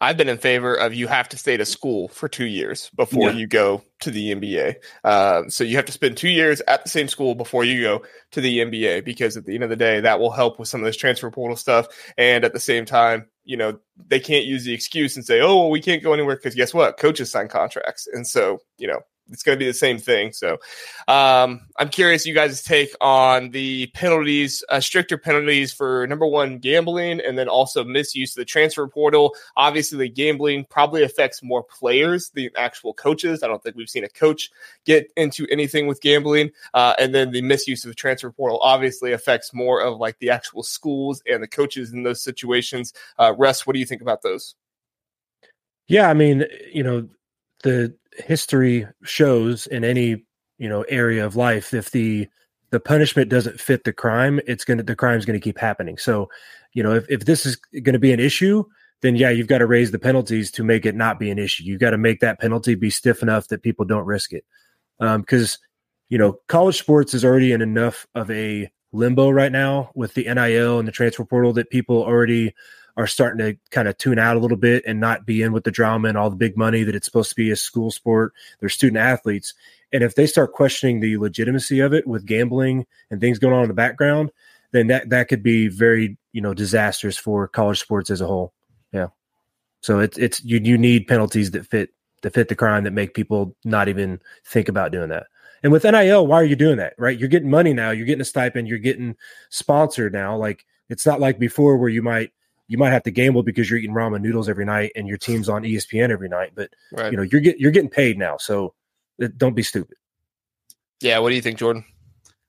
I've 0.00 0.16
been 0.16 0.28
in 0.28 0.38
favor 0.38 0.74
of 0.74 0.94
you 0.94 1.06
have 1.06 1.28
to 1.30 1.38
stay 1.38 1.56
to 1.56 1.64
school 1.64 2.08
for 2.08 2.28
two 2.28 2.46
years 2.46 2.90
before 2.96 3.30
yeah. 3.30 3.36
you 3.36 3.46
go 3.46 3.82
to 4.00 4.10
the 4.10 4.34
NBA. 4.34 4.76
Uh, 5.02 5.42
so 5.48 5.64
you 5.64 5.76
have 5.76 5.84
to 5.86 5.92
spend 5.92 6.16
two 6.16 6.28
years 6.28 6.60
at 6.68 6.82
the 6.82 6.90
same 6.90 7.08
school 7.08 7.34
before 7.34 7.64
you 7.64 7.82
go 7.82 8.02
to 8.32 8.40
the 8.40 8.58
NBA 8.58 9.04
because 9.04 9.36
at 9.36 9.44
the 9.44 9.54
end 9.54 9.64
of 9.64 9.70
the 9.70 9.76
day, 9.76 10.00
that 10.00 10.20
will 10.20 10.30
help 10.30 10.58
with 10.58 10.68
some 10.68 10.80
of 10.80 10.86
this 10.86 10.96
transfer 10.96 11.30
portal 11.30 11.56
stuff. 11.56 11.86
And 12.18 12.44
at 12.44 12.52
the 12.52 12.60
same 12.60 12.84
time, 12.84 13.26
you 13.44 13.56
know, 13.56 13.78
they 14.08 14.20
can't 14.20 14.44
use 14.44 14.64
the 14.64 14.74
excuse 14.74 15.16
and 15.16 15.24
say, 15.24 15.40
oh, 15.40 15.56
well, 15.56 15.70
we 15.70 15.80
can't 15.80 16.02
go 16.02 16.12
anywhere 16.12 16.36
because 16.36 16.54
guess 16.54 16.74
what? 16.74 16.98
Coaches 16.98 17.30
sign 17.30 17.48
contracts. 17.48 18.06
And 18.12 18.26
so, 18.26 18.58
you 18.78 18.88
know, 18.88 19.00
it's 19.30 19.42
going 19.42 19.56
to 19.56 19.58
be 19.58 19.66
the 19.66 19.74
same 19.74 19.98
thing. 19.98 20.32
So 20.32 20.58
um, 21.08 21.62
I'm 21.78 21.88
curious 21.88 22.26
you 22.26 22.34
guys' 22.34 22.62
take 22.62 22.94
on 23.00 23.50
the 23.50 23.86
penalties, 23.88 24.62
uh, 24.68 24.80
stricter 24.80 25.16
penalties 25.16 25.72
for 25.72 26.06
number 26.06 26.26
one, 26.26 26.58
gambling, 26.58 27.20
and 27.20 27.38
then 27.38 27.48
also 27.48 27.84
misuse 27.84 28.32
of 28.32 28.40
the 28.40 28.44
transfer 28.44 28.86
portal. 28.86 29.34
Obviously, 29.56 29.98
the 29.98 30.08
gambling 30.08 30.66
probably 30.68 31.02
affects 31.02 31.42
more 31.42 31.62
players 31.62 32.30
than 32.30 32.50
actual 32.56 32.92
coaches. 32.92 33.42
I 33.42 33.48
don't 33.48 33.62
think 33.62 33.76
we've 33.76 33.88
seen 33.88 34.04
a 34.04 34.08
coach 34.08 34.50
get 34.84 35.10
into 35.16 35.46
anything 35.50 35.86
with 35.86 36.00
gambling. 36.00 36.50
Uh, 36.74 36.94
and 36.98 37.14
then 37.14 37.30
the 37.30 37.42
misuse 37.42 37.84
of 37.84 37.90
the 37.90 37.94
transfer 37.94 38.30
portal 38.30 38.60
obviously 38.62 39.12
affects 39.12 39.54
more 39.54 39.80
of 39.80 39.98
like 39.98 40.18
the 40.18 40.30
actual 40.30 40.62
schools 40.62 41.22
and 41.26 41.42
the 41.42 41.48
coaches 41.48 41.92
in 41.92 42.02
those 42.02 42.22
situations. 42.22 42.92
Uh, 43.18 43.34
Russ, 43.36 43.66
what 43.66 43.72
do 43.72 43.80
you 43.80 43.86
think 43.86 44.02
about 44.02 44.22
those? 44.22 44.54
Yeah, 45.86 46.08
I 46.08 46.14
mean, 46.14 46.46
you 46.72 46.82
know, 46.82 47.08
the 47.64 47.94
history 48.18 48.86
shows 49.02 49.66
in 49.66 49.82
any 49.82 50.24
you 50.58 50.68
know 50.68 50.82
area 50.82 51.26
of 51.26 51.34
life 51.34 51.74
if 51.74 51.90
the 51.90 52.28
the 52.70 52.78
punishment 52.78 53.28
doesn't 53.28 53.60
fit 53.60 53.84
the 53.84 53.92
crime 53.92 54.40
it's 54.46 54.64
going 54.64 54.78
to 54.78 54.84
the 54.84 54.94
crime's 54.94 55.24
going 55.24 55.38
to 55.38 55.42
keep 55.42 55.58
happening. 55.58 55.98
So 55.98 56.28
you 56.72 56.82
know 56.82 56.94
if, 56.94 57.06
if 57.08 57.24
this 57.24 57.44
is 57.44 57.56
going 57.56 57.94
to 57.94 57.98
be 57.98 58.12
an 58.12 58.20
issue 58.20 58.64
then 59.00 59.16
yeah 59.16 59.30
you've 59.30 59.48
got 59.48 59.58
to 59.58 59.66
raise 59.66 59.90
the 59.90 59.98
penalties 59.98 60.50
to 60.52 60.62
make 60.62 60.86
it 60.86 60.94
not 60.94 61.18
be 61.18 61.30
an 61.30 61.38
issue. 61.38 61.64
You've 61.64 61.80
got 61.80 61.90
to 61.90 61.98
make 61.98 62.20
that 62.20 62.38
penalty 62.38 62.76
be 62.76 62.90
stiff 62.90 63.22
enough 63.22 63.48
that 63.48 63.62
people 63.62 63.84
don't 63.84 64.06
risk 64.06 64.32
it. 64.32 64.44
Because 65.00 65.54
um, 65.54 65.60
you 66.10 66.18
know 66.18 66.38
college 66.48 66.78
sports 66.78 67.14
is 67.14 67.24
already 67.24 67.52
in 67.52 67.62
enough 67.62 68.06
of 68.14 68.30
a 68.30 68.70
limbo 68.92 69.30
right 69.30 69.50
now 69.50 69.90
with 69.94 70.14
the 70.14 70.32
NIL 70.32 70.78
and 70.78 70.86
the 70.86 70.92
transfer 70.92 71.24
portal 71.24 71.52
that 71.54 71.70
people 71.70 72.02
already 72.04 72.54
are 72.96 73.06
starting 73.06 73.38
to 73.44 73.58
kind 73.70 73.88
of 73.88 73.98
tune 73.98 74.18
out 74.18 74.36
a 74.36 74.40
little 74.40 74.56
bit 74.56 74.84
and 74.86 75.00
not 75.00 75.26
be 75.26 75.42
in 75.42 75.52
with 75.52 75.64
the 75.64 75.70
drama 75.70 76.08
and 76.08 76.16
all 76.16 76.30
the 76.30 76.36
big 76.36 76.56
money 76.56 76.84
that 76.84 76.94
it's 76.94 77.06
supposed 77.06 77.30
to 77.30 77.36
be 77.36 77.50
a 77.50 77.56
school 77.56 77.90
sport. 77.90 78.32
They're 78.60 78.68
student 78.68 78.98
athletes. 78.98 79.54
And 79.92 80.02
if 80.02 80.14
they 80.14 80.26
start 80.26 80.52
questioning 80.52 81.00
the 81.00 81.16
legitimacy 81.18 81.80
of 81.80 81.92
it 81.92 82.06
with 82.06 82.26
gambling 82.26 82.86
and 83.10 83.20
things 83.20 83.38
going 83.38 83.54
on 83.54 83.62
in 83.62 83.68
the 83.68 83.74
background, 83.74 84.30
then 84.72 84.88
that, 84.88 85.10
that 85.10 85.28
could 85.28 85.42
be 85.42 85.68
very, 85.68 86.16
you 86.32 86.40
know, 86.40 86.54
disastrous 86.54 87.16
for 87.16 87.48
college 87.48 87.80
sports 87.80 88.10
as 88.10 88.20
a 88.20 88.26
whole. 88.26 88.52
Yeah. 88.92 89.08
So 89.80 90.00
it's, 90.00 90.18
it's, 90.18 90.44
you, 90.44 90.60
you 90.62 90.78
need 90.78 91.06
penalties 91.06 91.50
that 91.52 91.66
fit, 91.66 91.90
that 92.22 92.34
fit 92.34 92.48
the 92.48 92.56
crime 92.56 92.84
that 92.84 92.92
make 92.92 93.14
people 93.14 93.56
not 93.64 93.88
even 93.88 94.20
think 94.44 94.68
about 94.68 94.92
doing 94.92 95.10
that. 95.10 95.26
And 95.62 95.72
with 95.72 95.84
NIL, 95.84 96.26
why 96.26 96.36
are 96.36 96.44
you 96.44 96.56
doing 96.56 96.76
that? 96.76 96.94
Right? 96.98 97.18
You're 97.18 97.28
getting 97.28 97.50
money 97.50 97.72
now. 97.72 97.90
You're 97.90 98.06
getting 98.06 98.20
a 98.20 98.24
stipend. 98.24 98.68
You're 98.68 98.78
getting 98.78 99.16
sponsored 99.48 100.12
now. 100.12 100.36
Like 100.36 100.66
it's 100.88 101.06
not 101.06 101.20
like 101.20 101.38
before 101.38 101.78
where 101.78 101.88
you 101.88 102.02
might 102.02 102.32
you 102.66 102.78
might 102.78 102.90
have 102.90 103.02
to 103.04 103.10
gamble 103.10 103.42
because 103.42 103.68
you're 103.68 103.78
eating 103.78 103.94
ramen 103.94 104.22
noodles 104.22 104.48
every 104.48 104.64
night 104.64 104.92
and 104.96 105.06
your 105.06 105.18
team's 105.18 105.48
on 105.48 105.62
ESPN 105.62 106.10
every 106.10 106.28
night. 106.28 106.52
But 106.54 106.70
right. 106.92 107.10
you 107.10 107.16
know, 107.16 107.22
you're 107.22 107.40
get, 107.40 107.58
you're 107.58 107.70
getting 107.70 107.90
paid 107.90 108.18
now, 108.18 108.36
so 108.38 108.74
don't 109.36 109.54
be 109.54 109.62
stupid. 109.62 109.96
Yeah, 111.00 111.18
what 111.18 111.28
do 111.28 111.34
you 111.34 111.42
think, 111.42 111.58
Jordan? 111.58 111.84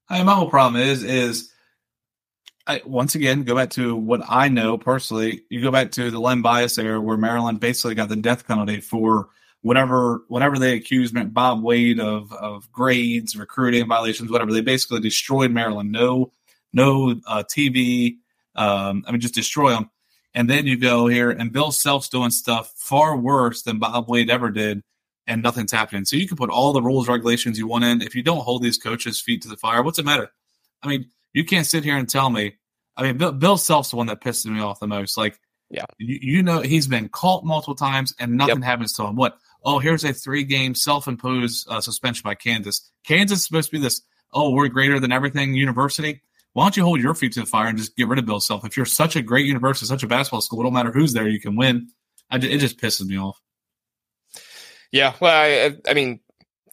I 0.09 0.17
mean, 0.17 0.27
my 0.27 0.35
whole 0.35 0.49
problem 0.49 0.81
is 0.81 1.03
is 1.03 1.51
I, 2.67 2.81
once 2.85 3.15
again 3.15 3.43
go 3.43 3.55
back 3.55 3.69
to 3.71 3.95
what 3.95 4.21
I 4.27 4.47
know 4.47 4.77
personally. 4.77 5.43
You 5.49 5.61
go 5.61 5.71
back 5.71 5.91
to 5.91 6.09
the 6.09 6.19
Len 6.19 6.41
Bias 6.41 6.77
era 6.77 7.01
where 7.01 7.17
Maryland 7.17 7.59
basically 7.59 7.95
got 7.95 8.09
the 8.09 8.15
death 8.15 8.47
penalty 8.47 8.81
for 8.81 9.29
whatever 9.61 10.23
whatever 10.27 10.57
they 10.57 10.75
accused 10.75 11.15
Bob 11.33 11.61
Wade 11.63 11.99
of 11.99 12.31
of 12.33 12.71
grades, 12.71 13.35
recruiting 13.35 13.87
violations, 13.87 14.31
whatever. 14.31 14.53
They 14.53 14.61
basically 14.61 14.99
destroyed 14.99 15.51
Maryland. 15.51 15.91
No, 15.91 16.31
no 16.73 17.15
uh, 17.27 17.43
TV. 17.43 18.17
Um, 18.55 19.03
I 19.07 19.11
mean, 19.11 19.21
just 19.21 19.35
destroy 19.35 19.71
them. 19.71 19.89
And 20.35 20.49
then 20.49 20.67
you 20.67 20.77
go 20.77 21.07
here 21.07 21.31
and 21.31 21.53
Bill 21.53 21.71
Self's 21.71 22.09
doing 22.09 22.29
stuff 22.29 22.73
far 22.75 23.15
worse 23.15 23.61
than 23.61 23.79
Bob 23.79 24.09
Wade 24.09 24.29
ever 24.29 24.51
did, 24.51 24.83
and 25.25 25.41
nothing's 25.41 25.71
happening. 25.71 26.03
So 26.03 26.17
you 26.17 26.27
can 26.27 26.35
put 26.35 26.49
all 26.49 26.73
the 26.73 26.81
rules, 26.81 27.07
regulations 27.07 27.57
you 27.57 27.67
want 27.67 27.85
in. 27.85 28.01
If 28.01 28.15
you 28.15 28.21
don't 28.21 28.43
hold 28.43 28.61
these 28.61 28.77
coaches' 28.77 29.21
feet 29.21 29.41
to 29.43 29.47
the 29.47 29.55
fire, 29.55 29.81
what's 29.81 29.97
it 29.97 30.05
matter? 30.05 30.29
I 30.83 30.89
mean, 30.89 31.09
you 31.33 31.45
can't 31.45 31.65
sit 31.65 31.85
here 31.85 31.95
and 31.95 32.07
tell 32.07 32.29
me. 32.29 32.57
I 32.97 33.03
mean, 33.03 33.17
Bill, 33.17 33.31
Bill 33.31 33.57
Self's 33.57 33.91
the 33.91 33.95
one 33.95 34.07
that 34.07 34.21
pisses 34.21 34.45
me 34.45 34.59
off 34.59 34.81
the 34.81 34.87
most. 34.87 35.17
Like, 35.17 35.39
yeah, 35.69 35.85
you, 35.97 36.19
you 36.21 36.43
know, 36.43 36.59
he's 36.59 36.87
been 36.87 37.07
caught 37.07 37.45
multiple 37.45 37.75
times 37.75 38.13
and 38.19 38.33
nothing 38.33 38.57
yep. 38.57 38.65
happens 38.65 38.91
to 38.93 39.03
him. 39.05 39.15
What? 39.15 39.37
Oh, 39.63 39.79
here's 39.79 40.03
a 40.03 40.13
three-game 40.13 40.75
self-imposed 40.75 41.67
uh, 41.69 41.81
suspension 41.81 42.21
by 42.23 42.35
Kansas. 42.35 42.91
Kansas 43.03 43.39
is 43.39 43.45
supposed 43.45 43.71
to 43.71 43.77
be 43.77 43.81
this. 43.81 44.01
Oh, 44.31 44.51
we're 44.51 44.67
greater 44.67 44.99
than 44.99 45.11
everything 45.11 45.55
university 45.55 46.21
why 46.55 46.63
don't 46.63 46.77
you 46.77 46.85
hold 46.85 47.01
your 47.01 47.13
feet 47.13 47.33
to 47.33 47.41
the 47.41 47.45
fire 47.45 47.67
and 47.67 47.77
just 47.77 47.97
get 47.97 48.07
rid 48.07 48.17
of 48.17 48.25
Bill 48.25 48.39
Self? 48.39 48.63
If 48.63 48.77
you're 48.77 48.85
such 48.85 49.17
a 49.17 49.21
great 49.21 49.45
university, 49.45 49.87
such 49.87 50.03
a 50.03 50.07
basketball 50.07 50.39
school, 50.39 50.61
it 50.61 50.63
don't 50.63 50.71
matter 50.71 50.93
who's 50.93 51.11
there, 51.11 51.27
you 51.27 51.41
can 51.41 51.57
win. 51.57 51.89
I, 52.31 52.37
it 52.37 52.59
just 52.59 52.79
pisses 52.79 53.05
me 53.05 53.19
off. 53.19 53.41
Yeah, 54.89 55.15
well, 55.19 55.35
I, 55.35 55.75
I 55.85 55.93
mean, 55.93 56.21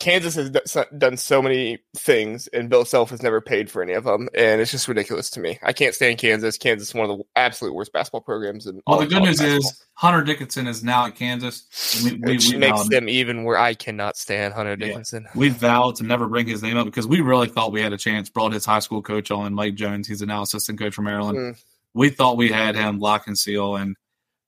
Kansas 0.03 0.35
has 0.35 0.51
done 0.99 1.17
so 1.17 1.41
many 1.41 1.79
things, 1.97 2.49
and 2.49 2.69
Bill 2.69 2.85
Self 2.85 3.11
has 3.11 3.23
never 3.23 3.41
paid 3.41 3.71
for 3.71 3.85
any 3.85 3.93
of 3.93 4.03
them, 4.03 4.29
and 4.35 4.61
it's 4.61 4.73
just 4.73 4.89
ridiculous 4.89 5.31
to 5.31 5.41
me. 5.41 5.61
I 5.63 5.73
can't 5.73 5.95
stand 5.95 6.19
Kansas. 6.19 6.59
Kansas 6.59 6.89
is 6.89 6.95
one 6.95 7.09
of 7.09 7.19
the 7.19 7.25
absolute 7.37 7.73
worst 7.73 7.93
basketball 7.93 8.23
programs. 8.23 8.67
In 8.67 8.83
well, 8.85 8.99
the 8.99 9.07
good 9.07 9.23
news 9.23 9.39
basketball. 9.39 9.59
is 9.59 9.85
Hunter 9.95 10.25
Dickinson 10.25 10.67
is 10.67 10.83
now 10.83 11.07
at 11.07 11.15
Kansas. 11.15 12.03
We, 12.03 12.15
we, 12.15 12.33
Which 12.33 12.51
we 12.51 12.59
makes 12.59 12.89
them 12.89 13.09
even 13.09 13.45
where 13.45 13.57
I 13.57 13.75
cannot 13.75 14.17
stand 14.17 14.55
Hunter 14.55 14.75
Dickinson. 14.75 15.23
Yeah. 15.23 15.39
We 15.39 15.51
vowed 15.51 15.95
to 15.97 16.03
never 16.03 16.27
bring 16.27 16.49
his 16.49 16.65
name 16.65 16.77
up 16.77 16.87
because 16.87 17.07
we 17.07 17.21
really 17.21 17.47
thought 17.47 17.71
we 17.71 17.81
had 17.81 17.93
a 17.93 17.99
chance. 17.99 18.29
Brought 18.29 18.53
his 18.53 18.65
high 18.65 18.81
school 18.81 19.03
coach 19.03 19.31
on, 19.31 19.55
Mike 19.55 19.77
Jones. 19.77 20.09
He's 20.09 20.21
a 20.21 20.27
now 20.27 20.43
assistant 20.43 20.81
coach 20.81 20.95
for 20.95 21.03
Maryland. 21.03 21.39
Mm. 21.39 21.63
We 21.95 22.11
thought 22.11 22.37
we 22.37 22.49
had 22.49 22.75
him 22.75 22.99
lock 22.99 23.29
and 23.29 23.39
seal, 23.39 23.77
and 23.77 23.95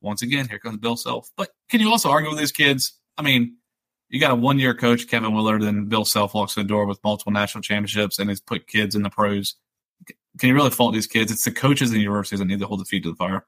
once 0.00 0.20
again, 0.20 0.48
here 0.48 0.58
comes 0.58 0.78
Bill 0.78 0.96
Self. 0.96 1.30
But 1.36 1.50
can 1.68 1.80
you 1.80 1.90
also 1.90 2.10
argue 2.10 2.30
with 2.30 2.40
these 2.40 2.50
kids? 2.50 2.94
I 3.16 3.22
mean 3.22 3.58
you 4.14 4.20
got 4.20 4.30
a 4.30 4.36
one 4.36 4.60
year 4.60 4.74
coach, 4.74 5.08
Kevin 5.08 5.34
Willard, 5.34 5.62
and 5.62 5.88
Bill 5.88 6.04
Self 6.04 6.34
walks 6.34 6.56
in 6.56 6.62
the 6.62 6.68
door 6.68 6.86
with 6.86 7.02
multiple 7.02 7.32
national 7.32 7.62
championships 7.62 8.20
and 8.20 8.30
has 8.30 8.40
put 8.40 8.68
kids 8.68 8.94
in 8.94 9.02
the 9.02 9.10
pros. 9.10 9.56
Can 10.38 10.48
you 10.48 10.54
really 10.54 10.70
fault 10.70 10.94
these 10.94 11.08
kids? 11.08 11.32
It's 11.32 11.44
the 11.44 11.50
coaches 11.50 11.90
and 11.90 12.00
universities 12.00 12.38
that 12.38 12.44
need 12.44 12.60
to 12.60 12.66
hold 12.66 12.78
the 12.78 12.84
feet 12.84 13.02
to 13.02 13.10
the 13.10 13.16
fire. 13.16 13.44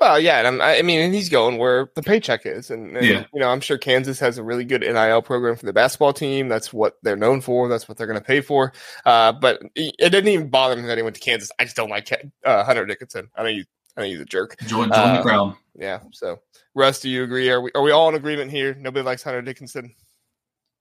Well, 0.00 0.18
yeah, 0.18 0.48
and 0.48 0.62
i 0.62 0.80
mean, 0.80 1.00
and 1.00 1.12
he's 1.12 1.28
going 1.28 1.58
where 1.58 1.90
the 1.94 2.02
paycheck 2.02 2.46
is, 2.46 2.70
and, 2.70 2.96
and, 2.96 3.06
yeah. 3.06 3.26
you 3.34 3.40
know, 3.40 3.50
I'm 3.50 3.60
sure 3.60 3.76
Kansas 3.76 4.18
has 4.20 4.38
a 4.38 4.42
really 4.42 4.64
good 4.64 4.80
NIL 4.80 5.20
program 5.20 5.56
for 5.56 5.66
the 5.66 5.74
basketball 5.74 6.14
team. 6.14 6.48
That's 6.48 6.72
what 6.72 6.96
they're 7.02 7.16
known 7.16 7.42
for. 7.42 7.68
That's 7.68 7.86
what 7.86 7.98
they're 7.98 8.06
going 8.06 8.18
to 8.18 8.24
pay 8.24 8.40
for. 8.40 8.72
Uh, 9.04 9.32
but 9.32 9.60
it 9.74 9.94
didn't 9.98 10.28
even 10.28 10.48
bother 10.48 10.76
me 10.76 10.86
that 10.86 10.96
he 10.96 11.02
went 11.02 11.16
to 11.16 11.20
Kansas. 11.20 11.50
I 11.58 11.64
just 11.64 11.76
don't 11.76 11.90
like 11.90 12.10
uh, 12.46 12.64
Hunter 12.64 12.86
Dickinson. 12.86 13.28
I 13.36 13.42
know 13.42 13.50
you. 13.50 13.64
I 13.96 14.00
know 14.00 14.06
he's 14.06 14.20
a 14.20 14.24
jerk. 14.24 14.56
Join, 14.60 14.88
join 14.88 14.92
uh, 14.92 15.16
the 15.18 15.22
crowd. 15.22 15.56
Yeah. 15.74 16.00
So, 16.12 16.40
Russ, 16.74 17.00
do 17.00 17.08
you 17.08 17.22
agree? 17.22 17.50
Are 17.50 17.60
we 17.60 17.70
are 17.74 17.82
we 17.82 17.90
all 17.90 18.08
in 18.08 18.14
agreement 18.14 18.50
here? 18.50 18.74
Nobody 18.74 19.04
likes 19.04 19.22
Hunter 19.22 19.42
Dickinson. 19.42 19.94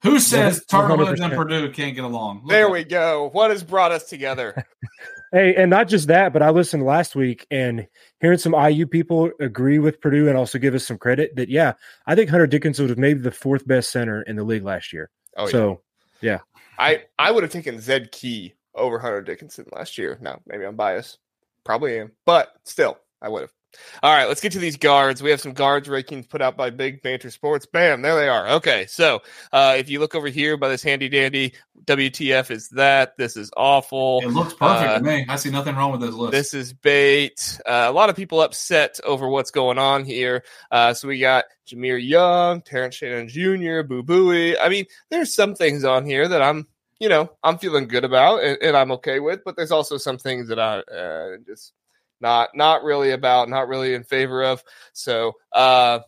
Who 0.02 0.20
says 0.20 0.64
Tarver 0.66 1.14
and 1.22 1.34
Purdue 1.34 1.72
can't 1.72 1.94
get 1.94 2.06
along? 2.06 2.42
Look 2.44 2.52
there 2.52 2.70
we 2.70 2.86
go. 2.86 3.30
What 3.34 3.52
has 3.52 3.64
brought 3.64 3.92
us 3.92 4.06
together? 4.06 4.66
hey, 5.34 5.56
and 5.56 5.70
not 5.70 5.90
just 5.90 6.08
that, 6.08 6.32
but 6.32 6.42
I 6.42 6.52
listened 6.52 6.86
last 6.86 7.16
week 7.16 7.46
and 7.52 7.86
hearing 8.22 8.38
some 8.38 8.54
IU 8.54 8.88
people 8.88 9.30
agree 9.42 9.78
with 9.78 10.00
Purdue 10.00 10.30
and 10.30 10.38
also 10.38 10.58
give 10.58 10.74
us 10.74 10.86
some 10.86 10.98
credit 10.98 11.36
that 11.36 11.50
yeah, 11.50 11.74
I 12.06 12.16
think 12.16 12.30
Hunter 12.30 12.48
Dickinson 12.48 12.88
was 12.88 12.96
maybe 12.96 13.20
the 13.20 13.32
fourth 13.32 13.68
best 13.68 13.92
center 13.92 14.22
in 14.22 14.38
the 14.38 14.44
league 14.44 14.64
last 14.64 14.94
year. 14.94 15.10
Oh, 15.36 15.48
so 15.48 15.82
yeah. 16.22 16.32
yeah. 16.32 16.40
I 16.78 17.04
I 17.18 17.32
would 17.32 17.44
have 17.44 17.52
taken 17.52 17.82
Zed 17.82 18.14
Key 18.14 18.54
over 18.74 19.00
Hunter 19.00 19.22
Dickinson 19.22 19.66
last 19.74 19.98
year. 19.98 20.18
Now 20.22 20.40
maybe 20.48 20.66
I'm 20.66 20.78
biased, 20.78 21.20
probably 21.66 22.00
am, 22.00 22.14
but 22.26 22.54
still 22.64 22.98
I 23.22 23.28
would 23.28 23.42
have. 23.42 23.52
All 24.02 24.16
right, 24.16 24.28
let's 24.28 24.42
get 24.42 24.52
to 24.54 24.60
these 24.60 24.78
guards. 24.78 25.22
We 25.22 25.30
have 25.30 25.42
some 25.42 25.54
guards 25.54 25.88
rankings 25.88 26.28
put 26.28 26.42
out 26.42 26.58
by 26.58 26.70
Big 26.70 27.02
Banter 27.02 27.30
Sports. 27.30 27.66
Bam, 27.66 28.02
there 28.02 28.16
they 28.16 28.28
are. 28.28 28.48
Okay, 28.56 28.86
so 28.88 29.22
uh, 29.52 29.76
if 29.78 29.90
you 29.90 30.00
look 30.00 30.16
over 30.16 30.28
here 30.28 30.58
by 30.58 30.70
this 30.70 30.82
handy 30.82 31.10
dandy, 31.10 31.54
WTF 31.86 32.52
is 32.52 32.70
that? 32.70 33.18
This 33.18 33.36
is 33.36 33.52
awful. 33.56 34.22
It 34.24 34.30
looks 34.30 34.54
perfect 34.54 34.90
uh, 34.90 34.98
to 34.98 35.04
me. 35.04 35.26
I 35.28 35.36
see 35.36 35.50
nothing 35.50 35.76
wrong 35.76 35.92
with 35.92 36.02
this 36.02 36.14
list. 36.14 36.32
This 36.32 36.54
is 36.54 36.74
bait. 36.74 37.60
Uh, 37.66 37.86
a 37.88 37.92
lot 37.92 38.10
of 38.10 38.16
people 38.16 38.42
upset 38.42 39.00
over 39.04 39.28
what's 39.28 39.52
going 39.52 39.78
on 39.78 40.06
here. 40.06 40.44
Uh, 40.72 40.94
so 40.94 41.08
we 41.08 41.20
got 41.20 41.46
Jahmir 41.68 42.04
Young, 42.04 42.62
Terrence 42.62 42.96
Shannon 42.96 43.28
Jr., 43.28 43.82
Boo 43.84 44.04
Buie. 44.04 44.56
I 44.60 44.70
mean, 44.70 44.86
there's 45.10 45.34
some 45.34 45.56
things 45.56 45.84
on 45.84 46.06
here 46.06 46.28
that 46.28 46.42
I'm, 46.42 46.68
you 47.00 47.10
know, 47.10 47.32
I'm 47.44 47.58
feeling 47.58 47.88
good 47.88 48.04
about 48.04 48.44
and, 48.44 48.58
and 48.62 48.76
I'm 48.76 48.92
okay 48.94 49.20
with, 49.20 49.44
but 49.44 49.56
there's 49.56 49.72
also 49.72 49.98
some 49.98 50.18
things 50.18 50.48
that 50.50 50.60
I 50.60 50.80
uh, 50.80 51.38
just 51.46 51.74
not 52.22 52.50
not 52.56 52.84
really 52.84 53.12
about, 53.12 53.50
not 53.50 53.68
really 53.68 53.94
in 53.94 54.04
favor 54.04 54.44
of. 54.44 54.64
So, 54.94 55.34
uh, 55.54 56.00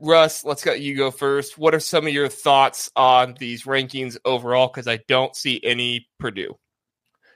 Russ, 0.00 0.44
let's 0.44 0.64
get 0.64 0.80
you 0.80 0.96
go 0.96 1.10
first. 1.10 1.56
What 1.56 1.74
are 1.74 1.80
some 1.80 2.06
of 2.06 2.12
your 2.12 2.28
thoughts 2.28 2.90
on 2.96 3.34
these 3.38 3.64
rankings 3.64 4.16
overall? 4.24 4.68
Because 4.68 4.88
I 4.88 4.98
don't 5.08 5.36
see 5.36 5.60
any 5.62 6.08
Purdue. 6.18 6.56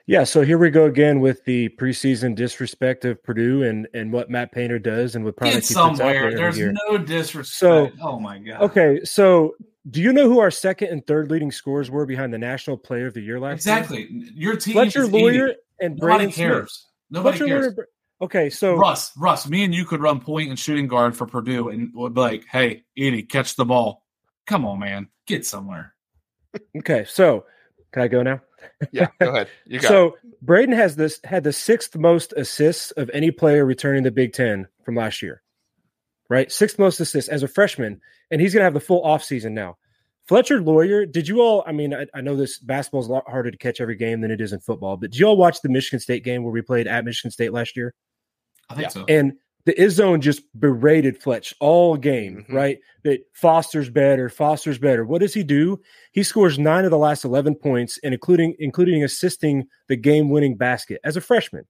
Yeah, 0.08 0.22
so 0.22 0.42
here 0.42 0.56
we 0.56 0.70
go 0.70 0.84
again 0.84 1.18
with 1.18 1.44
the 1.44 1.68
preseason 1.70 2.36
disrespect 2.36 3.04
of 3.04 3.22
Purdue 3.24 3.64
and 3.64 3.88
and 3.92 4.12
what 4.12 4.30
Matt 4.30 4.52
Painter 4.52 4.78
does 4.78 5.16
and 5.16 5.24
what 5.24 5.36
probably 5.36 5.56
Get 5.56 5.64
somewhere. 5.64 6.30
There 6.30 6.52
There's 6.52 6.78
no 6.88 6.98
disrespect. 6.98 7.58
So, 7.58 7.90
oh 8.00 8.20
my 8.20 8.38
god. 8.38 8.62
Okay, 8.62 9.00
so 9.02 9.56
do 9.90 10.00
you 10.00 10.12
know 10.12 10.28
who 10.28 10.38
our 10.38 10.50
second 10.50 10.88
and 10.88 11.04
third 11.06 11.30
leading 11.30 11.50
scores 11.50 11.90
were 11.90 12.06
behind 12.06 12.32
the 12.32 12.38
National 12.38 12.76
Player 12.76 13.06
of 13.08 13.14
the 13.14 13.20
Year 13.20 13.40
last 13.40 13.54
exactly. 13.54 13.98
year? 13.98 14.08
Exactly. 14.10 14.40
Your 14.40 14.56
team 14.56 14.72
Fletcher 14.74 15.06
Loyer 15.06 15.54
and 15.80 15.96
Braden 15.96 16.30
cares. 16.30 16.72
Smith. 16.72 16.85
Nobody 17.10 17.38
cares. 17.38 17.74
okay, 18.20 18.50
so 18.50 18.76
Russ, 18.76 19.12
Russ, 19.16 19.48
me 19.48 19.64
and 19.64 19.74
you 19.74 19.84
could 19.84 20.00
run 20.00 20.20
point 20.20 20.50
and 20.50 20.58
shooting 20.58 20.88
guard 20.88 21.16
for 21.16 21.26
Purdue, 21.26 21.68
and 21.68 21.92
would 21.94 22.14
be 22.14 22.20
like, 22.20 22.44
"Hey, 22.50 22.84
Edey, 22.98 23.28
catch 23.28 23.56
the 23.56 23.64
ball." 23.64 24.04
Come 24.46 24.64
on, 24.64 24.78
man, 24.78 25.08
get 25.26 25.44
somewhere. 25.46 25.94
okay, 26.78 27.04
so 27.08 27.44
can 27.92 28.02
I 28.02 28.08
go 28.08 28.22
now? 28.22 28.40
yeah, 28.92 29.08
go 29.20 29.30
ahead. 29.30 29.48
You 29.66 29.80
got 29.80 29.88
so 29.88 30.06
it. 30.06 30.42
Braden 30.42 30.74
has 30.74 30.96
this 30.96 31.20
had 31.24 31.44
the 31.44 31.52
sixth 31.52 31.96
most 31.96 32.32
assists 32.36 32.90
of 32.92 33.10
any 33.12 33.30
player 33.30 33.64
returning 33.64 34.02
the 34.02 34.10
Big 34.10 34.32
Ten 34.32 34.68
from 34.84 34.94
last 34.94 35.22
year. 35.22 35.42
Right, 36.28 36.50
sixth 36.50 36.78
most 36.78 36.98
assists 36.98 37.28
as 37.30 37.42
a 37.42 37.48
freshman, 37.48 38.00
and 38.30 38.40
he's 38.40 38.52
going 38.52 38.60
to 38.60 38.64
have 38.64 38.74
the 38.74 38.80
full 38.80 39.02
offseason 39.02 39.52
now. 39.52 39.78
Fletcher 40.26 40.60
Loyer, 40.60 41.06
did 41.06 41.28
you 41.28 41.40
all? 41.40 41.62
I 41.66 41.72
mean, 41.72 41.94
I, 41.94 42.06
I 42.14 42.20
know 42.20 42.36
this 42.36 42.58
basketball 42.58 43.00
is 43.00 43.06
a 43.06 43.12
lot 43.12 43.28
harder 43.28 43.50
to 43.50 43.56
catch 43.56 43.80
every 43.80 43.96
game 43.96 44.20
than 44.20 44.30
it 44.30 44.40
is 44.40 44.52
in 44.52 44.60
football, 44.60 44.96
but 44.96 45.10
did 45.10 45.18
you 45.18 45.26
all 45.26 45.36
watch 45.36 45.60
the 45.62 45.68
Michigan 45.68 46.00
State 46.00 46.24
game 46.24 46.42
where 46.42 46.52
we 46.52 46.62
played 46.62 46.86
at 46.86 47.04
Michigan 47.04 47.30
State 47.30 47.52
last 47.52 47.76
year? 47.76 47.94
I 48.68 48.74
think 48.74 48.84
yeah. 48.84 48.88
so. 48.88 49.04
And 49.08 49.34
the 49.64 49.74
Izzone 49.74 50.20
just 50.20 50.42
berated 50.58 51.20
Fletch 51.20 51.54
all 51.60 51.96
game, 51.96 52.38
mm-hmm. 52.38 52.54
right? 52.54 52.78
That 53.04 53.20
Foster's 53.32 53.88
better, 53.88 54.28
Foster's 54.28 54.78
better. 54.78 55.04
What 55.04 55.20
does 55.20 55.34
he 55.34 55.42
do? 55.42 55.80
He 56.12 56.22
scores 56.22 56.58
nine 56.58 56.84
of 56.84 56.90
the 56.90 56.98
last 56.98 57.24
eleven 57.24 57.54
points, 57.54 57.98
and 58.02 58.12
including 58.12 58.54
including 58.58 59.04
assisting 59.04 59.66
the 59.88 59.96
game 59.96 60.28
winning 60.30 60.56
basket 60.56 61.00
as 61.04 61.16
a 61.16 61.20
freshman. 61.20 61.64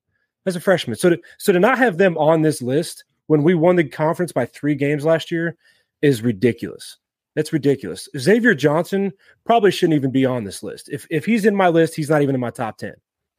As 0.46 0.54
a 0.54 0.60
freshman, 0.60 0.96
so 0.96 1.10
to, 1.10 1.20
so 1.38 1.52
to 1.52 1.58
not 1.58 1.76
have 1.76 1.98
them 1.98 2.16
on 2.18 2.42
this 2.42 2.62
list 2.62 3.02
when 3.26 3.42
we 3.42 3.54
won 3.54 3.74
the 3.74 3.82
conference 3.82 4.30
by 4.30 4.46
three 4.46 4.76
games 4.76 5.04
last 5.04 5.32
year 5.32 5.56
is 6.02 6.22
ridiculous. 6.22 6.98
That's 7.36 7.52
ridiculous. 7.52 8.08
Xavier 8.18 8.54
Johnson 8.54 9.12
probably 9.44 9.70
shouldn't 9.70 9.94
even 9.94 10.10
be 10.10 10.24
on 10.24 10.44
this 10.44 10.62
list. 10.62 10.88
If 10.88 11.06
if 11.10 11.26
he's 11.26 11.44
in 11.44 11.54
my 11.54 11.68
list, 11.68 11.94
he's 11.94 12.08
not 12.08 12.22
even 12.22 12.34
in 12.34 12.40
my 12.40 12.50
top 12.50 12.78
10. 12.78 12.94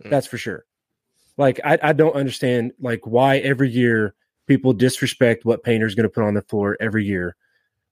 Mm. 0.06 0.10
That's 0.12 0.28
for 0.28 0.38
sure. 0.38 0.66
Like 1.36 1.60
I, 1.66 1.80
I 1.82 1.94
don't 1.94 2.16
understand 2.16 2.74
like 2.80 3.06
why 3.06 3.40
every 3.40 3.70
year 3.70 4.14
people 4.46 4.72
disrespect 4.72 5.46
what 5.46 5.64
Painter's 5.64 5.96
going 5.96 6.04
to 6.04 6.14
put 6.14 6.24
on 6.24 6.36
the 6.36 6.44
floor 6.44 6.78
every 6.80 7.06
year. 7.06 7.36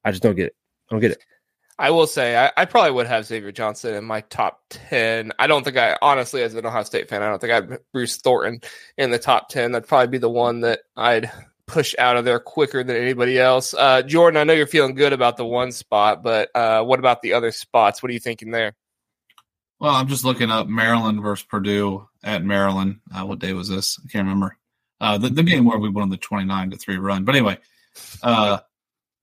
I 0.06 0.12
just 0.12 0.22
don't 0.22 0.36
get 0.36 0.46
it. 0.46 0.56
I 0.90 0.94
don't 0.94 1.02
get 1.02 1.12
it. 1.12 1.24
I 1.78 1.90
will 1.90 2.08
say 2.08 2.38
I, 2.38 2.52
I, 2.56 2.66
probably 2.66 2.92
would 2.92 3.08
have 3.08 3.26
Xavier 3.26 3.52
Johnson 3.52 3.96
in 3.96 4.06
my 4.06 4.22
top 4.22 4.62
ten. 4.70 5.34
I 5.40 5.48
don't 5.48 5.64
think 5.64 5.76
I 5.76 5.98
honestly, 6.04 6.44
as 6.44 6.54
an 6.54 6.66
Ohio 6.66 6.84
State 6.84 7.10
fan, 7.10 7.24
I 7.24 7.28
don't 7.28 7.42
think 7.42 7.52
I'd 7.52 7.80
Bruce 7.92 8.18
Thornton 8.18 8.62
in 8.98 9.10
the 9.10 9.20
top 9.20 9.50
ten. 9.50 9.72
That'd 9.72 9.90
probably 9.90 10.08
be 10.08 10.18
the 10.20 10.30
one 10.30 10.62
that 10.62 10.82
I'd 10.96 11.32
push 11.68 11.96
out 11.98 12.18
of 12.18 12.26
there 12.26 12.40
quicker 12.40 12.84
than 12.84 12.96
anybody 12.96 13.40
else. 13.40 13.74
Uh, 13.74 14.02
Jordan, 14.02 14.38
I 14.38 14.44
know 14.44 14.54
you're 14.54 14.68
feeling 14.68 14.96
good 14.96 15.14
about 15.14 15.38
the 15.38 15.46
one 15.46 15.72
spot, 15.72 16.24
but 16.24 16.50
uh, 16.56 16.84
what 16.84 17.00
about 17.00 17.22
the 17.22 17.34
other 17.34 17.52
spots? 17.52 18.04
What 18.04 18.10
are 18.10 18.14
you 18.14 18.20
thinking 18.20 18.52
there? 18.52 18.76
Well, 19.80 19.94
I'm 19.94 20.08
just 20.08 20.24
looking 20.24 20.52
up 20.52 20.68
Maryland 20.68 21.22
versus 21.22 21.46
Purdue 21.46 22.08
at 22.24 22.44
Maryland. 22.44 23.00
Uh, 23.14 23.26
what 23.26 23.40
day 23.40 23.54
was 23.54 23.68
this? 23.68 24.00
I 24.04 24.08
can't 24.10 24.26
remember. 24.26 24.58
Uh, 25.02 25.18
the, 25.18 25.30
the 25.30 25.44
game 25.44 25.66
where 25.66 25.78
we 25.78 25.90
won 25.90 26.10
the 26.10 26.18
29 26.18 26.72
to 26.72 26.78
3 26.78 26.98
run. 26.98 27.26
But 27.26 27.36
anyway, 27.36 27.58
uh, 28.24 28.60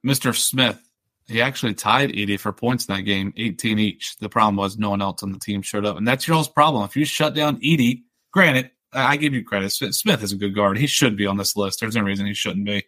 Mr. 0.07 0.37
Smith, 0.37 0.79
he 1.27 1.41
actually 1.41 1.75
tied 1.75 2.11
Edey 2.11 2.39
for 2.39 2.53
points 2.53 2.87
in 2.87 2.95
that 2.95 3.03
game, 3.03 3.33
18 3.37 3.79
each. 3.79 4.17
The 4.19 4.29
problem 4.29 4.57
was 4.57 4.77
no 4.77 4.91
one 4.91 5.01
else 5.01 5.23
on 5.23 5.33
the 5.33 5.39
team 5.39 5.63
showed 5.63 5.87
up. 5.87 5.97
And 5.97 6.07
that's 6.07 6.29
your 6.29 6.45
problem. 6.45 6.85
If 6.85 6.97
you 6.97 7.05
shut 7.07 7.35
down 7.35 7.61
Edey, 7.61 8.03
granted, 8.33 8.71
I 8.93 9.17
give 9.17 9.33
you 9.33 9.45
credit. 9.45 9.71
Smith 9.71 10.23
is 10.23 10.33
a 10.33 10.37
good 10.37 10.55
guard. 10.55 10.79
He 10.79 10.87
should 10.87 11.17
be 11.17 11.27
on 11.27 11.37
this 11.37 11.57
list. 11.57 11.81
There's 11.81 11.97
no 11.97 12.03
reason 12.03 12.27
he 12.27 12.35
shouldn't 12.35 12.67
be. 12.67 12.85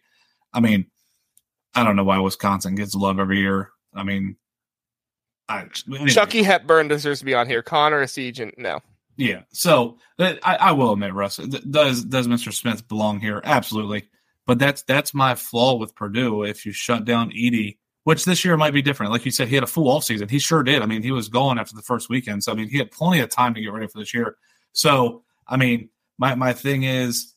I 0.53 0.59
mean, 0.59 0.85
I 1.73 1.83
don't 1.83 1.95
know 1.95 2.03
why 2.03 2.19
Wisconsin 2.19 2.75
gets 2.75 2.95
love 2.95 3.19
every 3.19 3.39
year. 3.39 3.71
I 3.93 4.03
mean, 4.03 4.37
I, 5.49 5.67
anyway. 5.87 6.09
Chucky 6.09 6.43
Hepburn 6.43 6.87
deserves 6.87 7.19
to 7.19 7.25
be 7.25 7.33
on 7.33 7.47
here. 7.47 7.61
Connor 7.61 8.03
Essegian, 8.03 8.57
no. 8.57 8.79
Yeah. 9.17 9.41
So 9.51 9.97
uh, 10.19 10.33
I, 10.43 10.55
I 10.55 10.71
will 10.71 10.93
admit, 10.93 11.13
Russ, 11.13 11.37
does 11.37 12.03
does 12.03 12.27
Mr. 12.27 12.53
Smith 12.53 12.87
belong 12.87 13.19
here? 13.19 13.41
Absolutely. 13.43 14.09
But 14.45 14.59
that's 14.59 14.83
that's 14.83 15.13
my 15.13 15.35
flaw 15.35 15.75
with 15.75 15.95
Purdue. 15.95 16.43
If 16.43 16.65
you 16.65 16.71
shut 16.71 17.05
down 17.05 17.31
Edey, 17.31 17.77
which 18.03 18.25
this 18.25 18.45
year 18.45 18.57
might 18.57 18.73
be 18.73 18.81
different. 18.81 19.11
Like 19.11 19.25
you 19.25 19.31
said, 19.31 19.47
he 19.47 19.55
had 19.55 19.63
a 19.63 19.67
full 19.67 19.89
off 19.89 20.03
season. 20.03 20.29
He 20.29 20.39
sure 20.39 20.63
did. 20.63 20.81
I 20.81 20.85
mean, 20.85 21.01
he 21.01 21.11
was 21.11 21.29
gone 21.29 21.57
after 21.57 21.75
the 21.75 21.81
first 21.81 22.09
weekend. 22.09 22.43
So 22.43 22.51
I 22.51 22.55
mean, 22.55 22.69
he 22.69 22.77
had 22.77 22.91
plenty 22.91 23.19
of 23.19 23.29
time 23.29 23.53
to 23.53 23.61
get 23.61 23.71
ready 23.71 23.87
for 23.87 23.99
this 23.99 24.13
year. 24.13 24.37
So 24.73 25.23
I 25.47 25.57
mean, 25.57 25.89
my 26.17 26.35
my 26.35 26.53
thing 26.53 26.83
is 26.83 27.33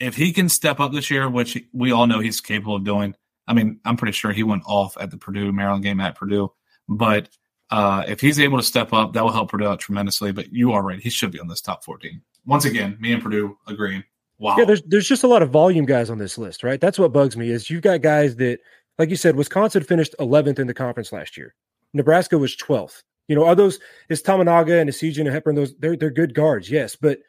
if 0.00 0.16
he 0.16 0.32
can 0.32 0.48
step 0.48 0.80
up 0.80 0.92
this 0.92 1.10
year, 1.10 1.28
which 1.28 1.62
we 1.72 1.92
all 1.92 2.06
know 2.06 2.20
he's 2.20 2.40
capable 2.40 2.76
of 2.76 2.84
doing. 2.84 3.14
I 3.46 3.52
mean, 3.52 3.78
I'm 3.84 3.96
pretty 3.98 4.12
sure 4.12 4.32
he 4.32 4.42
went 4.42 4.62
off 4.66 4.96
at 4.98 5.10
the 5.10 5.18
Purdue 5.18 5.52
Maryland 5.52 5.84
game 5.84 6.00
at 6.00 6.16
Purdue, 6.16 6.50
but 6.88 7.28
uh, 7.70 8.04
if 8.08 8.20
he's 8.20 8.40
able 8.40 8.56
to 8.58 8.64
step 8.64 8.92
up, 8.92 9.12
that 9.12 9.22
will 9.22 9.32
help 9.32 9.50
Purdue 9.50 9.66
out 9.66 9.80
tremendously. 9.80 10.32
But 10.32 10.52
you 10.52 10.72
are 10.72 10.82
right; 10.82 11.00
he 11.00 11.10
should 11.10 11.30
be 11.30 11.40
on 11.40 11.48
this 11.48 11.60
top 11.60 11.84
14. 11.84 12.22
Once 12.46 12.64
again, 12.64 12.96
me 13.00 13.12
and 13.12 13.22
Purdue 13.22 13.56
agreeing. 13.66 14.04
Wow. 14.38 14.56
Yeah, 14.58 14.64
there's 14.64 14.82
there's 14.82 15.08
just 15.08 15.24
a 15.24 15.28
lot 15.28 15.42
of 15.42 15.50
volume 15.50 15.84
guys 15.84 16.10
on 16.10 16.18
this 16.18 16.38
list, 16.38 16.62
right? 16.62 16.80
That's 16.80 16.98
what 16.98 17.12
bugs 17.12 17.36
me 17.36 17.50
is 17.50 17.70
you've 17.70 17.82
got 17.82 18.02
guys 18.02 18.36
that, 18.36 18.60
like 18.98 19.10
you 19.10 19.16
said, 19.16 19.36
Wisconsin 19.36 19.82
finished 19.82 20.14
11th 20.18 20.58
in 20.58 20.66
the 20.66 20.74
conference 20.74 21.12
last 21.12 21.36
year. 21.36 21.54
Nebraska 21.92 22.36
was 22.36 22.56
12th. 22.56 23.02
You 23.28 23.36
know, 23.36 23.44
are 23.44 23.54
those 23.54 23.78
is 24.08 24.22
Tominaga 24.22 24.80
and 24.80 24.90
Essegian 24.90 25.20
and 25.20 25.28
Hepburn? 25.28 25.54
Those 25.54 25.74
they're 25.78 25.96
they're 25.96 26.10
good 26.10 26.34
guards, 26.34 26.70
yes, 26.70 26.96
but 26.96 27.20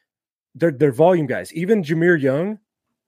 they're 0.56 0.72
they're 0.72 0.92
volume 0.92 1.28
guys. 1.28 1.54
Even 1.54 1.84
Jahmir 1.84 2.20
Young, 2.20 2.60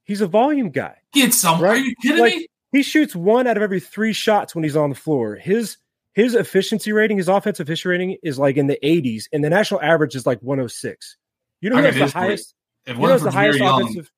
he's 0.04 0.22
a 0.22 0.28
volume 0.28 0.70
guy. 0.70 0.98
Get 1.14 1.34
some. 1.34 1.62
Right? 1.62 1.82
Are 1.82 1.86
you 1.86 1.96
kidding 2.02 2.20
like, 2.20 2.36
me? 2.36 2.48
He 2.72 2.84
shoots 2.84 3.16
one 3.16 3.48
out 3.48 3.58
of 3.58 3.64
every 3.64 3.80
three 3.80 4.14
shots 4.14 4.54
when 4.54 4.64
he's 4.64 4.76
on 4.76 4.90
the 4.90 4.96
floor. 4.96 5.36
His 5.36 5.78
his 6.14 6.36
efficiency 6.36 6.92
rating, 6.92 7.18
his 7.18 7.28
offensive 7.28 7.68
efficiency 7.68 7.90
rating 7.90 8.18
is 8.24 8.38
like 8.38 8.58
in 8.58 8.68
the 8.68 8.80
80s, 8.84 9.26
and 9.32 9.44
the 9.44 9.50
national 9.50 9.82
average 9.82 10.16
is 10.16 10.26
like 10.26 10.42
106. 10.42 11.18
You 11.62 11.70
know 11.70 11.78
who 11.78 11.84
has 11.84 11.96
the 11.96 12.20
highest? 12.20 12.54
You 12.86 12.96
know 12.96 13.18
the 13.18 13.32
highest 13.32 13.60
Young, 13.60 13.82
offensive. 13.82 14.12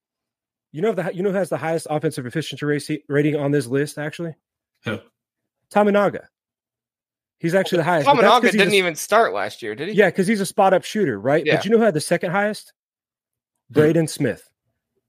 You 0.71 0.81
know 0.81 0.93
the 0.93 1.11
you 1.13 1.23
know 1.23 1.31
who 1.31 1.37
has 1.37 1.49
the 1.49 1.57
highest 1.57 1.87
offensive 1.89 2.25
efficiency 2.25 3.03
rating 3.07 3.35
on 3.35 3.51
this 3.51 3.67
list 3.67 3.97
actually? 3.97 4.35
Who? 4.85 4.99
Tominaga. 5.71 6.25
He's 7.39 7.55
actually 7.55 7.77
the 7.77 7.83
highest. 7.85 8.07
Tominaga 8.07 8.51
didn't 8.51 8.73
a, 8.73 8.75
even 8.75 8.95
start 8.95 9.33
last 9.33 9.61
year, 9.61 9.75
did 9.75 9.89
he? 9.89 9.93
Yeah, 9.93 10.07
because 10.07 10.27
he's 10.27 10.41
a 10.41 10.45
spot 10.45 10.73
up 10.73 10.83
shooter, 10.83 11.19
right? 11.19 11.45
Yeah. 11.45 11.55
But 11.55 11.65
you 11.65 11.71
know 11.71 11.77
who 11.77 11.83
had 11.83 11.93
the 11.93 12.01
second 12.01 12.31
highest? 12.31 12.73
Braden 13.69 14.07
Smith. 14.07 14.49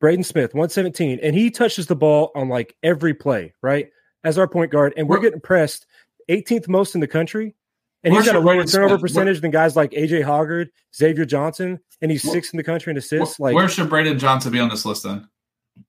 Braden 0.00 0.24
Smith, 0.24 0.54
117, 0.54 1.20
and 1.22 1.36
he 1.36 1.50
touches 1.50 1.86
the 1.86 1.96
ball 1.96 2.32
on 2.34 2.48
like 2.48 2.74
every 2.82 3.12
play, 3.12 3.54
right? 3.62 3.90
As 4.24 4.38
our 4.38 4.48
point 4.48 4.70
guard, 4.72 4.94
and 4.96 5.08
we're, 5.08 5.16
we're 5.16 5.22
getting 5.22 5.40
pressed 5.40 5.86
18th 6.30 6.68
most 6.68 6.94
in 6.94 7.00
the 7.00 7.06
country. 7.06 7.54
And 8.02 8.14
he's 8.14 8.24
got 8.24 8.34
a 8.34 8.40
lower 8.40 8.64
turnover 8.64 8.96
Smith? 8.96 9.02
percentage 9.02 9.36
where, 9.36 9.40
than 9.42 9.50
guys 9.50 9.76
like 9.76 9.90
AJ 9.90 10.24
Hoggard, 10.24 10.68
Xavier 10.96 11.26
Johnson, 11.26 11.78
and 12.00 12.11
he's 12.11 12.22
sixth 12.22 12.54
in 12.54 12.56
the 12.56 12.64
country 12.64 12.90
in 12.90 12.96
assists. 12.96 13.38
Like, 13.38 13.54
where 13.54 13.68
should 13.68 13.90
Braden 13.90 14.18
Johnson 14.18 14.52
be 14.52 14.58
on 14.58 14.70
this 14.70 14.86
list 14.86 15.02
then? 15.02 15.28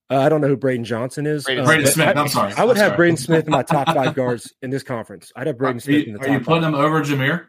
Uh, 0.10 0.18
I 0.20 0.28
don't 0.28 0.42
know 0.42 0.50
who 0.50 0.58
Braden 0.58 0.84
Johnson 0.84 1.26
is. 1.26 1.46
Braden, 1.46 1.64
uh, 1.64 1.68
Braden 1.68 1.88
Smith. 1.88 2.08
I, 2.18 2.20
am 2.20 2.28
sorry. 2.28 2.54
I 2.54 2.66
would 2.66 2.76
I'm 2.76 2.82
have 2.82 2.90
sorry. 2.90 2.98
Braden 2.98 3.18
Smith 3.18 3.46
in 3.46 3.52
my 3.52 3.64
top 3.64 3.88
five 3.88 4.14
guards 4.14 4.54
in 4.62 4.70
this 4.70 4.84
conference. 4.84 5.32
I'd 5.38 5.48
have 5.48 5.58
Braden 5.58 5.78
are 5.78 5.80
Smith 5.80 5.96
you, 5.96 6.04
in 6.08 6.14
the 6.14 6.20
top. 6.20 6.28
Are 6.28 6.32
you 6.34 6.40
putting 6.40 6.64
five. 6.64 6.74
him 6.74 6.76
over 6.76 7.02
Jahmir? 7.02 7.46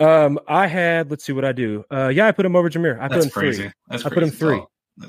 Um, 0.00 0.38
I 0.48 0.66
had. 0.66 1.10
Let's 1.10 1.24
see 1.24 1.32
what 1.32 1.44
I 1.44 1.52
do. 1.52 1.84
Uh, 1.92 2.08
yeah, 2.08 2.26
I 2.26 2.32
put 2.32 2.46
him 2.46 2.56
over 2.56 2.70
Jahmir. 2.70 2.98
I 2.98 3.08
That's 3.08 3.14
put 3.14 3.24
him 3.24 3.30
crazy. 3.30 3.62
three. 3.64 3.72
That's 3.88 4.06
I 4.06 4.08
put 4.08 4.22
him 4.22 4.30
three. 4.30 4.62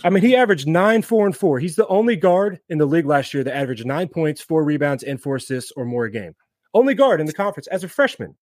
I 0.03 0.09
mean, 0.09 0.23
he 0.23 0.35
averaged 0.35 0.67
nine, 0.67 1.01
four, 1.01 1.25
and 1.25 1.35
four. 1.35 1.59
He's 1.59 1.75
the 1.75 1.87
only 1.87 2.15
guard 2.15 2.59
in 2.69 2.77
the 2.77 2.85
league 2.85 3.05
last 3.05 3.33
year 3.33 3.43
that 3.43 3.55
averaged 3.55 3.85
nine 3.85 4.07
points, 4.07 4.41
four 4.41 4.63
rebounds, 4.63 5.03
and 5.03 5.21
four 5.21 5.37
assists 5.37 5.71
or 5.75 5.85
more 5.85 6.05
a 6.05 6.11
game. 6.11 6.35
Only 6.73 6.93
guard 6.93 7.19
in 7.19 7.27
the 7.27 7.33
conference 7.33 7.67
as 7.67 7.83
a 7.83 7.89
freshman. 7.89 8.35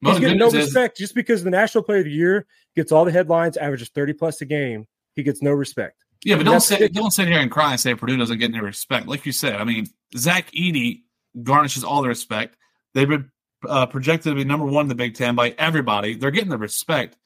He's 0.00 0.18
getting 0.18 0.38
no 0.38 0.50
respect 0.50 0.98
is, 0.98 1.06
just 1.06 1.14
because 1.14 1.42
the 1.42 1.50
National 1.50 1.82
Player 1.82 1.98
of 1.98 2.04
the 2.04 2.10
Year 2.10 2.46
gets 2.74 2.92
all 2.92 3.04
the 3.04 3.12
headlines, 3.12 3.56
averages 3.56 3.88
30 3.88 4.12
plus 4.12 4.40
a 4.40 4.44
game. 4.44 4.86
He 5.14 5.22
gets 5.22 5.42
no 5.42 5.52
respect. 5.52 6.04
Yeah, 6.24 6.36
but 6.36 6.44
don't 6.44 6.60
say, 6.60 6.88
don't 6.88 7.10
sit 7.10 7.28
here 7.28 7.38
and 7.38 7.50
cry 7.50 7.72
and 7.72 7.80
say 7.80 7.94
Purdue 7.94 8.16
doesn't 8.16 8.38
get 8.38 8.50
any 8.50 8.60
respect. 8.60 9.06
Like 9.06 9.24
you 9.24 9.32
said, 9.32 9.56
I 9.56 9.64
mean, 9.64 9.86
Zach 10.16 10.50
Edey 10.52 11.02
garnishes 11.42 11.84
all 11.84 12.02
the 12.02 12.08
respect. 12.08 12.56
They've 12.94 13.08
been 13.08 13.30
uh, 13.68 13.86
projected 13.86 14.30
to 14.30 14.34
be 14.34 14.44
number 14.44 14.66
one 14.66 14.84
in 14.84 14.88
the 14.88 14.94
Big 14.94 15.14
Ten 15.14 15.34
by 15.34 15.54
everybody. 15.58 16.14
They're 16.14 16.30
getting 16.30 16.50
the 16.50 16.58
respect. 16.58 17.16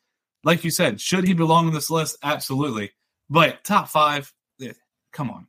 Like 0.44 0.64
you 0.64 0.70
said, 0.70 1.00
should 1.00 1.26
he 1.26 1.34
belong 1.34 1.66
on 1.66 1.74
this 1.74 1.90
list? 1.90 2.16
Absolutely. 2.22 2.92
But 3.28 3.62
top 3.64 3.88
five, 3.88 4.32
yeah, 4.58 4.72
come 5.12 5.30
on. 5.30 5.46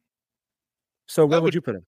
So 1.08 1.26
where 1.26 1.40
would, 1.40 1.46
would 1.46 1.56
you 1.56 1.62
put 1.62 1.76
him? 1.76 1.86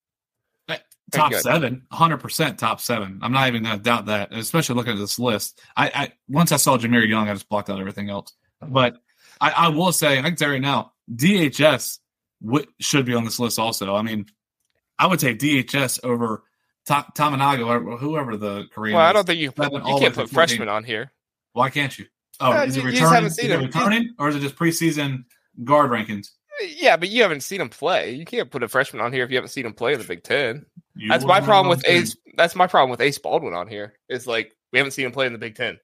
Top 1.11 1.33
seven, 1.33 1.83
100% 1.91 2.57
top 2.57 2.81
seven. 2.81 3.19
I'm 3.21 3.31
not 3.31 3.47
even 3.47 3.63
going 3.63 3.77
to 3.77 3.83
doubt 3.83 4.07
that, 4.07 4.33
especially 4.33 4.75
looking 4.75 4.93
at 4.93 4.99
this 4.99 5.19
list. 5.19 5.61
I, 5.77 5.91
I 5.93 6.13
Once 6.27 6.51
I 6.51 6.55
saw 6.55 6.77
Jahmir 6.77 7.07
Young, 7.07 7.29
I 7.29 7.33
just 7.33 7.49
blocked 7.49 7.69
out 7.69 7.79
everything 7.79 8.09
else. 8.09 8.33
But 8.61 8.97
I, 9.39 9.51
I 9.51 9.67
will 9.67 9.91
say, 9.91 10.17
I 10.17 10.21
can 10.23 10.35
tell 10.35 10.47
you 10.47 10.53
right 10.53 10.61
now, 10.61 10.93
DHS 11.13 11.99
w- 12.43 12.65
should 12.79 13.05
be 13.05 13.13
on 13.13 13.25
this 13.25 13.39
list 13.39 13.59
also. 13.59 13.95
I 13.95 14.01
mean, 14.01 14.25
I 14.97 15.07
would 15.07 15.19
take 15.19 15.39
DHS 15.39 16.03
over 16.03 16.43
Ta- 16.85 17.07
Tominaga 17.15 17.65
or 17.65 17.97
whoever 17.97 18.35
the 18.37 18.65
Korean. 18.73 18.97
Well, 18.97 19.05
I 19.05 19.13
don't 19.13 19.25
think 19.25 19.39
you 19.39 19.51
put, 19.51 19.71
you 19.71 19.97
can't 19.99 20.13
put 20.13 20.29
freshmen 20.29 20.69
on 20.69 20.83
here. 20.83 21.11
Why 21.53 21.69
can't 21.69 21.97
you? 21.97 22.05
Oh, 22.39 22.51
uh, 22.51 22.63
is 22.65 22.77
it 22.77 22.83
returning? 22.83 23.25
Is 23.25 23.37
it 23.39 23.57
returning, 23.57 24.13
or 24.19 24.29
is 24.29 24.35
it 24.35 24.39
just 24.39 24.55
preseason 24.55 25.23
guard 25.63 25.91
rankings? 25.91 26.31
Yeah, 26.61 26.97
but 26.97 27.09
you 27.09 27.21
haven't 27.21 27.41
seen 27.41 27.61
him 27.61 27.69
play. 27.69 28.11
You 28.11 28.25
can't 28.25 28.49
put 28.49 28.63
a 28.63 28.67
freshman 28.67 29.01
on 29.01 29.13
here 29.13 29.23
if 29.23 29.31
you 29.31 29.37
haven't 29.37 29.49
seen 29.49 29.65
him 29.65 29.73
play 29.73 29.93
in 29.93 29.99
the 29.99 30.05
Big 30.05 30.23
Ten. 30.23 30.65
You 30.95 31.09
that's 31.09 31.25
my 31.25 31.39
problem 31.39 31.69
with 31.69 31.87
Ace. 31.87 32.15
That's 32.35 32.55
my 32.55 32.67
problem 32.67 32.89
with 32.89 33.01
Ace 33.01 33.17
Baldwin 33.17 33.53
on 33.53 33.67
here. 33.67 33.93
Is 34.09 34.27
like 34.27 34.55
we 34.71 34.79
haven't 34.79 34.91
seen 34.91 35.05
him 35.05 35.11
play 35.11 35.25
in 35.25 35.33
the 35.33 35.39
Big 35.39 35.55
Ten. 35.55 35.79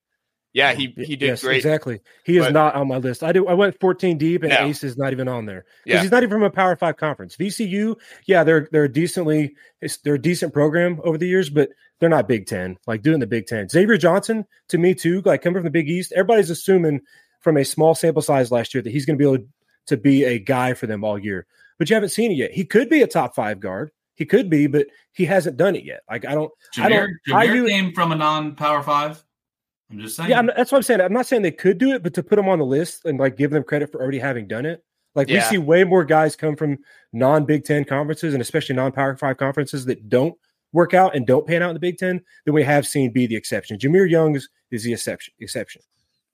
Yeah, 0.51 0.71
oh, 0.73 0.75
he 0.75 0.93
he 0.97 1.15
did 1.15 1.27
yes, 1.27 1.43
great. 1.43 1.57
Exactly. 1.57 1.99
He 2.23 2.37
is 2.37 2.45
but, 2.45 2.53
not 2.53 2.75
on 2.75 2.87
my 2.87 2.97
list. 2.97 3.23
I 3.23 3.31
do. 3.31 3.47
I 3.47 3.53
went 3.53 3.79
14 3.79 4.17
deep, 4.17 4.41
and 4.41 4.51
no. 4.51 4.65
Ace 4.65 4.83
is 4.83 4.97
not 4.97 5.11
even 5.11 5.27
on 5.27 5.45
there 5.45 5.65
because 5.83 5.97
yeah. 5.97 6.01
he's 6.01 6.11
not 6.11 6.23
even 6.23 6.31
from 6.31 6.43
a 6.43 6.49
Power 6.49 6.75
Five 6.75 6.97
conference. 6.97 7.35
VCU, 7.35 7.95
yeah, 8.25 8.43
they're 8.43 8.67
they're 8.71 8.87
decently 8.87 9.55
they're 10.03 10.15
a 10.15 10.21
decent 10.21 10.51
program 10.51 10.99
over 11.03 11.19
the 11.19 11.27
years, 11.27 11.51
but 11.51 11.69
they're 11.99 12.09
not 12.09 12.27
Big 12.27 12.47
Ten. 12.47 12.77
Like 12.87 13.03
doing 13.03 13.19
the 13.19 13.27
Big 13.27 13.45
Ten. 13.45 13.69
Xavier 13.69 13.97
Johnson, 13.97 14.45
to 14.69 14.79
me 14.79 14.95
too, 14.95 15.21
like 15.21 15.43
coming 15.43 15.57
from 15.57 15.65
the 15.65 15.69
Big 15.69 15.87
East, 15.87 16.13
everybody's 16.13 16.49
assuming 16.49 17.01
from 17.41 17.57
a 17.57 17.63
small 17.63 17.93
sample 17.93 18.21
size 18.21 18.51
last 18.51 18.73
year 18.73 18.81
that 18.81 18.89
he's 18.89 19.05
going 19.05 19.17
to 19.17 19.23
be 19.23 19.31
able 19.31 19.45
to 19.87 19.97
be 19.97 20.23
a 20.23 20.39
guy 20.39 20.73
for 20.73 20.87
them 20.87 21.03
all 21.03 21.19
year. 21.19 21.45
But 21.77 21.89
you 21.89 21.93
haven't 21.93 22.09
seen 22.09 22.31
it 22.31 22.35
yet. 22.35 22.51
He 22.51 22.65
could 22.65 22.89
be 22.89 23.03
a 23.03 23.07
top 23.07 23.35
five 23.35 23.59
guard. 23.59 23.91
He 24.15 24.25
could 24.25 24.49
be, 24.49 24.67
but 24.67 24.87
he 25.13 25.25
hasn't 25.25 25.57
done 25.57 25.75
it 25.75 25.85
yet. 25.85 26.01
Like 26.09 26.25
I 26.25 26.33
don't. 26.33 26.51
Jahmir, 26.75 26.85
I 26.85 26.89
don't. 26.89 27.11
Jahmir 27.27 27.35
I 27.35 27.47
do, 27.47 27.67
came 27.67 27.93
from 27.93 28.11
a 28.11 28.15
non-power 28.15 28.81
five. 28.81 29.23
I'm 29.91 29.99
just 29.99 30.15
saying. 30.15 30.29
Yeah, 30.29 30.39
I'm, 30.39 30.47
that's 30.47 30.71
what 30.71 30.77
I'm 30.77 30.83
saying. 30.83 31.01
I'm 31.01 31.13
not 31.13 31.25
saying 31.25 31.41
they 31.41 31.51
could 31.51 31.77
do 31.77 31.91
it, 31.91 32.03
but 32.03 32.13
to 32.13 32.23
put 32.23 32.35
them 32.35 32.47
on 32.47 32.59
the 32.59 32.65
list 32.65 33.05
and 33.05 33.19
like 33.19 33.37
give 33.37 33.51
them 33.51 33.63
credit 33.63 33.91
for 33.91 34.01
already 34.01 34.19
having 34.19 34.47
done 34.47 34.65
it. 34.65 34.83
Like 35.15 35.27
yeah. 35.27 35.37
we 35.37 35.41
see 35.41 35.57
way 35.57 35.83
more 35.83 36.05
guys 36.05 36.35
come 36.35 36.55
from 36.55 36.77
non 37.11 37.45
Big 37.45 37.65
Ten 37.65 37.83
conferences 37.83 38.33
and 38.33 38.41
especially 38.41 38.75
non 38.75 38.91
Power 38.91 39.15
Five 39.17 39.37
conferences 39.37 39.85
that 39.85 40.09
don't 40.09 40.35
work 40.71 40.93
out 40.93 41.15
and 41.15 41.25
don't 41.25 41.47
pan 41.47 41.63
out 41.63 41.69
in 41.69 41.73
the 41.73 41.79
Big 41.79 41.97
Ten 41.97 42.21
than 42.45 42.53
we 42.53 42.63
have 42.63 42.85
seen 42.85 43.11
be 43.11 43.25
the 43.25 43.35
exception. 43.35 43.77
Jahmir 43.77 44.09
Young 44.09 44.35
is, 44.35 44.49
is 44.71 44.83
the 44.83 44.93
exception. 44.93 45.33
Exception. 45.39 45.81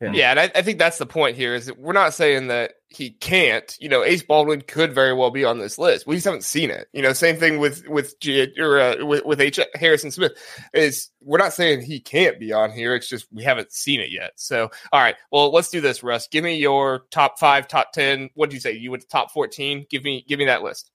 Yeah, 0.02 0.12
yeah 0.14 0.32
and 0.32 0.39
I, 0.39 0.52
I, 0.56 0.62
think 0.62 0.78
that's 0.78 0.98
the 0.98 1.06
point 1.06 1.38
here 1.38 1.56
is 1.56 1.68
that 1.68 1.80
we're 1.80 1.93
not 1.93 2.14
saying 2.14 2.48
that 2.48 2.74
he 2.89 3.12
can't. 3.12 3.74
You 3.80 3.88
know, 3.88 4.04
Ace 4.04 4.24
Baldwin 4.24 4.62
could 4.62 4.93
very 4.93 5.14
well 5.14 5.32
be 5.32 5.46
on 5.46 5.60
this 5.60 5.78
list. 5.78 6.06
We 6.06 6.16
just 6.16 6.26
haven't 6.26 6.43
seen 6.43 6.70
it. 6.70 6.88
You 6.91 7.02
know, 7.02 7.14
same 7.14 7.38
thing 7.38 7.60
with 7.60 7.88
with 7.88 8.20
G, 8.20 8.54
or 8.60 8.80
uh, 8.80 9.06
with, 9.06 9.26
with 9.26 9.39
H 9.39 9.60
Harrison 9.74 10.12
Smith 10.12 10.34
is 10.74 11.10
we're 11.22 11.38
not 11.38 11.54
saying 11.54 11.82
he 11.82 12.02
can't 12.02 12.39
be 12.39 12.52
on 12.52 12.72
here. 12.72 12.93
It's 12.93 13.08
just 13.08 13.28
we 13.32 13.43
haven't 13.43 13.72
seen 13.72 14.02
it 14.02 14.12
yet. 14.12 14.32
So, 14.36 14.70
all 14.91 15.02
right, 15.02 15.16
well, 15.32 15.52
let's 15.52 15.70
do 15.70 15.80
this, 15.80 16.04
Russ. 16.04 16.28
Give 16.28 16.43
me 16.43 16.58
your 16.58 17.06
top 17.10 17.39
five, 17.39 17.68
top 17.68 17.93
ten. 17.93 18.30
What 18.34 18.50
did 18.50 18.56
you 18.56 18.62
say? 18.62 18.74
You 18.74 18.91
went 18.91 19.04
to 19.04 19.10
top 19.10 19.32
fourteen. 19.32 19.86
Give 19.89 20.04
me 20.04 20.26
give 20.28 20.39
me 20.39 20.46
that 20.46 20.62
list. 20.62 20.91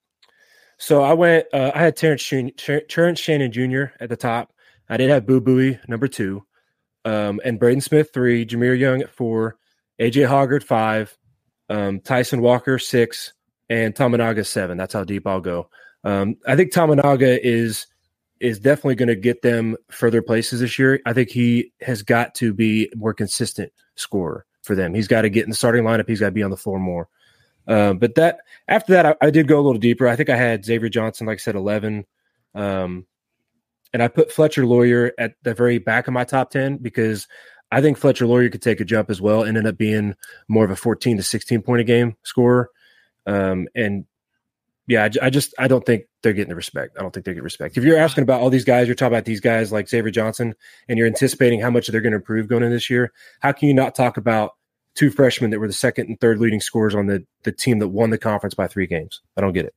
So 0.77 1.03
I 1.03 1.15
went. 1.15 1.47
Uh, 1.55 1.71
I 1.75 1.85
had 1.85 1.97
Terrence, 1.97 2.21
Shannon, 2.21 2.53
Terrence 2.57 3.19
Shannon 3.19 3.51
Jr. 3.51 3.95
at 3.99 4.11
the 4.11 4.17
top. 4.17 4.53
I 4.91 4.99
did 4.99 5.09
have 5.09 5.25
Boo 5.25 5.41
Buie 5.41 5.79
number 5.89 6.09
two 6.09 6.45
um, 7.05 7.41
and 7.45 7.59
Braden 7.59 7.81
Smith 7.81 8.11
three, 8.13 8.45
Jahmir 8.47 8.79
Young 8.79 9.03
at 9.03 9.11
four, 9.11 9.57
AJ 10.01 10.29
Hoggard 10.29 10.63
five, 10.63 11.17
um, 11.69 12.01
Tyson 12.01 12.41
Walker 12.41 12.79
six, 12.79 13.33
and 13.69 13.95
Tominaga 13.95 14.47
seven. 14.47 14.77
That's 14.77 14.95
how 14.95 15.05
deep 15.05 15.27
I'll 15.27 15.41
go. 15.41 15.69
Um, 16.05 16.37
I 16.47 16.57
think 16.57 16.73
Tominaga 16.73 17.39
is 17.43 17.87
is 18.41 18.59
definitely 18.59 18.95
going 18.95 19.09
to 19.09 19.17
get 19.17 19.43
them 19.43 19.77
further 19.91 20.23
places 20.23 20.61
this 20.61 20.79
year. 20.79 21.01
I 21.05 21.13
think 21.13 21.29
he 21.29 21.73
has 21.83 22.03
got 22.03 22.35
to 22.37 22.55
be 22.55 22.91
more 22.97 23.13
consistent 23.13 23.71
scorer 23.97 24.47
for 24.63 24.75
them. 24.75 24.95
He's 24.95 25.09
got 25.09 25.23
to 25.23 25.31
get 25.31 25.45
in 25.45 25.51
the 25.51 25.57
starting 25.57 25.85
lineup. 25.85 26.09
He's 26.09 26.21
got 26.21 26.27
to 26.27 26.33
be 26.33 26.43
on 26.43 26.51
the 26.51 26.57
floor 26.57 26.79
more. 26.79 27.09
Um, 27.67 27.99
but 27.99 28.15
that 28.15 28.39
after 28.67 28.95
that, 28.95 29.07
I, 29.07 29.15
I, 29.21 29.31
did 29.31 29.47
go 29.47 29.61
a 29.61 29.63
little 29.63 29.79
deeper. 29.79 30.09
I 30.09 30.17
think 30.17 30.31
I 30.31 30.37
had 30.37 30.65
Xavier 30.65 30.89
Johnson, 30.89 31.27
like 31.27 31.37
I 31.37 31.39
said, 31.39 31.55
eleven. 31.55 32.07
Um, 32.55 33.07
and 33.93 34.03
I 34.03 34.09
put 34.09 34.33
Fletcher 34.33 34.67
Loyer 34.67 35.13
at 35.19 35.35
the 35.43 35.55
very 35.55 35.79
back 35.79 36.07
of 36.07 36.15
my 36.15 36.25
top 36.25 36.51
10 36.51 36.79
because 36.79 37.27
I 37.73 37.81
think 37.81 37.99
Fletcher 37.99 38.27
Loyer 38.27 38.49
could 38.49 38.63
take 38.63 38.81
a 38.81 38.85
jump 38.85 39.11
as 39.11 39.21
well 39.21 39.43
and 39.43 39.57
end 39.57 39.67
up 39.67 39.77
being 39.77 40.15
more 40.49 40.65
of 40.65 40.71
a 40.71 40.77
14 40.77 41.17
to 41.17 41.23
16 41.23 41.63
point 41.63 41.81
a 41.81 41.85
game 41.85 42.17
scorer. 42.23 42.71
Um, 43.27 43.69
and 43.75 44.05
yeah, 44.87 45.05
I, 45.05 45.27
I, 45.27 45.31
just 45.31 45.55
I 45.59 45.69
don't 45.69 45.87
think 45.87 46.05
they're 46.23 46.33
getting 46.33 46.49
the 46.49 46.57
respect. 46.57 46.97
I 46.99 47.03
don't 47.03 47.13
think 47.13 47.25
they 47.25 47.35
get 47.35 47.45
respect. 47.45 47.77
If 47.77 47.85
you're 47.85 47.99
asking 47.99 48.23
about 48.23 48.41
all 48.41 48.51
these 48.51 48.65
guys, 48.65 48.89
you're 48.89 48.97
talking 48.97 49.15
about 49.15 49.25
these 49.25 49.41
guys 49.41 49.71
like 49.71 49.89
Xavier 49.89 50.11
Johnson, 50.11 50.55
and 50.89 50.99
you're 50.99 51.07
anticipating 51.07 51.61
how 51.61 51.71
much 51.71 51.87
they're 51.87 52.01
going 52.01 52.13
to 52.13 52.19
improve 52.19 52.49
going 52.49 52.65
in 52.65 52.71
this 52.71 52.91
year. 52.91 53.13
How 53.41 53.53
can 53.53 53.69
you 53.69 53.75
not 53.75 53.95
talk 53.95 54.17
about 54.17 54.53
two 54.97 55.11
freshmen 55.11 55.51
that 55.51 55.61
were 55.61 55.69
the 55.69 55.73
second 55.73 56.09
and 56.09 56.19
third 56.21 56.41
leading 56.41 56.61
scorers 56.61 56.95
on 56.95 57.07
the 57.07 57.25
the 57.45 57.53
team 57.53 57.79
that 57.79 57.89
won 57.89 58.11
the 58.11 58.19
conference 58.19 58.55
by 58.55 58.67
three 58.67 58.89
games? 58.89 59.21
I 59.37 59.43
don't 59.43 59.53
get 59.53 59.67
it. 59.67 59.75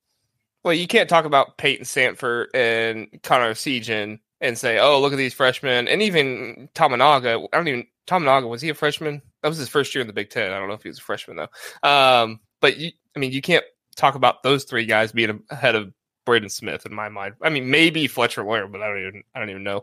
Well, 0.64 0.74
you 0.74 0.88
can't 0.88 1.10
talk 1.10 1.26
about 1.26 1.58
Peyton 1.58 1.86
Sandfort 1.86 2.48
and 2.54 3.08
Connor 3.22 3.52
Essegian 3.52 4.20
and 4.40 4.58
say, 4.58 4.80
"Oh, 4.80 5.00
look 5.02 5.14
at 5.14 5.18
these 5.18 5.34
freshmen," 5.34 5.88
and 5.88 6.02
even 6.02 6.70
Tominaga. 6.74 7.48
I 7.52 7.58
don't 7.58 7.68
even 7.68 7.88
Tominaga 8.08 8.48
was 8.48 8.62
he 8.62 8.70
a 8.70 8.74
freshman? 8.74 9.22
That 9.42 9.50
was 9.50 9.58
his 9.58 9.70
first 9.70 9.94
year 9.94 10.02
in 10.02 10.08
the 10.08 10.14
Big 10.14 10.30
Ten. 10.30 10.52
I 10.52 10.60
don't 10.60 10.68
know 10.68 10.74
if 10.74 10.84
he 10.84 10.90
was 10.90 11.00
a 11.00 11.02
freshman 11.02 11.38
though. 11.38 11.88
Um, 11.88 12.40
but 12.62 12.78
you, 12.78 12.92
I 13.16 13.20
mean, 13.20 13.32
you 13.32 13.42
can't 13.42 13.66
talk 13.96 14.16
about 14.16 14.44
those 14.44 14.64
three 14.64 14.86
guys 14.86 15.12
being 15.12 15.44
ahead 15.50 15.76
of 15.76 15.94
Braden 16.26 16.50
Smith 16.50 16.86
in 16.86 16.94
my 16.94 17.10
mind. 17.10 17.36
I 17.42 17.50
mean, 17.50 17.70
maybe 17.70 18.08
Fletcher 18.08 18.44
Loyer, 18.44 18.68
but 18.68 18.82
I 18.82 18.88
don't 18.88 19.00
even 19.00 19.24
I 19.36 19.40
don't 19.40 19.50
even 19.50 19.64
know 19.64 19.82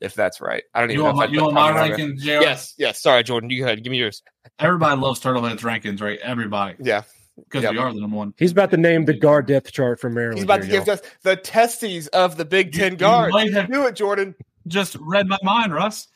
if 0.00 0.14
that's 0.14 0.40
right. 0.40 0.62
I 0.74 0.80
don't 0.80 0.90
even 0.90 1.00
you 1.00 1.08
know. 1.08 1.14
Want, 1.14 1.30
if 1.30 1.34
you 1.34 1.42
want 1.42 1.54
my 1.54 1.90
JR? 1.90 2.42
Yes, 2.42 2.74
yes. 2.78 3.00
Sorry, 3.00 3.22
Jordan. 3.22 3.50
You 3.50 3.60
go 3.60 3.66
ahead. 3.66 3.82
Give 3.82 3.90
me 3.90 3.98
yours. 3.98 4.22
Everybody 4.58 5.00
loves 5.00 5.20
Turtleheads 5.20 5.60
rankings, 5.60 6.00
right? 6.02 6.18
Everybody. 6.20 6.76
Yeah 6.80 7.02
because 7.44 7.62
yep. 7.62 7.72
we 7.72 7.78
are 7.78 7.92
the 7.92 8.00
number 8.00 8.16
one. 8.16 8.34
He's 8.38 8.52
about 8.52 8.70
to 8.70 8.76
name 8.76 9.04
the 9.04 9.14
guard 9.14 9.46
depth 9.46 9.72
chart 9.72 10.00
for 10.00 10.10
Maryland. 10.10 10.38
He's 10.38 10.44
about 10.44 10.64
here, 10.64 10.80
to 10.80 10.84
give 10.84 10.88
us 10.88 11.02
the 11.22 11.36
testes 11.36 12.08
of 12.08 12.36
the 12.36 12.44
Big 12.44 12.72
Ten 12.72 12.92
you, 12.92 12.98
guard. 12.98 13.32
You 13.34 13.66
Do 13.66 13.86
it, 13.86 13.96
Jordan. 13.96 14.34
Just 14.66 14.96
read 15.00 15.26
my 15.26 15.38
mind, 15.42 15.72
Russ. 15.72 16.08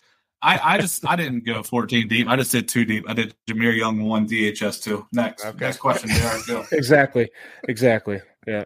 I, 0.43 0.75
I 0.75 0.79
just 0.79 1.07
I 1.07 1.15
didn't 1.15 1.47
go 1.47 1.63
14 1.63 2.09
deep. 2.09 2.29
I 2.29 2.37
just 2.37 2.51
did 2.51 2.69
two 2.69 2.85
deep. 2.85 3.09
I 3.09 3.15
did 3.15 3.35
Jahmir 3.49 3.77
Young 3.77 4.03
one, 4.03 4.29
DHS 4.29 4.83
two. 4.83 5.07
Next, 5.13 5.45
okay. 5.45 5.65
next 5.67 5.77
question. 5.79 6.11
Go. 6.47 6.65
exactly, 6.73 7.31
exactly. 7.69 8.21
Yeah. 8.47 8.65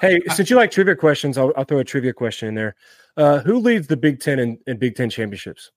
hey, 0.00 0.20
since 0.32 0.48
you 0.48 0.56
like 0.56 0.70
trivia 0.70 0.94
questions, 0.94 1.36
I'll, 1.36 1.52
I'll 1.56 1.64
throw 1.64 1.78
a 1.78 1.84
trivia 1.84 2.12
question 2.12 2.48
in 2.48 2.54
there. 2.54 2.76
Uh, 3.16 3.40
who 3.40 3.58
leads 3.58 3.88
the 3.88 3.96
Big 3.96 4.20
Ten 4.20 4.38
in, 4.38 4.58
in 4.68 4.78
Big 4.78 4.94
Ten 4.94 5.10
championships? 5.10 5.72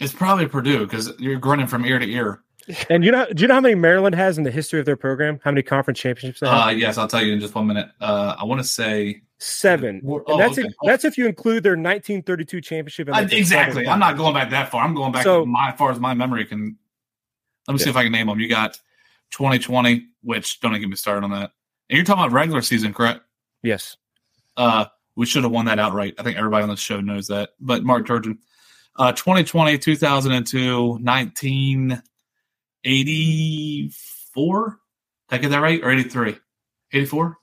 It's 0.00 0.14
probably 0.14 0.46
Purdue 0.46 0.86
because 0.86 1.12
you're 1.18 1.38
grinning 1.38 1.66
from 1.66 1.84
ear 1.84 1.98
to 1.98 2.10
ear. 2.10 2.42
And 2.90 3.04
you 3.04 3.12
know, 3.12 3.26
do 3.32 3.42
you 3.42 3.48
know 3.48 3.54
how 3.54 3.60
many 3.60 3.74
Maryland 3.74 4.14
has 4.14 4.38
in 4.38 4.44
the 4.44 4.50
history 4.50 4.80
of 4.80 4.86
their 4.86 4.96
program? 4.96 5.40
How 5.44 5.50
many 5.50 5.62
conference 5.62 5.98
championships 5.98 6.40
they 6.40 6.48
have? 6.48 6.66
Uh, 6.66 6.70
yes, 6.70 6.98
I'll 6.98 7.08
tell 7.08 7.22
you 7.22 7.32
in 7.32 7.40
just 7.40 7.54
one 7.54 7.66
minute. 7.66 7.88
Uh, 8.00 8.34
I 8.38 8.44
want 8.44 8.60
to 8.60 8.66
say 8.66 9.22
seven. 9.38 10.02
Oh, 10.06 10.22
and 10.26 10.40
that's 10.40 10.58
okay. 10.58 10.68
if, 10.68 10.74
that's 10.82 11.04
if 11.04 11.18
you 11.18 11.26
include 11.26 11.62
their 11.62 11.72
1932 11.72 12.60
championship. 12.60 13.08
Like 13.08 13.32
exactly. 13.32 13.86
I'm 13.86 14.00
not 14.00 14.16
going 14.16 14.34
back 14.34 14.50
that 14.50 14.70
far. 14.70 14.84
I'm 14.84 14.94
going 14.94 15.12
back 15.12 15.24
so, 15.24 15.46
my, 15.46 15.70
as 15.70 15.78
far 15.78 15.90
as 15.90 16.00
my 16.00 16.14
memory 16.14 16.44
can. 16.44 16.76
Let 17.68 17.74
me 17.74 17.78
yeah. 17.80 17.84
see 17.84 17.90
if 17.90 17.96
I 17.96 18.04
can 18.04 18.12
name 18.12 18.26
them. 18.26 18.40
You 18.40 18.48
got 18.48 18.78
2020, 19.32 20.06
which 20.22 20.60
don't 20.60 20.78
get 20.78 20.88
me 20.88 20.96
started 20.96 21.24
on 21.24 21.30
that. 21.30 21.50
And 21.88 21.96
you're 21.96 22.04
talking 22.04 22.24
about 22.24 22.32
regular 22.32 22.62
season, 22.62 22.92
correct? 22.94 23.20
Yes. 23.62 23.96
Uh, 24.56 24.86
we 25.16 25.26
should 25.26 25.42
have 25.42 25.52
won 25.52 25.66
that 25.66 25.78
outright. 25.78 26.14
I 26.18 26.22
think 26.22 26.36
everybody 26.36 26.62
on 26.62 26.68
the 26.68 26.76
show 26.76 27.00
knows 27.00 27.28
that. 27.28 27.50
But 27.60 27.84
Mark 27.84 28.06
Turgeon, 28.06 28.38
uh, 28.96 29.12
2020, 29.12 29.78
2002, 29.78 30.98
1984. 32.86 34.78
Did 35.28 35.34
I 35.34 35.38
get 35.38 35.48
that 35.50 35.58
right? 35.58 35.82
Or 35.82 35.90
83? 35.90 36.38
84? 36.92 37.36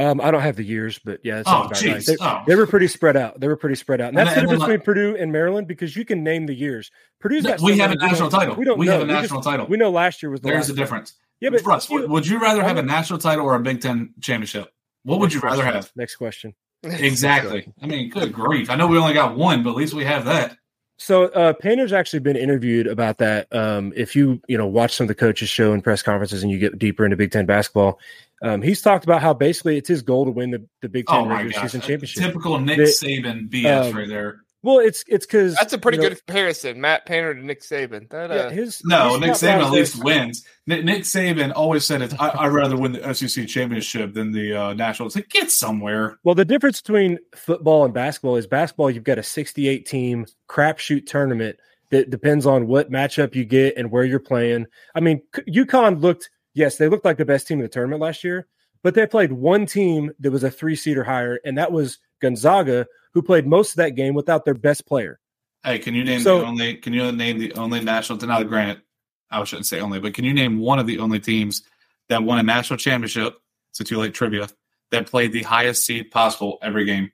Um, 0.00 0.20
I 0.20 0.30
don't 0.30 0.42
have 0.42 0.54
the 0.54 0.62
years, 0.62 1.00
but 1.04 1.18
yeah, 1.24 1.42
oh, 1.44 1.68
right. 1.68 2.04
they, 2.06 2.16
oh. 2.20 2.42
they, 2.46 2.54
were 2.54 2.68
pretty 2.68 2.86
spread 2.86 3.16
out. 3.16 3.40
They 3.40 3.48
were 3.48 3.56
pretty 3.56 3.74
spread 3.74 4.00
out, 4.00 4.10
and 4.10 4.16
that's 4.16 4.32
the 4.32 4.42
difference 4.42 4.62
between 4.62 4.80
Purdue 4.82 5.16
and 5.16 5.32
Maryland 5.32 5.66
because 5.66 5.96
you 5.96 6.04
can 6.04 6.22
name 6.22 6.46
the 6.46 6.54
years. 6.54 6.92
Purdue's 7.18 7.42
no, 7.42 7.56
we 7.60 7.78
have 7.78 7.90
a 7.90 7.96
national 7.96 8.30
title. 8.30 8.54
We 8.54 8.64
don't. 8.64 8.78
We 8.78 8.86
know. 8.86 8.92
have 8.92 9.02
a 9.02 9.06
national 9.06 9.40
just, 9.40 9.48
title. 9.48 9.66
We 9.66 9.76
know 9.76 9.90
last 9.90 10.22
year 10.22 10.30
was 10.30 10.40
the. 10.40 10.50
There's 10.50 10.70
a 10.70 10.74
difference. 10.74 11.14
Yeah, 11.40 11.50
but 11.50 11.66
Russ, 11.66 11.90
you, 11.90 12.06
would 12.06 12.28
you 12.28 12.40
rather 12.40 12.62
have 12.62 12.76
a 12.76 12.82
national 12.82 13.18
title 13.18 13.44
or 13.44 13.56
a 13.56 13.60
Big 13.60 13.80
Ten 13.80 14.14
championship? 14.20 14.70
What 15.02 15.18
would 15.18 15.32
you 15.32 15.40
rather 15.40 15.64
have? 15.64 15.90
Next 15.96 16.14
question. 16.14 16.54
Exactly. 16.84 17.72
I 17.82 17.86
mean, 17.86 18.08
good 18.08 18.32
grief! 18.32 18.70
I 18.70 18.76
know 18.76 18.86
we 18.86 18.98
only 18.98 19.14
got 19.14 19.36
one, 19.36 19.64
but 19.64 19.70
at 19.70 19.76
least 19.76 19.94
we 19.94 20.04
have 20.04 20.26
that. 20.26 20.56
So 20.98 21.26
uh, 21.26 21.52
Painter's 21.52 21.92
actually 21.92 22.18
been 22.18 22.36
interviewed 22.36 22.88
about 22.88 23.18
that. 23.18 23.46
Um, 23.54 23.92
if 23.96 24.16
you 24.16 24.42
you 24.48 24.58
know 24.58 24.66
watch 24.66 24.94
some 24.94 25.04
of 25.04 25.08
the 25.08 25.14
coaches 25.14 25.48
show 25.48 25.72
and 25.72 25.82
press 25.82 26.02
conferences 26.02 26.42
and 26.42 26.50
you 26.50 26.58
get 26.58 26.78
deeper 26.78 27.04
into 27.04 27.16
Big 27.16 27.30
Ten 27.30 27.46
basketball, 27.46 28.00
um, 28.42 28.62
he's 28.62 28.82
talked 28.82 29.04
about 29.04 29.22
how 29.22 29.32
basically 29.32 29.76
it's 29.76 29.88
his 29.88 30.02
goal 30.02 30.24
to 30.24 30.32
win 30.32 30.50
the, 30.50 30.64
the 30.82 30.88
Big 30.88 31.06
Ten 31.06 31.20
oh 31.20 31.28
regular 31.28 31.52
gosh. 31.52 31.62
season 31.62 31.80
championship. 31.80 32.24
Typical 32.24 32.58
Nick 32.58 32.78
that, 32.78 32.88
Saban 32.88 33.48
BS 33.48 33.90
um, 33.90 33.96
right 33.96 34.08
there. 34.08 34.42
Well, 34.62 34.80
it's 34.80 35.04
it's 35.06 35.24
because 35.24 35.54
that's 35.54 35.72
a 35.72 35.78
pretty 35.78 35.98
good 35.98 36.12
know, 36.12 36.18
comparison. 36.26 36.80
Matt 36.80 37.06
Painter 37.06 37.34
to 37.34 37.44
Nick 37.44 37.62
Saban. 37.62 38.10
That, 38.10 38.30
uh, 38.30 38.34
yeah, 38.34 38.50
his, 38.50 38.82
no, 38.84 39.16
Nick 39.16 39.32
Saban 39.32 39.64
at 39.64 39.70
least 39.70 40.02
wins. 40.02 40.44
Nick, 40.66 40.84
Nick, 40.84 41.02
Saban 41.02 41.52
always 41.54 41.84
said 41.84 42.02
it. 42.02 42.12
I, 42.20 42.46
would 42.46 42.54
rather 42.54 42.76
win 42.76 42.92
the 42.92 43.14
SEC 43.14 43.46
championship 43.46 44.14
than 44.14 44.32
the 44.32 44.54
uh, 44.54 44.74
national. 44.74 45.06
It's 45.06 45.16
like 45.16 45.28
get 45.28 45.52
somewhere. 45.52 46.18
Well, 46.24 46.34
the 46.34 46.44
difference 46.44 46.80
between 46.80 47.18
football 47.36 47.84
and 47.84 47.94
basketball 47.94 48.34
is 48.34 48.48
basketball. 48.48 48.90
You've 48.90 49.04
got 49.04 49.18
a 49.18 49.22
68 49.22 49.86
team 49.86 50.26
crapshoot 50.48 51.06
tournament 51.06 51.56
that 51.90 52.10
depends 52.10 52.44
on 52.44 52.66
what 52.66 52.90
matchup 52.90 53.36
you 53.36 53.44
get 53.44 53.76
and 53.76 53.92
where 53.92 54.04
you're 54.04 54.18
playing. 54.18 54.66
I 54.94 55.00
mean, 55.00 55.22
UConn 55.48 56.02
looked 56.02 56.30
yes, 56.54 56.76
they 56.76 56.88
looked 56.88 57.04
like 57.04 57.16
the 57.16 57.24
best 57.24 57.46
team 57.46 57.58
in 57.58 57.62
the 57.62 57.68
tournament 57.68 58.02
last 58.02 58.24
year, 58.24 58.48
but 58.82 58.94
they 58.94 59.06
played 59.06 59.32
one 59.32 59.66
team 59.66 60.10
that 60.18 60.32
was 60.32 60.44
a 60.44 60.50
three 60.50 60.76
seater 60.76 61.04
higher, 61.04 61.38
and 61.44 61.56
that 61.56 61.70
was 61.72 61.98
Gonzaga 62.20 62.86
who 63.18 63.22
played 63.22 63.48
most 63.48 63.70
of 63.70 63.76
that 63.78 63.96
game 63.96 64.14
without 64.14 64.44
their 64.44 64.54
best 64.54 64.86
player. 64.86 65.18
Hey, 65.64 65.80
can 65.80 65.92
you 65.92 66.04
name 66.04 66.20
so, 66.20 66.38
the 66.38 66.46
only? 66.46 66.74
Can 66.76 66.92
you 66.92 67.10
name 67.10 67.40
the 67.40 67.52
only 67.54 67.80
national? 67.80 68.16
Now, 68.20 68.40
granted, 68.44 68.80
I 69.28 69.42
shouldn't 69.42 69.66
say 69.66 69.80
only, 69.80 69.98
but 69.98 70.14
can 70.14 70.24
you 70.24 70.32
name 70.32 70.60
one 70.60 70.78
of 70.78 70.86
the 70.86 71.00
only 71.00 71.18
teams 71.18 71.64
that 72.08 72.22
won 72.22 72.38
a 72.38 72.44
national 72.44 72.76
championship? 72.76 73.34
It's 73.70 73.80
a 73.80 73.84
too 73.84 73.98
late 73.98 74.14
trivia 74.14 74.48
that 74.92 75.08
played 75.08 75.32
the 75.32 75.42
highest 75.42 75.84
seed 75.84 76.12
possible 76.12 76.58
every 76.62 76.84
game. 76.84 77.10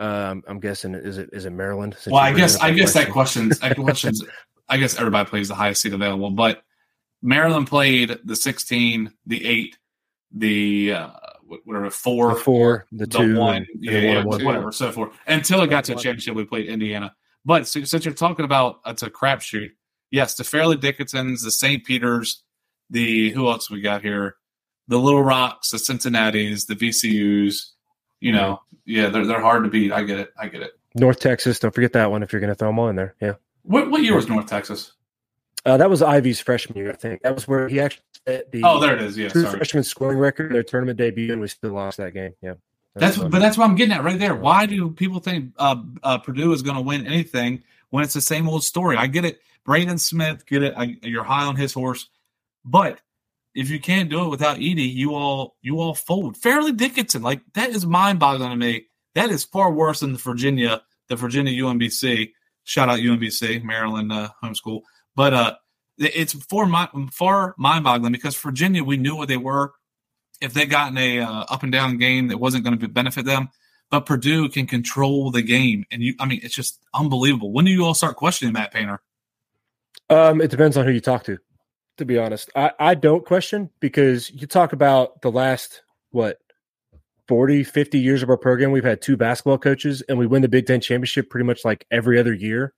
Um, 0.00 0.42
I'm 0.48 0.58
guessing 0.58 0.94
is 0.94 1.16
it 1.16 1.30
is 1.32 1.44
it 1.44 1.50
Maryland? 1.50 1.96
Well, 2.08 2.16
I 2.16 2.32
guess 2.32 2.56
I 2.56 2.72
guess 2.72 2.92
question. 2.92 3.04
that 3.04 3.12
questions 3.12 3.58
that 3.60 3.76
questions. 3.84 4.24
I 4.68 4.78
guess 4.78 4.98
everybody 4.98 5.30
plays 5.30 5.46
the 5.46 5.54
highest 5.54 5.80
seed 5.80 5.94
available, 5.94 6.32
but 6.32 6.64
Maryland 7.22 7.68
played 7.68 8.18
the 8.24 8.36
16, 8.36 9.12
the 9.26 9.46
eight, 9.46 9.78
the 10.32 10.92
uh, 10.92 11.10
whatever 11.64 11.90
four, 11.90 12.34
the 12.34 12.40
four, 12.40 12.86
the, 12.92 13.06
the 13.06 13.18
two, 13.18 13.38
one, 13.38 13.66
yeah, 13.78 13.98
yeah 13.98 14.24
one, 14.24 14.44
whatever, 14.44 14.72
so 14.72 14.92
forth. 14.92 15.12
Until 15.26 15.62
it 15.62 15.68
got 15.68 15.84
to 15.84 15.92
a 15.92 15.96
championship, 15.96 16.34
we 16.34 16.44
played 16.44 16.66
Indiana. 16.66 17.14
But 17.44 17.66
since 17.66 18.04
you're 18.04 18.14
talking 18.14 18.44
about 18.44 18.80
uh, 18.84 18.90
it's 18.90 19.02
a 19.02 19.10
crapshoot, 19.10 19.70
yes, 20.10 20.34
the 20.34 20.44
Fairleigh 20.44 20.76
Dickinsons, 20.76 21.42
the 21.42 21.50
St. 21.50 21.84
Peters, 21.84 22.42
the 22.90 23.30
who 23.30 23.48
else 23.48 23.70
we 23.70 23.80
got 23.80 24.02
here, 24.02 24.36
the 24.88 24.98
Little 24.98 25.22
Rocks, 25.22 25.70
the 25.70 25.78
Cincinnatis, 25.78 26.66
the 26.66 26.74
VCU's. 26.74 27.74
You 28.20 28.32
know, 28.32 28.60
yeah, 28.84 29.10
they're 29.10 29.24
they're 29.24 29.40
hard 29.40 29.62
to 29.62 29.70
beat. 29.70 29.92
I 29.92 30.02
get 30.02 30.18
it. 30.18 30.30
I 30.36 30.48
get 30.48 30.62
it. 30.62 30.72
North 30.96 31.20
Texas, 31.20 31.60
don't 31.60 31.74
forget 31.74 31.92
that 31.92 32.10
one 32.10 32.24
if 32.24 32.32
you're 32.32 32.40
going 32.40 32.48
to 32.48 32.56
throw 32.56 32.68
them 32.68 32.78
all 32.78 32.88
in 32.88 32.96
there. 32.96 33.14
Yeah. 33.20 33.34
What 33.62 33.90
what 33.90 34.02
year 34.02 34.16
was 34.16 34.28
North 34.28 34.46
Texas? 34.46 34.92
Uh, 35.64 35.76
that 35.76 35.90
was 35.90 36.02
Ivey's 36.02 36.40
freshman 36.40 36.78
year, 36.78 36.90
I 36.90 36.96
think. 36.96 37.22
That 37.22 37.34
was 37.34 37.48
where 37.48 37.68
he 37.68 37.80
actually 37.80 38.04
set 38.26 38.52
the 38.52 38.62
oh, 38.64 38.80
there 38.80 38.94
it 38.94 39.02
is. 39.02 39.18
Yeah, 39.18 39.28
true 39.28 39.46
freshman 39.46 39.84
scoring 39.84 40.18
record, 40.18 40.52
their 40.52 40.62
tournament 40.62 40.98
debut, 40.98 41.32
and 41.32 41.40
we 41.40 41.48
still 41.48 41.72
lost 41.72 41.98
that 41.98 42.14
game. 42.14 42.34
Yeah, 42.40 42.54
that's, 42.94 43.16
that's 43.16 43.28
but 43.28 43.40
that's 43.40 43.58
what 43.58 43.64
I'm 43.64 43.74
getting 43.74 43.94
at 43.94 44.04
right 44.04 44.18
there. 44.18 44.34
Why 44.34 44.66
do 44.66 44.90
people 44.90 45.20
think 45.20 45.52
uh, 45.58 45.76
uh, 46.02 46.18
Purdue 46.18 46.52
is 46.52 46.62
going 46.62 46.76
to 46.76 46.82
win 46.82 47.06
anything 47.06 47.62
when 47.90 48.04
it's 48.04 48.14
the 48.14 48.20
same 48.20 48.48
old 48.48 48.64
story? 48.64 48.96
I 48.96 49.06
get 49.06 49.24
it. 49.24 49.40
Braden 49.64 49.98
Smith, 49.98 50.46
get 50.46 50.62
it. 50.62 50.74
I, 50.76 50.96
you're 51.02 51.24
high 51.24 51.44
on 51.44 51.56
his 51.56 51.74
horse, 51.74 52.08
but 52.64 53.00
if 53.54 53.70
you 53.70 53.80
can't 53.80 54.08
do 54.08 54.24
it 54.24 54.28
without 54.28 54.58
Edey, 54.58 54.92
you 54.92 55.14
all 55.14 55.56
you 55.60 55.80
all 55.80 55.94
fold. 55.94 56.36
Fairleigh 56.36 56.72
Dickinson, 56.72 57.22
like 57.22 57.40
that 57.54 57.70
is 57.70 57.84
mind 57.84 58.20
boggling 58.20 58.50
to 58.50 58.56
me. 58.56 58.86
That 59.14 59.30
is 59.30 59.44
far 59.44 59.72
worse 59.72 60.00
than 60.00 60.12
the 60.12 60.18
Virginia, 60.18 60.82
the 61.08 61.16
Virginia 61.16 61.52
UMBC. 61.52 62.32
Shout 62.64 62.88
out 62.88 63.00
UMBC, 63.00 63.64
Maryland 63.64 64.12
uh, 64.12 64.28
homeschool. 64.42 64.82
But 65.18 65.34
uh, 65.34 65.54
it's 65.98 66.32
far 66.32 66.68
far 67.10 67.54
mind 67.58 67.82
boggling 67.82 68.12
because 68.12 68.36
Virginia, 68.36 68.84
we 68.84 68.96
knew 68.96 69.16
what 69.16 69.26
they 69.26 69.36
were. 69.36 69.72
If 70.40 70.54
they 70.54 70.64
got 70.64 70.92
in 70.92 70.96
a 70.96 71.18
uh, 71.18 71.44
up 71.48 71.64
and 71.64 71.72
down 71.72 71.98
game, 71.98 72.28
that 72.28 72.38
wasn't 72.38 72.62
going 72.62 72.78
to 72.78 72.86
benefit 72.86 73.24
them. 73.24 73.48
But 73.90 74.06
Purdue 74.06 74.48
can 74.48 74.68
control 74.68 75.32
the 75.32 75.42
game, 75.42 75.86
and 75.90 76.02
you, 76.02 76.14
I 76.20 76.26
mean, 76.26 76.38
it's 76.44 76.54
just 76.54 76.78
unbelievable. 76.94 77.50
When 77.50 77.64
do 77.64 77.72
you 77.72 77.84
all 77.84 77.94
start 77.94 78.14
questioning 78.14 78.52
Matt 78.52 78.72
Painter? 78.72 79.00
Um, 80.08 80.40
it 80.40 80.52
depends 80.52 80.76
on 80.76 80.86
who 80.86 80.92
you 80.92 81.00
talk 81.00 81.24
to. 81.24 81.38
To 81.96 82.04
be 82.04 82.16
honest, 82.16 82.48
I, 82.54 82.70
I 82.78 82.94
don't 82.94 83.26
question 83.26 83.70
because 83.80 84.30
you 84.30 84.46
talk 84.46 84.72
about 84.72 85.20
the 85.22 85.32
last 85.32 85.82
what 86.12 86.38
40, 87.26 87.64
50 87.64 87.98
years 87.98 88.22
of 88.22 88.30
our 88.30 88.36
program, 88.36 88.70
we've 88.70 88.84
had 88.84 89.02
two 89.02 89.16
basketball 89.16 89.58
coaches 89.58 90.00
and 90.02 90.16
we 90.16 90.28
win 90.28 90.42
the 90.42 90.48
Big 90.48 90.66
Ten 90.66 90.80
championship 90.80 91.28
pretty 91.28 91.44
much 91.44 91.64
like 91.64 91.86
every 91.90 92.20
other 92.20 92.32
year 92.32 92.72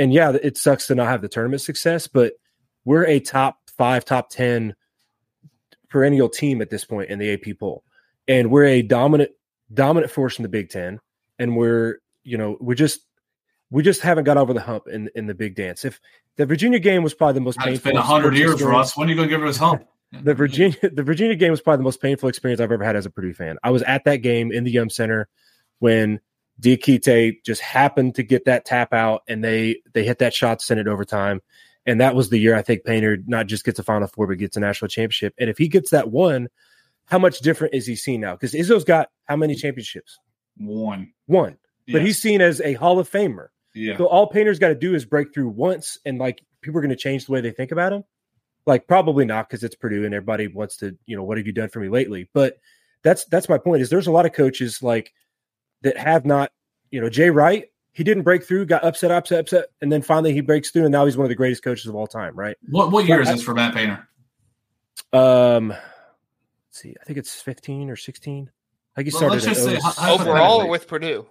and 0.00 0.14
yeah, 0.14 0.32
it 0.42 0.56
sucks 0.56 0.86
to 0.86 0.94
not 0.94 1.08
have 1.08 1.20
the 1.20 1.28
tournament 1.28 1.60
success, 1.60 2.06
but 2.06 2.32
we're 2.86 3.04
a 3.04 3.20
top 3.20 3.58
five, 3.76 4.02
top 4.02 4.30
10 4.30 4.74
perennial 5.90 6.30
team 6.30 6.62
at 6.62 6.70
this 6.70 6.86
point 6.86 7.10
in 7.10 7.18
the 7.18 7.30
AP 7.34 7.58
poll. 7.58 7.84
And 8.26 8.50
we're 8.50 8.64
a 8.64 8.80
dominant, 8.80 9.32
dominant 9.74 10.10
force 10.10 10.38
in 10.38 10.42
the 10.42 10.48
Big 10.48 10.70
Ten. 10.70 11.00
And 11.38 11.54
we're, 11.54 11.98
you 12.24 12.38
know, 12.38 12.56
we 12.62 12.74
just, 12.74 13.00
we 13.70 13.82
just 13.82 14.00
haven't 14.00 14.24
got 14.24 14.38
over 14.38 14.54
the 14.54 14.62
hump 14.62 14.88
in, 14.88 15.10
in 15.14 15.26
the 15.26 15.34
big 15.34 15.54
dance. 15.54 15.84
If 15.84 16.00
the 16.36 16.46
Virginia 16.46 16.78
game 16.78 17.02
was 17.02 17.12
probably 17.12 17.34
the 17.34 17.40
most 17.42 17.58
painful. 17.58 17.74
It's 17.74 17.84
been 17.84 17.96
hundred 17.96 18.34
years, 18.36 18.52
experience. 18.52 18.78
Russ. 18.78 18.96
When 18.96 19.06
are 19.06 19.10
you 19.10 19.16
going 19.16 19.28
to 19.28 19.36
give 19.36 19.46
us 19.46 19.58
hump? 19.58 19.86
the 20.22 20.32
Virginia, 20.32 20.78
the 20.90 21.02
Virginia 21.02 21.36
game 21.36 21.50
was 21.50 21.60
probably 21.60 21.76
the 21.76 21.84
most 21.84 22.00
painful 22.00 22.30
experience 22.30 22.58
I've 22.58 22.72
ever 22.72 22.84
had 22.84 22.96
as 22.96 23.04
a 23.04 23.10
Purdue 23.10 23.34
fan. 23.34 23.58
I 23.62 23.70
was 23.70 23.82
at 23.82 24.04
that 24.04 24.16
game 24.16 24.50
in 24.50 24.64
the 24.64 24.70
Yum 24.70 24.88
Center 24.88 25.28
when 25.78 26.20
Diakite 26.60 27.42
just 27.44 27.60
happened 27.60 28.14
to 28.16 28.22
get 28.22 28.44
that 28.44 28.64
tap 28.64 28.92
out, 28.92 29.22
and 29.28 29.42
they 29.42 29.80
they 29.92 30.04
hit 30.04 30.18
that 30.18 30.34
shot 30.34 30.58
to 30.58 30.64
send 30.64 30.80
it 30.80 30.88
overtime. 30.88 31.40
And 31.86 32.00
that 32.00 32.14
was 32.14 32.28
the 32.28 32.38
year 32.38 32.54
I 32.54 32.62
think 32.62 32.84
Painter 32.84 33.18
not 33.26 33.46
just 33.46 33.64
gets 33.64 33.78
a 33.78 33.82
Final 33.82 34.08
Four, 34.08 34.26
but 34.26 34.38
gets 34.38 34.56
a 34.56 34.60
national 34.60 34.88
championship. 34.88 35.34
And 35.38 35.48
if 35.48 35.56
he 35.56 35.68
gets 35.68 35.90
that 35.90 36.10
one, 36.10 36.48
how 37.06 37.18
much 37.18 37.40
different 37.40 37.74
is 37.74 37.86
he 37.86 37.96
seen 37.96 38.20
now? 38.20 38.34
Because 38.34 38.52
Izzo's 38.52 38.84
got 38.84 39.08
how 39.24 39.36
many 39.36 39.54
championships? 39.54 40.18
One. 40.58 41.12
One. 41.26 41.56
But 41.92 42.02
he's 42.02 42.18
seen 42.18 42.40
as 42.40 42.60
a 42.60 42.74
Hall 42.74 43.00
of 43.00 43.10
Famer. 43.10 43.48
Yeah. 43.74 43.96
So 43.96 44.06
all 44.06 44.28
Painter's 44.28 44.60
got 44.60 44.68
to 44.68 44.76
do 44.76 44.94
is 44.94 45.04
break 45.04 45.34
through 45.34 45.48
once, 45.48 45.98
and 46.04 46.18
like 46.18 46.42
people 46.60 46.78
are 46.78 46.82
going 46.82 46.90
to 46.90 46.96
change 46.96 47.26
the 47.26 47.32
way 47.32 47.40
they 47.40 47.50
think 47.50 47.72
about 47.72 47.92
him. 47.92 48.04
Like 48.66 48.86
probably 48.86 49.24
not 49.24 49.48
because 49.48 49.64
it's 49.64 49.74
Purdue 49.74 50.04
and 50.04 50.14
everybody 50.14 50.46
wants 50.46 50.76
to, 50.78 50.96
you 51.06 51.16
know, 51.16 51.24
what 51.24 51.38
have 51.38 51.46
you 51.46 51.52
done 51.52 51.68
for 51.68 51.80
me 51.80 51.88
lately? 51.88 52.28
But 52.32 52.58
that's 53.02 53.24
that's 53.24 53.48
my 53.48 53.58
point. 53.58 53.82
Is 53.82 53.88
there's 53.88 54.06
a 54.06 54.12
lot 54.12 54.26
of 54.26 54.32
coaches 54.32 54.82
like 54.82 55.12
that 55.82 55.96
have 55.96 56.24
not, 56.24 56.52
you 56.90 57.00
know, 57.00 57.08
Jay 57.08 57.30
Wright, 57.30 57.70
he 57.92 58.04
didn't 58.04 58.22
break 58.22 58.44
through, 58.44 58.66
got 58.66 58.84
upset, 58.84 59.10
upset, 59.10 59.40
upset, 59.40 59.66
and 59.80 59.90
then 59.90 60.02
finally 60.02 60.32
he 60.32 60.40
breaks 60.40 60.70
through, 60.70 60.84
and 60.84 60.92
now 60.92 61.04
he's 61.04 61.16
one 61.16 61.24
of 61.24 61.28
the 61.28 61.34
greatest 61.34 61.62
coaches 61.62 61.86
of 61.86 61.94
all 61.94 62.06
time, 62.06 62.36
right? 62.36 62.56
What 62.68 62.90
what 62.90 63.06
year 63.06 63.18
but 63.18 63.28
is 63.28 63.34
this 63.36 63.42
for 63.42 63.54
Matt 63.54 63.74
Painter? 63.74 64.08
Um, 65.12 65.68
let's 65.68 65.80
see, 66.70 66.94
I 67.00 67.04
think 67.04 67.18
it's 67.18 67.40
15 67.40 67.90
or 67.90 67.96
16. 67.96 68.50
I 68.96 69.00
think 69.00 69.08
he 69.08 69.14
well, 69.14 69.40
started 69.40 69.56
say, 69.56 69.78
overall 70.08 70.68
with 70.68 70.86
Purdue. 70.86 71.26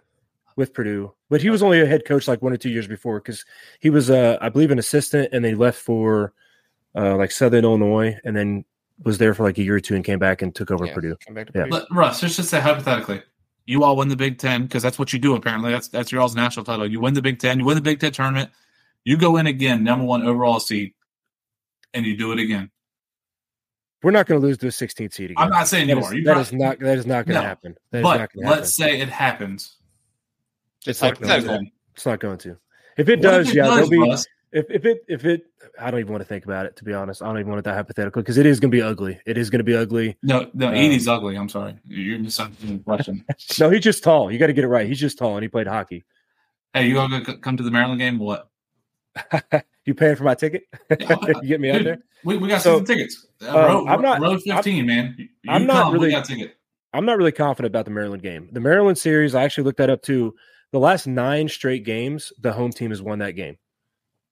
With 0.55 0.73
Purdue, 0.73 1.13
but 1.29 1.41
he 1.41 1.49
was 1.49 1.63
only 1.63 1.79
a 1.79 1.85
head 1.85 2.03
coach 2.05 2.27
like 2.27 2.41
one 2.41 2.51
or 2.51 2.57
two 2.57 2.69
years 2.69 2.87
before 2.87 3.21
because 3.21 3.45
he 3.79 3.89
was, 3.89 4.09
uh, 4.09 4.37
I 4.41 4.49
believe, 4.49 4.71
an 4.71 4.79
assistant, 4.79 5.29
and 5.31 5.45
they 5.45 5.55
left 5.55 5.79
for 5.79 6.33
uh, 6.95 7.15
like 7.15 7.31
Southern 7.31 7.63
Illinois, 7.63 8.17
and 8.25 8.35
then 8.35 8.65
was 9.03 9.17
there 9.17 9.33
for 9.33 9.43
like 9.43 9.57
a 9.57 9.63
year 9.63 9.75
or 9.75 9.79
two 9.79 9.95
and 9.95 10.03
came 10.03 10.19
back 10.19 10.41
and 10.41 10.53
took 10.53 10.71
over 10.71 10.85
yeah, 10.85 10.93
Purdue. 10.93 11.15
yeah. 11.55 11.67
But 11.69 11.87
Russ, 11.91 12.21
let's 12.21 12.35
just 12.35 12.49
say 12.49 12.59
hypothetically, 12.59 13.21
you 13.69 13.83
all 13.83 13.95
win 13.95 14.07
the 14.07 14.15
Big 14.15 14.39
Ten 14.39 14.63
because 14.63 14.81
that's 14.81 14.97
what 14.97 15.13
you 15.13 15.19
do. 15.19 15.35
Apparently, 15.35 15.71
that's 15.71 15.89
that's 15.89 16.11
your 16.11 16.21
all's 16.21 16.35
national 16.35 16.65
title. 16.65 16.89
You 16.89 16.99
win 16.99 17.13
the 17.13 17.21
Big 17.21 17.37
Ten. 17.37 17.59
You 17.59 17.65
win 17.65 17.75
the 17.75 17.83
Big 17.83 17.99
Ten 17.99 18.11
tournament. 18.11 18.49
You 19.03 19.15
go 19.15 19.37
in 19.37 19.45
again, 19.45 19.83
number 19.83 20.03
one 20.05 20.23
overall 20.23 20.59
seed, 20.59 20.93
and 21.93 22.03
you 22.03 22.17
do 22.17 22.31
it 22.31 22.39
again. 22.39 22.71
We're 24.01 24.09
not 24.09 24.25
going 24.25 24.41
to 24.41 24.47
lose 24.47 24.57
to 24.59 24.67
a 24.67 24.69
16th 24.69 25.13
seed 25.13 25.31
again. 25.31 25.43
I'm 25.43 25.49
not 25.51 25.67
saying 25.67 25.87
that 25.87 25.97
you 25.97 25.99
is, 25.99 26.07
are. 26.07 26.15
You 26.15 26.23
that 26.23 26.37
is 26.37 26.51
not 26.51 26.79
that 26.79 26.97
is 26.97 27.05
not 27.05 27.27
going 27.27 27.35
to 27.35 27.41
no. 27.41 27.47
happen. 27.47 27.75
That 27.91 28.01
but 28.01 28.29
let's 28.33 28.75
say 28.75 28.99
it 29.01 29.09
happens. 29.09 29.75
It's, 30.87 31.01
not 31.03 31.19
going 31.19 31.43
to. 31.43 31.61
It's 31.93 32.05
not 32.07 32.19
going 32.19 32.37
to. 32.39 32.57
If 32.97 33.07
it 33.07 33.19
what 33.19 33.21
does, 33.21 33.49
if 33.49 33.53
it 33.53 33.57
yeah, 33.57 33.63
does, 33.65 33.89
there'll 33.89 34.07
be 34.07 34.17
if 34.51 34.65
if 34.69 34.85
it 34.85 35.03
if 35.07 35.25
it 35.25 35.43
I 35.79 35.91
don't 35.91 35.99
even 35.99 36.11
want 36.11 36.21
to 36.21 36.27
think 36.27 36.45
about 36.45 36.65
it 36.65 36.75
to 36.77 36.83
be 36.83 36.93
honest. 36.93 37.21
I 37.21 37.27
don't 37.27 37.39
even 37.39 37.49
want 37.49 37.59
it 37.59 37.65
that 37.65 37.75
hypothetical 37.75 38.21
because 38.21 38.37
it 38.37 38.45
is 38.45 38.59
going 38.59 38.71
to 38.71 38.75
be 38.75 38.81
ugly. 38.81 39.19
It 39.25 39.37
is 39.37 39.49
going 39.49 39.59
to 39.59 39.63
be 39.63 39.75
ugly. 39.75 40.17
No, 40.23 40.49
no, 40.53 40.67
um, 40.67 41.07
ugly. 41.07 41.35
I'm 41.35 41.49
sorry, 41.49 41.75
you're 41.85 42.19
misunderstanding 42.19 42.79
the 42.79 42.83
question. 42.83 43.25
no, 43.59 43.69
he's 43.69 43.83
just 43.83 44.03
tall. 44.03 44.31
You 44.31 44.39
got 44.39 44.47
to 44.47 44.53
get 44.53 44.63
it 44.63 44.69
right. 44.69 44.87
He's 44.87 44.99
just 44.99 45.17
tall 45.17 45.35
and 45.35 45.43
he 45.43 45.47
played 45.47 45.67
hockey. 45.67 46.03
Hey, 46.73 46.87
you 46.87 46.95
gonna 46.95 47.37
come 47.37 47.57
to 47.57 47.63
the 47.63 47.71
Maryland 47.71 47.99
game? 47.99 48.19
What? 48.19 48.49
you 49.85 49.93
paying 49.93 50.15
for 50.15 50.23
my 50.23 50.35
ticket? 50.35 50.63
you 50.89 51.47
get 51.47 51.59
me 51.59 51.71
out 51.71 51.83
there. 51.83 51.99
We, 52.23 52.37
we 52.37 52.47
got 52.47 52.61
so, 52.61 52.77
some 52.77 52.85
tickets. 52.85 53.25
Uh, 53.41 53.53
row, 53.53 53.87
I'm 53.87 54.01
not 54.01 54.19
row 54.19 54.37
15, 54.37 54.79
I'm, 54.79 54.85
man. 54.85 55.15
You 55.17 55.27
I'm 55.47 55.65
not 55.65 55.93
really. 55.93 56.15
I'm 56.91 57.05
not 57.05 57.17
really 57.17 57.31
confident 57.31 57.71
about 57.71 57.85
the 57.85 57.91
Maryland 57.91 58.23
game. 58.23 58.49
The 58.51 58.59
Maryland 58.59 58.97
series, 58.97 59.35
I 59.35 59.43
actually 59.43 59.65
looked 59.65 59.77
that 59.77 59.89
up 59.89 60.01
too. 60.01 60.35
The 60.71 60.79
last 60.79 61.07
nine 61.07 61.47
straight 61.47 61.85
games, 61.85 62.31
the 62.39 62.53
home 62.53 62.71
team 62.71 62.89
has 62.89 63.01
won 63.01 63.19
that 63.19 63.31
game. 63.31 63.57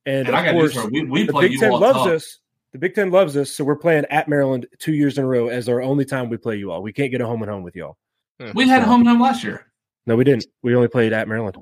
And, 0.08 0.30
and 0.30 0.48
of 0.48 0.54
course, 0.54 0.90
we, 0.90 1.04
we 1.04 1.24
the 1.24 1.34
Big 1.34 1.60
Ten 1.60 1.72
loves 1.72 1.98
tough. 1.98 2.08
us. 2.08 2.40
The 2.72 2.80
Big 2.80 2.96
Ten 2.96 3.12
loves 3.12 3.36
us, 3.36 3.52
so 3.52 3.66
we're 3.66 3.76
playing 3.76 4.06
at 4.10 4.30
Maryland 4.30 4.66
two 4.80 4.94
years 4.94 5.18
in 5.18 5.26
a 5.26 5.28
row 5.28 5.50
as 5.50 5.68
our 5.68 5.82
only 5.82 6.06
time 6.06 6.30
we 6.30 6.38
play 6.38 6.56
you 6.56 6.72
all. 6.72 6.82
We 6.82 6.94
can't 6.94 7.12
get 7.12 7.20
a 7.20 7.26
home 7.26 7.42
and 7.42 7.52
home 7.52 7.62
with 7.62 7.76
y'all. 7.76 7.98
Hmm. 8.40 8.52
We 8.56 8.70
had 8.70 8.84
a 8.84 8.86
home 8.86 9.02
and 9.02 9.10
home 9.10 9.22
last 9.22 9.44
year. 9.44 9.66
No, 10.06 10.16
we 10.16 10.24
didn't. 10.24 10.46
We 10.64 10.74
only 10.76 10.88
played 10.88 11.12
at 11.12 11.28
Maryland. 11.28 11.58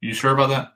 You 0.00 0.14
sure 0.14 0.32
about 0.32 0.50
that? 0.50 0.74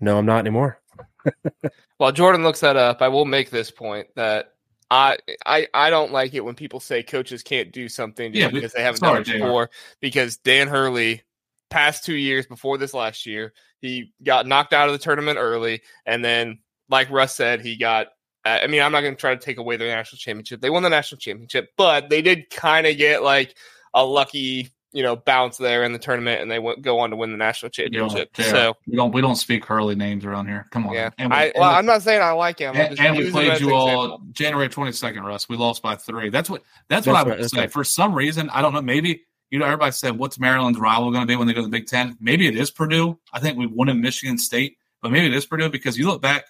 No, 0.00 0.18
I'm 0.18 0.26
not 0.26 0.40
anymore. 0.40 0.78
While 1.96 2.12
Jordan 2.12 2.42
looks 2.42 2.60
that 2.60 2.76
up, 2.76 3.00
I 3.00 3.08
will 3.08 3.24
make 3.24 3.48
this 3.48 3.70
point 3.70 4.08
that 4.14 4.52
I 4.90 5.16
I 5.46 5.68
I 5.72 5.88
don't 5.88 6.12
like 6.12 6.34
it 6.34 6.44
when 6.44 6.54
people 6.54 6.80
say 6.80 7.02
coaches 7.02 7.42
can't 7.42 7.72
do 7.72 7.88
something 7.88 8.34
yeah, 8.34 8.50
because 8.50 8.74
they 8.74 8.82
haven't 8.82 9.00
sorry, 9.00 9.24
done 9.24 9.36
it 9.36 9.38
before. 9.38 9.70
Because 10.00 10.36
Dan 10.36 10.68
Hurley, 10.68 11.22
past 11.70 12.04
two 12.04 12.14
years 12.14 12.46
before 12.46 12.78
this 12.78 12.94
last 12.94 13.26
year, 13.26 13.52
he 13.80 14.12
got 14.22 14.46
knocked 14.46 14.72
out 14.72 14.88
of 14.88 14.92
the 14.92 14.98
tournament 14.98 15.38
early, 15.38 15.82
and 16.06 16.24
then, 16.24 16.58
like 16.88 17.10
Russ 17.10 17.34
said, 17.34 17.60
he 17.60 17.76
got. 17.76 18.08
I 18.44 18.66
mean, 18.66 18.80
I'm 18.80 18.92
not 18.92 19.02
going 19.02 19.14
to 19.14 19.20
try 19.20 19.34
to 19.34 19.40
take 19.40 19.58
away 19.58 19.76
their 19.76 19.94
national 19.94 20.18
championship. 20.18 20.62
They 20.62 20.70
won 20.70 20.82
the 20.82 20.88
national 20.88 21.18
championship, 21.18 21.70
but 21.76 22.08
they 22.08 22.22
did 22.22 22.48
kind 22.48 22.86
of 22.86 22.96
get 22.96 23.22
like 23.22 23.54
a 23.92 24.02
lucky, 24.02 24.70
you 24.92 25.02
know, 25.02 25.16
bounce 25.16 25.58
there 25.58 25.84
in 25.84 25.92
the 25.92 25.98
tournament, 25.98 26.40
and 26.40 26.50
they 26.50 26.58
went, 26.58 26.80
go 26.80 26.98
on 27.00 27.10
to 27.10 27.16
win 27.16 27.30
the 27.30 27.36
national 27.36 27.70
championship. 27.70 28.30
Yeah, 28.38 28.50
so 28.50 28.74
we 28.86 28.96
don't 28.96 29.12
we 29.12 29.20
don't 29.20 29.36
speak 29.36 29.66
Hurley 29.66 29.96
names 29.96 30.24
around 30.24 30.46
here. 30.46 30.66
Come 30.70 30.86
on, 30.86 30.94
yeah. 30.94 31.10
And 31.18 31.30
we, 31.30 31.36
I, 31.36 31.52
well, 31.56 31.70
I'm 31.70 31.84
not 31.84 32.02
saying 32.02 32.22
I 32.22 32.30
like 32.30 32.58
him. 32.58 32.74
And, 32.74 32.98
and 32.98 33.18
we 33.18 33.30
played 33.30 33.60
you 33.60 33.74
all 33.74 34.22
January 34.32 34.68
22nd, 34.68 35.22
Russ. 35.22 35.48
We 35.48 35.56
lost 35.56 35.82
by 35.82 35.96
three. 35.96 36.30
That's 36.30 36.48
what 36.48 36.62
that's, 36.88 37.04
that's 37.04 37.06
what 37.06 37.16
I 37.16 37.28
would 37.28 37.40
right, 37.40 37.50
say. 37.50 37.60
Right. 37.60 37.72
For 37.72 37.84
some 37.84 38.14
reason, 38.14 38.48
I 38.50 38.62
don't 38.62 38.72
know. 38.72 38.82
Maybe 38.82 39.24
you 39.50 39.58
know, 39.58 39.64
everybody 39.64 39.92
said, 39.92 40.18
what's 40.18 40.38
Maryland's 40.38 40.78
rival 40.78 41.10
going 41.10 41.22
to 41.22 41.26
be 41.26 41.36
when 41.36 41.46
they 41.46 41.54
go 41.54 41.60
to 41.60 41.66
the 41.66 41.70
Big 41.70 41.86
Ten? 41.86 42.16
Maybe 42.20 42.46
it 42.46 42.56
is 42.56 42.70
Purdue. 42.70 43.18
I 43.32 43.40
think 43.40 43.58
we 43.58 43.66
won 43.66 43.88
in 43.88 44.00
Michigan 44.00 44.38
State, 44.38 44.76
but 45.02 45.10
maybe 45.10 45.26
it 45.26 45.34
is 45.34 45.46
Purdue 45.46 45.70
because 45.70 45.96
you 45.96 46.06
look 46.06 46.20
back, 46.20 46.44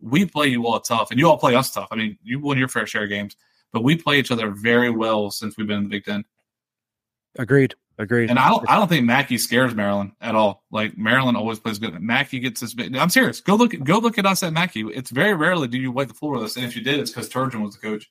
we 0.00 0.24
play 0.24 0.46
you 0.46 0.66
all 0.66 0.80
tough, 0.80 1.10
and 1.10 1.18
you 1.18 1.28
all 1.28 1.38
play 1.38 1.54
us 1.54 1.72
tough. 1.72 1.88
I 1.90 1.96
mean, 1.96 2.18
you 2.22 2.40
won 2.40 2.58
your 2.58 2.68
fair 2.68 2.86
share 2.86 3.04
of 3.04 3.08
games, 3.08 3.36
but 3.72 3.82
we 3.82 3.96
play 3.96 4.18
each 4.18 4.30
other 4.30 4.50
very 4.50 4.90
well 4.90 5.30
since 5.30 5.56
we've 5.56 5.66
been 5.66 5.78
in 5.78 5.84
the 5.84 5.90
Big 5.90 6.04
Ten. 6.04 6.24
Agreed. 7.38 7.74
Agreed. 8.00 8.30
And 8.30 8.38
I 8.38 8.48
don't, 8.48 8.70
I 8.70 8.76
don't 8.76 8.86
think 8.86 9.04
Mackey 9.04 9.38
scares 9.38 9.74
Maryland 9.74 10.12
at 10.20 10.36
all. 10.36 10.62
Like 10.70 10.96
Maryland 10.96 11.36
always 11.36 11.58
plays 11.58 11.80
good. 11.80 12.00
Mackey 12.00 12.38
gets 12.38 12.60
this. 12.60 12.72
Big, 12.72 12.96
I'm 12.96 13.10
serious. 13.10 13.40
Go 13.40 13.56
look. 13.56 13.74
Go 13.82 13.98
look 13.98 14.18
at 14.18 14.26
us 14.26 14.44
at 14.44 14.52
Mackey. 14.52 14.82
It's 14.82 15.10
very 15.10 15.34
rarely 15.34 15.66
do 15.66 15.78
you 15.78 15.90
wipe 15.90 16.06
the 16.06 16.14
floor 16.14 16.34
with 16.34 16.44
us, 16.44 16.56
and 16.56 16.64
if 16.64 16.76
you 16.76 16.82
did, 16.82 17.00
it's 17.00 17.10
because 17.10 17.28
Turgeon 17.28 17.60
was 17.60 17.74
the 17.74 17.80
coach. 17.80 18.08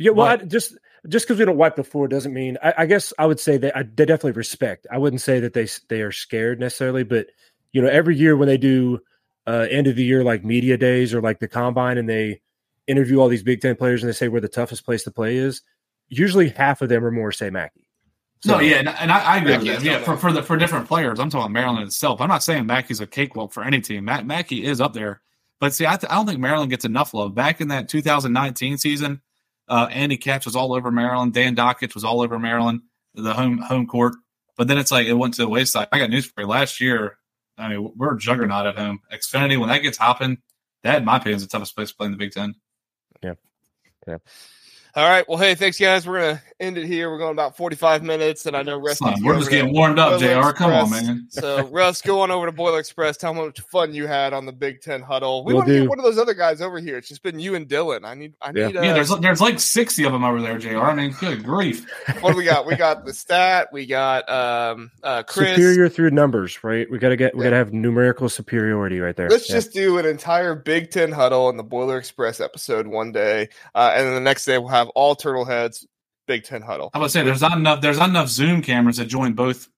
Yeah, 0.00 0.12
well, 0.12 0.28
but, 0.28 0.42
I 0.42 0.44
just 0.46 0.78
just 1.08 1.26
because 1.26 1.38
we 1.38 1.44
don't 1.44 1.58
wipe 1.58 1.76
the 1.76 1.84
floor 1.84 2.08
doesn't 2.08 2.32
mean. 2.32 2.56
I, 2.62 2.74
I 2.78 2.86
guess 2.86 3.12
I 3.18 3.26
would 3.26 3.38
say 3.38 3.58
that 3.58 3.76
I, 3.76 3.82
they 3.82 4.06
definitely 4.06 4.32
respect. 4.32 4.86
I 4.90 4.96
wouldn't 4.96 5.20
say 5.20 5.40
that 5.40 5.52
they 5.52 5.68
they 5.90 6.00
are 6.00 6.10
scared 6.10 6.58
necessarily, 6.58 7.04
but 7.04 7.26
you 7.72 7.82
know, 7.82 7.88
every 7.88 8.16
year 8.16 8.34
when 8.34 8.48
they 8.48 8.56
do 8.56 9.00
uh, 9.46 9.66
end 9.70 9.86
of 9.86 9.96
the 9.96 10.02
year 10.02 10.24
like 10.24 10.42
media 10.42 10.78
days 10.78 11.12
or 11.12 11.20
like 11.20 11.38
the 11.38 11.48
combine, 11.48 11.98
and 11.98 12.08
they 12.08 12.40
interview 12.86 13.20
all 13.20 13.28
these 13.28 13.42
Big 13.42 13.60
Ten 13.60 13.76
players 13.76 14.02
and 14.02 14.08
they 14.08 14.16
say 14.16 14.28
where 14.28 14.40
the 14.40 14.48
toughest 14.48 14.86
place 14.86 15.04
to 15.04 15.10
play 15.10 15.36
is, 15.36 15.60
usually 16.08 16.48
half 16.48 16.80
of 16.80 16.88
them 16.88 17.04
are 17.04 17.10
more 17.10 17.30
say 17.30 17.50
Mackey. 17.50 17.86
So, 18.42 18.56
no, 18.56 18.60
yeah, 18.60 18.76
and, 18.76 18.88
and 18.88 19.12
I, 19.12 19.34
I, 19.34 19.36
agree 19.36 19.58
with 19.58 19.66
that. 19.66 19.82
Yeah, 19.82 19.98
for, 19.98 20.16
for 20.16 20.32
the 20.32 20.42
for 20.42 20.56
different 20.56 20.88
players, 20.88 21.20
I'm 21.20 21.28
talking 21.28 21.42
about 21.42 21.52
Maryland 21.52 21.86
itself. 21.86 22.22
I'm 22.22 22.28
not 22.30 22.42
saying 22.42 22.64
Mackey's 22.64 23.00
a 23.00 23.06
cakewalk 23.06 23.52
for 23.52 23.62
any 23.62 23.82
team. 23.82 24.06
Mac, 24.06 24.24
Mackey 24.24 24.64
is 24.64 24.80
up 24.80 24.94
there, 24.94 25.20
but 25.58 25.74
see, 25.74 25.86
I, 25.86 25.96
th- 25.96 26.10
I 26.10 26.14
don't 26.14 26.26
think 26.26 26.40
Maryland 26.40 26.70
gets 26.70 26.86
enough 26.86 27.12
love. 27.12 27.34
Back 27.34 27.60
in 27.60 27.68
that 27.68 27.90
2019 27.90 28.78
season, 28.78 29.20
uh, 29.70 29.86
Andy 29.90 30.16
Katz 30.16 30.44
was 30.44 30.56
all 30.56 30.74
over 30.74 30.90
Maryland. 30.90 31.32
Dan 31.32 31.54
Dakich 31.56 31.94
was 31.94 32.04
all 32.04 32.20
over 32.20 32.38
Maryland, 32.38 32.82
the 33.14 33.32
home 33.32 33.58
home 33.58 33.86
court. 33.86 34.16
But 34.56 34.68
then 34.68 34.76
it's 34.76 34.90
like 34.90 35.06
it 35.06 35.14
went 35.14 35.34
to 35.34 35.42
the 35.42 35.48
wayside. 35.48 35.88
I 35.92 35.98
got 35.98 36.10
news 36.10 36.26
for 36.26 36.42
you. 36.42 36.46
Last 36.46 36.80
year, 36.80 37.16
I 37.56 37.68
mean, 37.68 37.92
we're 37.96 38.14
a 38.14 38.18
juggernaut 38.18 38.66
at 38.66 38.76
home. 38.76 39.00
Xfinity, 39.10 39.58
when 39.58 39.68
that 39.68 39.78
gets 39.78 39.96
hopping, 39.96 40.38
that, 40.82 40.98
in 40.98 41.04
my 41.04 41.16
opinion, 41.16 41.36
is 41.36 41.42
the 41.42 41.48
toughest 41.48 41.76
place 41.76 41.90
to 41.90 41.96
play 41.96 42.06
in 42.06 42.12
the 42.12 42.18
Big 42.18 42.32
Ten. 42.32 42.56
Yeah. 43.22 43.34
Yeah. 44.06 44.18
All 44.96 45.08
right. 45.08 45.28
Well, 45.28 45.38
hey, 45.38 45.54
thanks, 45.54 45.78
guys. 45.78 46.04
We're 46.04 46.18
gonna 46.20 46.42
end 46.58 46.76
it 46.76 46.84
here. 46.84 47.10
We're 47.10 47.18
going 47.18 47.30
about 47.30 47.56
forty-five 47.56 48.02
minutes, 48.02 48.46
and 48.46 48.56
I 48.56 48.62
know 48.62 48.76
Russ. 48.76 49.00
We're 49.22 49.38
just 49.38 49.48
getting 49.48 49.72
warmed 49.72 50.00
up, 50.00 50.18
Boiler 50.18 50.42
Jr. 50.42 50.48
Express. 50.48 50.58
Come 50.58 50.72
on, 50.72 50.90
man. 50.90 51.26
so, 51.28 51.66
Russ, 51.70 52.02
go 52.02 52.20
on 52.22 52.32
over 52.32 52.46
to 52.46 52.52
Boiler 52.52 52.80
Express. 52.80 53.16
Tell 53.16 53.32
them 53.32 53.38
how 53.38 53.46
much 53.46 53.60
fun 53.60 53.94
you 53.94 54.08
had 54.08 54.32
on 54.32 54.46
the 54.46 54.52
Big 54.52 54.80
Ten 54.80 55.00
huddle. 55.00 55.44
We 55.44 55.52
we'll 55.52 55.60
want 55.60 55.68
to 55.68 55.80
get 55.80 55.88
one 55.88 56.00
of 56.00 56.04
those 56.04 56.18
other 56.18 56.34
guys 56.34 56.60
over 56.60 56.80
here. 56.80 56.98
It's 56.98 57.08
just 57.08 57.22
been 57.22 57.38
you 57.38 57.54
and 57.54 57.68
Dylan. 57.68 58.04
I 58.04 58.14
need. 58.14 58.34
I 58.42 58.50
need. 58.50 58.60
Yeah, 58.60 58.80
uh, 58.80 58.82
yeah 58.82 58.92
there's 58.94 59.16
there's 59.20 59.40
like 59.40 59.60
sixty 59.60 60.02
of 60.02 60.12
them 60.12 60.24
over 60.24 60.42
there, 60.42 60.58
Jr. 60.58 60.80
I 60.80 60.94
mean, 60.94 61.12
good 61.20 61.44
grief. 61.44 61.88
what 62.20 62.32
do 62.32 62.36
we 62.36 62.44
got? 62.44 62.66
We 62.66 62.74
got 62.74 63.04
the 63.04 63.14
stat. 63.14 63.68
We 63.72 63.86
got 63.86 64.28
um 64.28 64.90
uh 65.04 65.22
Chris. 65.22 65.50
superior 65.50 65.88
through 65.88 66.10
numbers, 66.10 66.64
right? 66.64 66.90
We 66.90 66.98
gotta 66.98 67.16
get. 67.16 67.36
We 67.36 67.44
yeah. 67.44 67.50
gotta 67.50 67.56
have 67.56 67.72
numerical 67.72 68.28
superiority 68.28 68.98
right 68.98 69.14
there. 69.14 69.28
Let's 69.28 69.48
yeah. 69.48 69.56
just 69.56 69.72
do 69.72 69.98
an 69.98 70.06
entire 70.06 70.56
Big 70.56 70.90
Ten 70.90 71.12
huddle 71.12 71.46
on 71.46 71.56
the 71.56 71.62
Boiler 71.62 71.96
Express 71.96 72.40
episode 72.40 72.88
one 72.88 73.12
day, 73.12 73.50
uh, 73.76 73.92
and 73.94 74.08
then 74.08 74.14
the 74.14 74.20
next 74.20 74.46
day 74.46 74.58
we'll 74.58 74.68
have 74.68 74.79
all 74.88 75.14
turtle 75.14 75.44
heads 75.44 75.86
Big 76.26 76.44
Ten 76.44 76.62
huddle. 76.62 76.90
I 76.94 76.98
would 76.98 77.10
say 77.10 77.22
there's 77.22 77.40
not 77.40 77.56
enough. 77.56 77.80
There's 77.80 77.98
not 77.98 78.08
enough 78.08 78.28
Zoom 78.28 78.62
cameras 78.62 78.98
that 78.98 79.06
join 79.06 79.32
both 79.32 79.68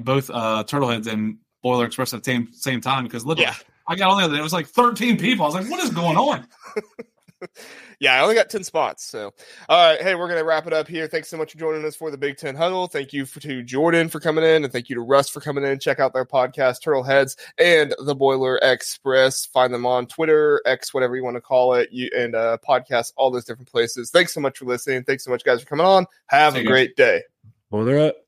both 0.00 0.30
uh, 0.30 0.64
Turtleheads 0.64 1.06
and 1.06 1.38
Boiler 1.62 1.86
Express 1.86 2.14
at 2.14 2.22
the 2.22 2.30
same 2.30 2.48
same 2.52 2.80
time 2.80 3.04
because 3.04 3.26
literally, 3.26 3.50
yeah. 3.50 3.54
I 3.88 3.96
got 3.96 4.10
on 4.10 4.30
there. 4.30 4.40
It 4.40 4.42
was 4.42 4.52
like 4.52 4.66
13 4.68 5.18
people. 5.18 5.44
I 5.44 5.48
was 5.48 5.54
like, 5.54 5.70
what 5.70 5.82
is 5.82 5.90
going 5.90 6.16
on? 6.16 6.46
yeah, 8.00 8.14
I 8.14 8.20
only 8.20 8.34
got 8.34 8.50
10 8.50 8.64
spots. 8.64 9.04
So, 9.04 9.32
all 9.68 9.90
right. 9.90 10.00
Hey, 10.00 10.14
we're 10.14 10.28
going 10.28 10.40
to 10.40 10.44
wrap 10.44 10.66
it 10.66 10.72
up 10.72 10.88
here. 10.88 11.06
Thanks 11.06 11.28
so 11.28 11.36
much 11.36 11.52
for 11.52 11.58
joining 11.58 11.84
us 11.84 11.96
for 11.96 12.10
the 12.10 12.18
Big 12.18 12.36
Ten 12.36 12.54
Huddle. 12.54 12.86
Thank 12.86 13.12
you 13.12 13.26
for, 13.26 13.40
to 13.40 13.62
Jordan 13.62 14.08
for 14.08 14.20
coming 14.20 14.44
in, 14.44 14.64
and 14.64 14.72
thank 14.72 14.88
you 14.88 14.96
to 14.96 15.02
Russ 15.02 15.28
for 15.28 15.40
coming 15.40 15.64
in. 15.64 15.78
Check 15.78 16.00
out 16.00 16.12
their 16.12 16.24
podcast, 16.24 16.82
Turtle 16.82 17.02
Heads 17.02 17.36
and 17.58 17.94
the 18.04 18.14
Boiler 18.14 18.58
Express. 18.62 19.46
Find 19.46 19.72
them 19.72 19.86
on 19.86 20.06
Twitter, 20.06 20.60
X, 20.66 20.94
whatever 20.94 21.16
you 21.16 21.24
want 21.24 21.36
to 21.36 21.40
call 21.40 21.74
it, 21.74 21.88
you, 21.92 22.10
and 22.16 22.34
uh, 22.34 22.58
podcast, 22.66 23.12
all 23.16 23.30
those 23.30 23.44
different 23.44 23.70
places. 23.70 24.10
Thanks 24.10 24.32
so 24.32 24.40
much 24.40 24.58
for 24.58 24.64
listening. 24.64 25.04
Thanks 25.04 25.24
so 25.24 25.30
much, 25.30 25.44
guys, 25.44 25.60
for 25.60 25.66
coming 25.66 25.86
on. 25.86 26.06
Have 26.26 26.54
See 26.54 26.60
a 26.60 26.64
great 26.64 26.96
day. 26.96 27.22
Boiler 27.70 27.98
up. 27.98 28.25